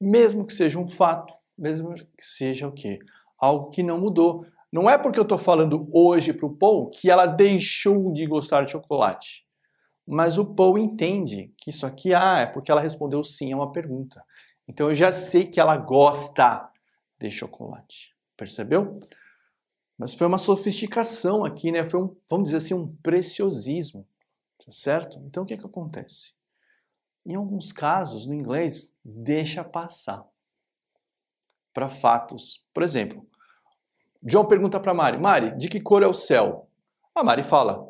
Mesmo 0.00 0.46
que 0.46 0.52
seja 0.52 0.78
um 0.78 0.86
fato, 0.86 1.34
mesmo 1.56 1.94
que 1.94 2.04
seja 2.20 2.68
o 2.68 2.72
quê? 2.72 2.98
Algo 3.38 3.70
que 3.70 3.82
não 3.82 3.98
mudou. 3.98 4.46
Não 4.70 4.88
é 4.88 4.98
porque 4.98 5.18
eu 5.18 5.22
estou 5.22 5.38
falando 5.38 5.88
hoje 5.92 6.34
para 6.34 6.46
o 6.46 6.56
Paul 6.56 6.90
que 6.90 7.10
ela 7.10 7.26
deixou 7.26 8.12
de 8.12 8.26
gostar 8.26 8.64
de 8.64 8.72
chocolate. 8.72 9.47
Mas 10.10 10.38
o 10.38 10.54
Paul 10.54 10.78
entende 10.78 11.52
que 11.58 11.68
isso 11.68 11.84
aqui 11.84 12.14
ah, 12.14 12.38
é 12.38 12.46
porque 12.46 12.70
ela 12.70 12.80
respondeu 12.80 13.22
sim 13.22 13.52
a 13.52 13.56
uma 13.56 13.70
pergunta. 13.70 14.24
Então 14.66 14.88
eu 14.88 14.94
já 14.94 15.12
sei 15.12 15.44
que 15.44 15.60
ela 15.60 15.76
gosta 15.76 16.66
de 17.18 17.30
chocolate. 17.30 18.16
Percebeu? 18.34 18.98
Mas 19.98 20.14
foi 20.14 20.26
uma 20.26 20.38
sofisticação 20.38 21.44
aqui, 21.44 21.70
né? 21.70 21.84
Foi 21.84 22.00
um, 22.02 22.16
vamos 22.26 22.48
dizer 22.48 22.56
assim, 22.56 22.72
um 22.72 22.96
preciosismo. 23.02 24.08
Tá 24.56 24.70
certo? 24.70 25.18
Então 25.26 25.42
o 25.42 25.46
que, 25.46 25.58
que 25.58 25.66
acontece? 25.66 26.32
Em 27.26 27.34
alguns 27.34 27.70
casos, 27.70 28.26
no 28.26 28.32
inglês, 28.32 28.96
deixa 29.04 29.62
passar 29.62 30.26
para 31.74 31.90
fatos. 31.90 32.64
Por 32.72 32.82
exemplo, 32.82 33.28
John 34.22 34.46
pergunta 34.46 34.80
para 34.80 34.94
Mari: 34.94 35.18
Mari, 35.18 35.58
de 35.58 35.68
que 35.68 35.80
cor 35.80 36.02
é 36.02 36.06
o 36.06 36.14
céu? 36.14 36.66
A 37.14 37.22
Mari 37.22 37.42
fala: 37.42 37.86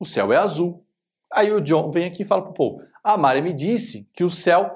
o 0.00 0.04
céu 0.04 0.32
é 0.32 0.36
azul. 0.36 0.84
Aí 1.32 1.52
o 1.52 1.60
John 1.60 1.90
vem 1.90 2.06
aqui 2.06 2.22
e 2.22 2.26
fala 2.26 2.42
para 2.42 2.50
o 2.50 2.54
Paul: 2.54 2.82
a 3.02 3.16
Mari 3.16 3.42
me 3.42 3.52
disse 3.52 4.08
que 4.12 4.24
o 4.24 4.30
céu 4.30 4.70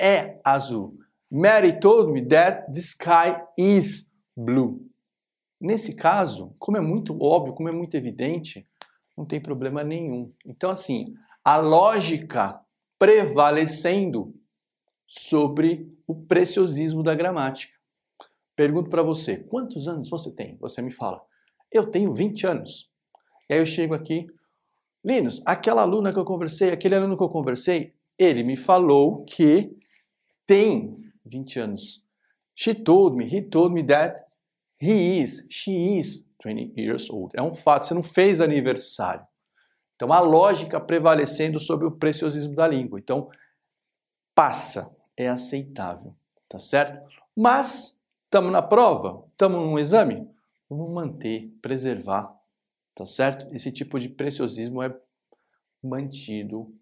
é 0.00 0.40
azul. 0.44 0.96
Mary 1.30 1.80
told 1.80 2.12
me 2.12 2.26
that 2.26 2.70
the 2.72 2.80
sky 2.80 3.42
is 3.58 4.10
blue. 4.36 4.80
Nesse 5.60 5.94
caso, 5.94 6.54
como 6.58 6.76
é 6.76 6.80
muito 6.80 7.20
óbvio, 7.20 7.54
como 7.54 7.68
é 7.68 7.72
muito 7.72 7.96
evidente, 7.96 8.68
não 9.16 9.24
tem 9.24 9.40
problema 9.40 9.82
nenhum. 9.82 10.32
Então, 10.44 10.70
assim, 10.70 11.14
a 11.42 11.56
lógica 11.56 12.60
prevalecendo 12.98 14.34
sobre 15.06 15.92
o 16.06 16.14
preciosismo 16.14 17.02
da 17.02 17.14
gramática. 17.14 17.74
Pergunto 18.54 18.90
para 18.90 19.02
você, 19.02 19.36
quantos 19.36 19.86
anos 19.86 20.08
você 20.08 20.34
tem? 20.34 20.56
Você 20.58 20.82
me 20.82 20.90
fala, 20.90 21.22
eu 21.70 21.90
tenho 21.90 22.12
20 22.12 22.46
anos. 22.46 22.90
E 23.48 23.54
aí 23.54 23.60
eu 23.60 23.66
chego 23.66 23.94
aqui, 23.94 24.26
Linus, 25.06 25.40
aquela 25.46 25.82
aluna 25.82 26.12
que 26.12 26.18
eu 26.18 26.24
conversei, 26.24 26.72
aquele 26.72 26.96
aluno 26.96 27.16
que 27.16 27.22
eu 27.22 27.28
conversei, 27.28 27.94
ele 28.18 28.42
me 28.42 28.56
falou 28.56 29.24
que 29.24 29.78
tem 30.44 30.96
20 31.24 31.60
anos. 31.60 32.04
She 32.56 32.74
told 32.74 33.16
me, 33.16 33.24
he 33.24 33.40
told 33.40 33.72
me 33.72 33.84
that 33.84 34.20
he 34.82 35.20
is, 35.22 35.46
she 35.48 35.96
is 35.96 36.26
20 36.42 36.72
years 36.76 37.08
old. 37.08 37.30
É 37.36 37.42
um 37.42 37.54
fato, 37.54 37.86
você 37.86 37.94
não 37.94 38.02
fez 38.02 38.40
aniversário. 38.40 39.24
Então, 39.94 40.12
a 40.12 40.18
lógica 40.18 40.80
prevalecendo 40.80 41.60
sobre 41.60 41.86
o 41.86 41.92
preciosismo 41.92 42.56
da 42.56 42.66
língua. 42.66 42.98
Então, 42.98 43.30
passa, 44.34 44.90
é 45.16 45.28
aceitável, 45.28 46.16
tá 46.48 46.58
certo? 46.58 47.08
Mas, 47.34 47.96
estamos 48.24 48.50
na 48.50 48.60
prova, 48.60 49.24
estamos 49.30 49.60
num 49.60 49.78
exame, 49.78 50.28
vamos 50.68 50.92
manter, 50.92 51.48
preservar, 51.62 52.35
tá 52.96 53.04
certo? 53.04 53.54
Esse 53.54 53.70
tipo 53.70 54.00
de 54.00 54.08
preciosismo 54.08 54.82
é 54.82 54.98
mantido 55.84 56.74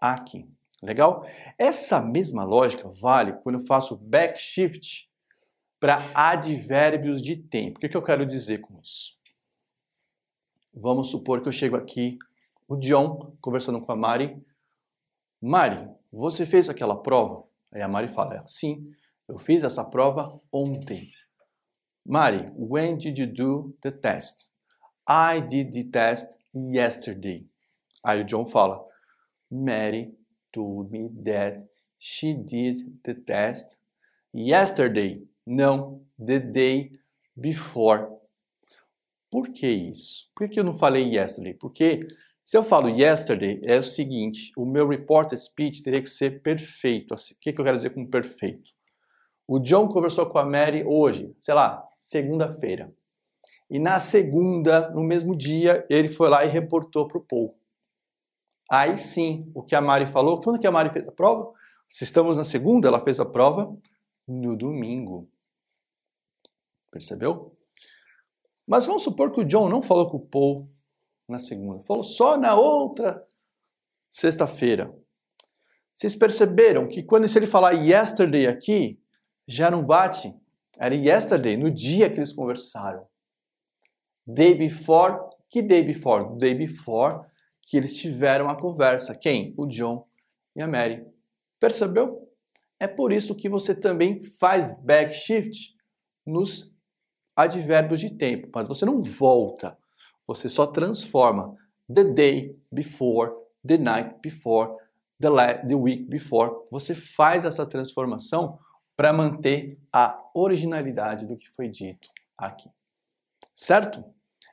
aqui. 0.00 0.50
Legal? 0.82 1.26
Essa 1.58 2.00
mesma 2.00 2.42
lógica 2.42 2.88
vale 2.88 3.34
quando 3.42 3.58
eu 3.58 3.66
faço 3.66 3.96
backshift 3.96 5.08
para 5.78 5.98
advérbios 6.14 7.20
de 7.20 7.36
tempo. 7.36 7.76
O 7.76 7.80
que, 7.80 7.88
que 7.88 7.96
eu 7.96 8.02
quero 8.02 8.26
dizer 8.26 8.60
com 8.60 8.80
isso? 8.80 9.18
Vamos 10.72 11.10
supor 11.10 11.42
que 11.42 11.48
eu 11.48 11.52
chego 11.52 11.76
aqui 11.76 12.16
o 12.66 12.76
John 12.76 13.36
conversando 13.40 13.80
com 13.80 13.92
a 13.92 13.96
Mari. 13.96 14.40
Mari, 15.40 15.88
você 16.10 16.46
fez 16.46 16.68
aquela 16.68 17.00
prova? 17.00 17.44
Aí 17.72 17.82
a 17.82 17.88
Mari 17.88 18.08
fala, 18.08 18.40
sim, 18.46 18.90
eu 19.28 19.36
fiz 19.36 19.62
essa 19.64 19.84
prova 19.84 20.40
ontem. 20.50 21.10
Mari, 22.06 22.50
when 22.56 22.96
did 22.96 23.18
you 23.18 23.26
do 23.26 23.76
the 23.82 23.90
test? 23.90 24.48
I 25.08 25.40
did 25.40 25.72
the 25.72 25.84
test 25.84 26.38
yesterday. 26.52 27.46
Aí 28.04 28.20
o 28.20 28.24
John 28.24 28.44
fala, 28.44 28.84
Mary 29.50 30.12
told 30.52 30.90
me 30.92 31.08
that 31.24 31.66
she 31.98 32.34
did 32.34 32.76
the 33.02 33.14
test 33.14 33.78
yesterday. 34.34 35.26
Não, 35.46 36.04
the 36.18 36.38
day 36.38 36.92
before. 37.34 38.06
Por 39.30 39.48
que 39.48 39.66
isso? 39.66 40.30
Por 40.36 40.46
que 40.48 40.60
eu 40.60 40.64
não 40.64 40.74
falei 40.74 41.14
yesterday? 41.14 41.54
Porque 41.54 42.06
se 42.44 42.58
eu 42.58 42.62
falo 42.62 42.90
yesterday, 42.90 43.62
é 43.64 43.78
o 43.78 43.82
seguinte: 43.82 44.52
o 44.58 44.66
meu 44.66 44.86
reported 44.86 45.40
speech 45.40 45.82
teria 45.82 46.02
que 46.02 46.08
ser 46.08 46.42
perfeito. 46.42 47.14
O 47.14 47.16
que, 47.40 47.52
que 47.52 47.60
eu 47.60 47.64
quero 47.64 47.76
dizer 47.78 47.90
com 47.90 48.06
perfeito? 48.06 48.70
O 49.46 49.58
John 49.58 49.88
conversou 49.88 50.26
com 50.26 50.38
a 50.38 50.44
Mary 50.44 50.84
hoje, 50.84 51.34
sei 51.40 51.54
lá, 51.54 51.82
segunda-feira. 52.04 52.92
E 53.70 53.78
na 53.78 54.00
segunda, 54.00 54.90
no 54.90 55.02
mesmo 55.02 55.36
dia, 55.36 55.86
ele 55.90 56.08
foi 56.08 56.28
lá 56.28 56.44
e 56.44 56.48
reportou 56.48 57.06
para 57.06 57.18
o 57.18 57.24
Paul. 57.24 57.58
Aí 58.70 58.96
sim, 58.96 59.50
o 59.54 59.62
que 59.62 59.74
a 59.74 59.80
Mari 59.80 60.06
falou, 60.06 60.40
quando 60.40 60.58
que 60.58 60.66
a 60.66 60.72
Mari 60.72 60.90
fez 60.90 61.06
a 61.06 61.12
prova? 61.12 61.52
Se 61.86 62.04
estamos 62.04 62.36
na 62.36 62.44
segunda, 62.44 62.88
ela 62.88 63.00
fez 63.00 63.18
a 63.18 63.24
prova 63.24 63.74
no 64.26 64.56
domingo. 64.56 65.30
Percebeu? 66.90 67.56
Mas 68.66 68.84
vamos 68.84 69.02
supor 69.02 69.32
que 69.32 69.40
o 69.40 69.44
John 69.44 69.68
não 69.68 69.80
falou 69.80 70.10
com 70.10 70.18
o 70.18 70.26
Paul 70.26 70.70
na 71.26 71.38
segunda, 71.38 71.82
falou 71.82 72.04
só 72.04 72.36
na 72.36 72.54
outra 72.54 73.22
sexta-feira. 74.10 74.94
Vocês 75.94 76.14
perceberam 76.14 76.86
que 76.86 77.02
quando 77.02 77.24
ele 77.24 77.46
falar 77.46 77.72
yesterday 77.72 78.46
aqui, 78.46 79.00
já 79.46 79.70
não 79.70 79.84
bate? 79.84 80.34
Era 80.78 80.94
yesterday, 80.94 81.56
no 81.56 81.70
dia 81.70 82.08
que 82.10 82.18
eles 82.18 82.32
conversaram. 82.32 83.06
Day 84.30 84.54
before, 84.54 85.16
que 85.48 85.62
day 85.62 85.82
before? 85.82 86.36
Day 86.36 86.54
before 86.54 87.24
que 87.62 87.78
eles 87.78 87.96
tiveram 87.96 88.50
a 88.50 88.54
conversa. 88.54 89.14
Quem? 89.14 89.54
O 89.56 89.66
John 89.66 90.06
e 90.54 90.60
a 90.60 90.68
Mary. 90.68 91.02
Percebeu? 91.58 92.28
É 92.78 92.86
por 92.86 93.10
isso 93.10 93.34
que 93.34 93.48
você 93.48 93.74
também 93.74 94.22
faz 94.22 94.78
backshift 94.82 95.74
nos 96.26 96.70
advérbios 97.34 98.00
de 98.00 98.10
tempo, 98.10 98.50
mas 98.54 98.68
você 98.68 98.84
não 98.84 99.02
volta. 99.02 99.78
Você 100.26 100.46
só 100.46 100.66
transforma 100.66 101.56
the 101.92 102.04
day 102.04 102.54
before, 102.70 103.32
the 103.66 103.78
night 103.78 104.14
before, 104.22 104.72
the, 105.18 105.28
the 105.66 105.74
week 105.74 106.04
before. 106.04 106.52
Você 106.70 106.94
faz 106.94 107.46
essa 107.46 107.64
transformação 107.64 108.58
para 108.94 109.10
manter 109.10 109.78
a 109.90 110.22
originalidade 110.34 111.24
do 111.24 111.36
que 111.38 111.48
foi 111.48 111.68
dito 111.68 112.10
aqui. 112.36 112.68
Certo? 113.54 114.04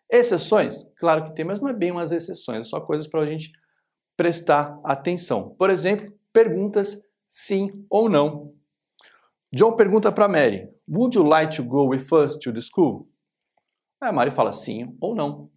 Exceções? 0.10 0.84
Claro 0.98 1.24
que 1.24 1.34
tem, 1.34 1.44
mas 1.46 1.60
não 1.60 1.70
é 1.70 1.74
bem 1.74 1.92
umas 1.92 2.12
exceções, 2.12 2.60
é 2.60 2.64
só 2.64 2.80
coisas 2.80 3.08
para 3.08 3.22
a 3.22 3.26
gente 3.26 3.52
prestar 4.16 4.80
atenção. 4.84 5.56
Por 5.58 5.70
exemplo, 5.70 6.14
perguntas 6.32 7.02
sim 7.28 7.86
ou 7.90 8.10
não. 8.10 8.54
John 9.54 9.76
pergunta 9.76 10.12
para 10.12 10.28
Mary: 10.28 10.70
Would 10.88 11.18
you 11.18 11.24
like 11.24 11.56
to 11.56 11.64
go 11.64 11.90
with 11.90 12.06
us 12.12 12.38
to 12.38 12.54
the 12.54 12.62
school? 12.62 13.08
Aí 14.02 14.10
a 14.10 14.12
Mary 14.12 14.32
fala 14.32 14.52
sim 14.52 14.96
ou 15.00 15.16
não. 15.16 15.50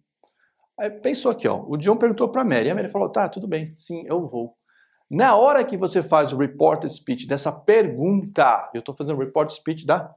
Aí 0.79 0.89
pensou 0.89 1.31
aqui, 1.31 1.47
ó. 1.47 1.63
O 1.67 1.77
John 1.77 1.97
perguntou 1.97 2.29
para 2.29 2.43
Mary, 2.43 2.69
a 2.69 2.75
Mary 2.75 2.89
falou: 2.89 3.11
"Tá, 3.11 3.27
tudo 3.27 3.47
bem. 3.47 3.73
Sim, 3.77 4.03
eu 4.07 4.25
vou". 4.27 4.57
Na 5.09 5.35
hora 5.35 5.65
que 5.65 5.75
você 5.75 6.03
faz 6.03 6.31
o 6.31 6.37
report 6.37 6.87
speech 6.87 7.27
dessa 7.27 7.51
pergunta, 7.51 8.69
eu 8.73 8.79
estou 8.79 8.95
fazendo 8.95 9.17
o 9.17 9.19
report 9.19 9.49
speech 9.49 9.85
da 9.85 10.13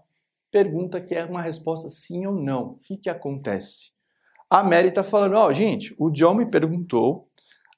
pergunta 0.51 1.01
que 1.01 1.15
é 1.15 1.25
uma 1.25 1.41
resposta 1.41 1.89
sim 1.89 2.27
ou 2.27 2.35
não. 2.35 2.73
O 2.73 2.79
que, 2.79 2.99
que 2.99 3.09
acontece? 3.09 3.91
A 4.53 4.63
Mary 4.63 4.89
está 4.89 5.03
falando, 5.03 5.35
ó, 5.35 5.47
oh, 5.47 5.55
gente, 5.55 5.95
o 5.99 6.11
John 6.11 6.35
me 6.35 6.45
perguntou, 6.45 7.27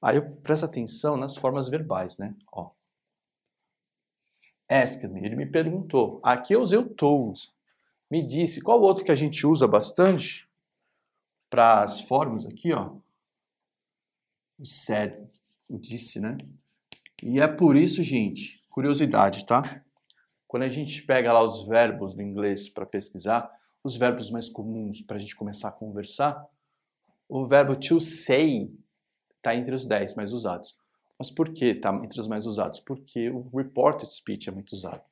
aí 0.03 0.17
eu 0.17 0.29
presto 0.39 0.65
atenção 0.65 1.17
nas 1.17 1.37
formas 1.37 1.69
verbais, 1.69 2.19
né? 2.19 2.35
Ó. 2.51 2.73
Asked 4.69 5.07
me, 5.07 5.25
ele 5.25 5.37
me 5.37 5.47
perguntou. 5.47 6.19
Aqui 6.21 6.53
eu 6.53 6.61
usei 6.61 6.77
o 6.77 6.89
told. 6.89 7.41
Me 8.11 8.27
disse, 8.27 8.61
qual 8.61 8.83
outro 8.83 9.05
que 9.05 9.13
a 9.13 9.15
gente 9.15 9.47
usa 9.47 9.69
bastante 9.69 10.51
para 11.49 11.85
as 11.85 12.01
formas 12.01 12.45
aqui, 12.45 12.73
ó? 12.73 12.97
O 14.59 14.67
said, 14.67 15.15
o 15.71 15.79
disse, 15.79 16.19
né? 16.19 16.37
E 17.23 17.39
é 17.39 17.47
por 17.47 17.77
isso, 17.77 18.03
gente, 18.03 18.65
curiosidade, 18.69 19.47
tá? 19.47 19.81
Quando 20.49 20.65
a 20.65 20.69
gente 20.69 21.03
pega 21.03 21.33
lá 21.33 21.41
os 21.41 21.69
verbos 21.69 22.17
do 22.17 22.23
inglês 22.23 22.69
para 22.69 22.85
pesquisar, 22.85 23.49
os 23.85 23.97
verbos 23.97 24.29
mais 24.29 24.49
comuns 24.49 25.03
para 25.03 25.19
a 25.19 25.21
gente 25.21 25.37
começar 25.37 25.69
a 25.69 25.73
conversar, 25.73 26.45
o 27.29 27.47
verbo 27.47 27.77
to 27.77 28.01
say 28.01 28.71
está 29.37 29.55
entre 29.55 29.75
os 29.75 29.87
10 29.87 30.15
mais 30.15 30.33
usados. 30.33 30.77
Mas 31.19 31.31
por 31.31 31.53
que 31.53 31.67
está 31.67 31.95
entre 32.03 32.21
os 32.21 32.27
mais 32.27 32.47
usados? 32.47 32.81
Porque 32.81 33.31
o 33.31 33.49
reported 33.57 34.11
speech 34.13 34.49
é 34.49 34.53
muito 34.53 34.73
usado. 34.73 35.03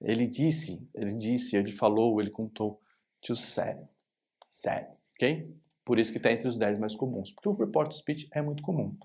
Ele 0.00 0.26
disse, 0.26 0.86
ele 0.94 1.14
disse, 1.14 1.56
ele 1.56 1.72
falou, 1.72 2.20
ele 2.20 2.30
contou 2.30 2.80
to 3.22 3.34
say, 3.34 3.76
said, 4.50 4.86
ok? 5.14 5.50
Por 5.84 5.98
isso 5.98 6.12
que 6.12 6.18
está 6.18 6.30
entre 6.30 6.48
os 6.48 6.58
10 6.58 6.78
mais 6.78 6.94
comuns, 6.94 7.32
porque 7.32 7.48
o 7.48 7.54
reported 7.54 7.96
speech 7.96 8.28
é 8.32 8.42
muito 8.42 8.62
comum. 8.62 8.96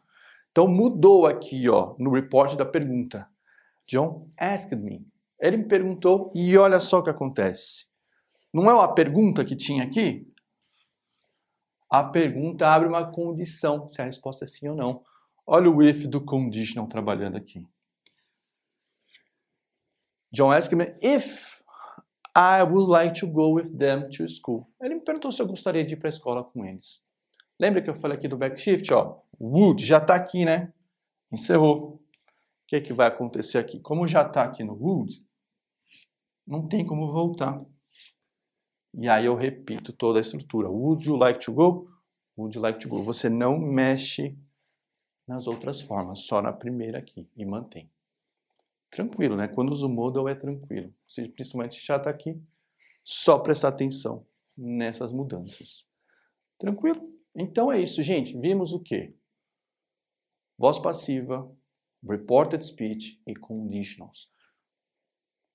Então 0.51 0.67
mudou 0.67 1.25
aqui, 1.25 1.69
ó, 1.69 1.95
no 1.97 2.11
report 2.11 2.55
da 2.55 2.65
pergunta. 2.65 3.29
John 3.87 4.29
asked 4.37 4.75
me. 4.77 5.07
Ele 5.39 5.57
me 5.57 5.65
perguntou 5.65 6.31
e 6.35 6.57
olha 6.57 6.79
só 6.79 6.99
o 6.99 7.03
que 7.03 7.09
acontece. 7.09 7.87
Não 8.53 8.69
é 8.69 8.73
uma 8.73 8.93
pergunta 8.93 9.45
que 9.45 9.55
tinha 9.55 9.83
aqui? 9.83 10.28
A 11.89 12.03
pergunta 12.03 12.67
abre 12.67 12.87
uma 12.87 13.11
condição, 13.11 13.87
se 13.87 14.01
a 14.01 14.05
resposta 14.05 14.45
é 14.45 14.47
sim 14.47 14.69
ou 14.69 14.75
não. 14.75 15.03
Olha 15.45 15.71
o 15.71 15.81
if 15.81 16.05
do 16.05 16.23
conditional 16.23 16.87
trabalhando 16.87 17.35
aqui. 17.35 17.65
John 20.31 20.51
asked 20.51 20.75
me 20.75 20.85
if 21.01 21.63
I 22.35 22.61
would 22.61 22.91
like 22.91 23.19
to 23.19 23.27
go 23.27 23.55
with 23.55 23.75
them 23.75 24.07
to 24.09 24.27
school. 24.27 24.69
Ele 24.81 24.95
me 24.95 25.01
perguntou 25.01 25.31
se 25.31 25.41
eu 25.41 25.47
gostaria 25.47 25.83
de 25.83 25.95
ir 25.95 25.97
para 25.97 26.07
a 26.07 26.11
escola 26.11 26.43
com 26.43 26.63
eles. 26.63 27.03
Lembra 27.59 27.81
que 27.81 27.89
eu 27.89 27.95
falei 27.95 28.17
aqui 28.17 28.27
do 28.27 28.37
backshift? 28.37 28.93
Ó, 28.93 29.19
would 29.39 29.83
já 29.83 29.97
está 29.97 30.15
aqui, 30.15 30.45
né? 30.45 30.71
Encerrou. 31.31 31.95
O 31.95 31.99
que, 32.67 32.75
é 32.75 32.81
que 32.81 32.93
vai 32.93 33.07
acontecer 33.07 33.57
aqui? 33.57 33.79
Como 33.79 34.07
já 34.07 34.21
está 34.21 34.43
aqui 34.43 34.63
no 34.63 34.73
would, 34.73 35.25
não 36.45 36.67
tem 36.67 36.85
como 36.85 37.11
voltar. 37.11 37.57
E 38.93 39.07
aí 39.07 39.25
eu 39.25 39.35
repito 39.35 39.93
toda 39.93 40.19
a 40.19 40.21
estrutura. 40.21 40.69
Would 40.69 41.07
you 41.07 41.15
like 41.15 41.39
to 41.45 41.53
go? 41.53 41.89
Would 42.37 42.55
you 42.55 42.61
like 42.61 42.79
to 42.79 42.89
go? 42.89 43.03
Você 43.03 43.29
não 43.29 43.57
mexe 43.59 44.37
nas 45.27 45.45
outras 45.45 45.81
formas, 45.81 46.19
só 46.19 46.41
na 46.41 46.51
primeira 46.51 46.97
aqui 46.97 47.29
e 47.37 47.45
mantém. 47.45 47.91
Tranquilo, 48.89 49.35
né? 49.35 49.47
Quando 49.47 49.71
uso 49.71 49.87
modal 49.87 50.27
é 50.27 50.33
tranquilo. 50.33 50.93
Se 51.07 51.29
principalmente 51.29 51.79
já 51.85 51.97
está 51.97 52.09
aqui, 52.09 52.41
só 53.03 53.37
prestar 53.37 53.67
atenção 53.67 54.25
nessas 54.57 55.13
mudanças. 55.13 55.87
Tranquilo? 56.57 57.13
Então 57.35 57.71
é 57.71 57.79
isso, 57.79 58.01
gente. 58.01 58.37
Vimos 58.39 58.73
o 58.73 58.79
quê? 58.79 59.15
Voz 60.57 60.79
passiva, 60.79 61.49
reported 62.03 62.65
speech 62.65 63.21
e 63.25 63.35
conditionals. 63.35 64.31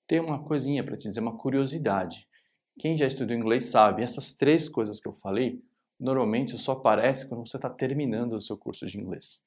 Tem 0.07 0.19
uma 0.19 0.43
coisinha 0.43 0.83
para 0.83 0.97
te 0.97 1.07
dizer, 1.07 1.19
uma 1.19 1.37
curiosidade. 1.37 2.27
Quem 2.77 2.97
já 2.97 3.07
estudou 3.07 3.35
inglês 3.35 3.65
sabe, 3.65 4.03
essas 4.03 4.33
três 4.33 4.67
coisas 4.67 4.99
que 4.99 5.07
eu 5.07 5.13
falei, 5.13 5.63
normalmente 5.99 6.57
só 6.57 6.73
aparece 6.73 7.27
quando 7.27 7.47
você 7.47 7.57
está 7.57 7.69
terminando 7.69 8.33
o 8.33 8.41
seu 8.41 8.57
curso 8.57 8.85
de 8.85 8.99
inglês. 8.99 9.43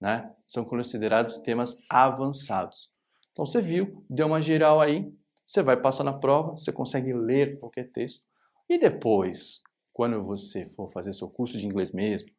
Né? 0.00 0.32
São 0.46 0.64
considerados 0.64 1.38
temas 1.38 1.80
avançados. 1.90 2.90
Então 3.32 3.44
você 3.44 3.60
viu, 3.60 4.04
deu 4.08 4.28
uma 4.28 4.40
geral 4.40 4.80
aí, 4.80 5.12
você 5.44 5.62
vai 5.62 5.76
passar 5.76 6.04
na 6.04 6.12
prova, 6.12 6.52
você 6.52 6.70
consegue 6.70 7.12
ler 7.12 7.58
qualquer 7.58 7.90
texto. 7.90 8.24
E 8.68 8.78
depois, 8.78 9.62
quando 9.92 10.22
você 10.22 10.64
for 10.64 10.88
fazer 10.88 11.12
seu 11.12 11.28
curso 11.28 11.58
de 11.58 11.66
inglês 11.66 11.90
mesmo, 11.90 12.30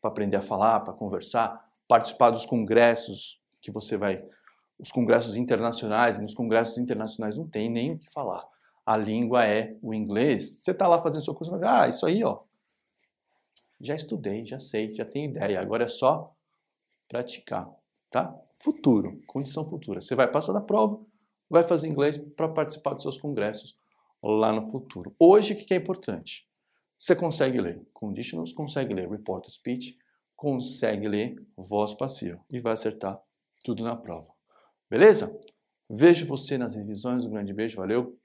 para 0.00 0.10
aprender 0.10 0.36
a 0.36 0.42
falar, 0.42 0.80
para 0.80 0.94
conversar, 0.94 1.62
participar 1.86 2.30
dos 2.30 2.46
congressos 2.46 3.38
que 3.60 3.70
você 3.70 3.98
vai, 3.98 4.24
os 4.78 4.90
congressos 4.90 5.36
internacionais, 5.36 6.18
nos 6.18 6.34
congressos 6.34 6.78
internacionais 6.78 7.36
não 7.36 7.46
tem 7.46 7.70
nem 7.70 7.92
o 7.92 7.98
que 7.98 8.10
falar. 8.10 8.53
A 8.86 8.96
língua 8.96 9.46
é 9.46 9.76
o 9.82 9.94
inglês. 9.94 10.58
Você 10.58 10.72
está 10.72 10.86
lá 10.86 11.00
fazendo 11.00 11.24
seu 11.24 11.34
curso, 11.34 11.54
ah, 11.64 11.88
isso 11.88 12.04
aí, 12.04 12.22
ó, 12.22 12.42
já 13.80 13.94
estudei, 13.94 14.44
já 14.44 14.58
sei, 14.58 14.92
já 14.94 15.04
tenho 15.04 15.30
ideia. 15.30 15.60
Agora 15.60 15.84
é 15.84 15.88
só 15.88 16.34
praticar, 17.08 17.70
tá? 18.10 18.34
Futuro, 18.56 19.20
condição 19.26 19.64
futura. 19.64 20.00
Você 20.00 20.14
vai 20.14 20.30
passar 20.30 20.52
da 20.52 20.60
prova, 20.60 21.00
vai 21.48 21.62
fazer 21.62 21.88
inglês 21.88 22.16
para 22.16 22.48
participar 22.48 22.94
dos 22.94 23.02
seus 23.02 23.18
congressos 23.18 23.76
lá 24.24 24.52
no 24.52 24.62
futuro. 24.62 25.14
Hoje, 25.18 25.54
o 25.54 25.56
que 25.56 25.74
é 25.74 25.76
importante? 25.76 26.48
Você 26.98 27.14
consegue 27.14 27.60
ler 27.60 27.86
conditionals, 27.92 28.52
consegue 28.52 28.94
ler 28.94 29.10
report 29.10 29.48
speech, 29.50 29.98
consegue 30.34 31.06
ler 31.06 31.36
voz 31.56 31.92
passiva 31.92 32.40
e 32.50 32.60
vai 32.60 32.72
acertar 32.72 33.20
tudo 33.62 33.84
na 33.84 33.96
prova. 33.96 34.32
Beleza? 34.88 35.38
Vejo 35.90 36.26
você 36.26 36.56
nas 36.56 36.74
revisões. 36.74 37.26
Um 37.26 37.30
grande 37.30 37.52
beijo, 37.52 37.76
valeu! 37.76 38.18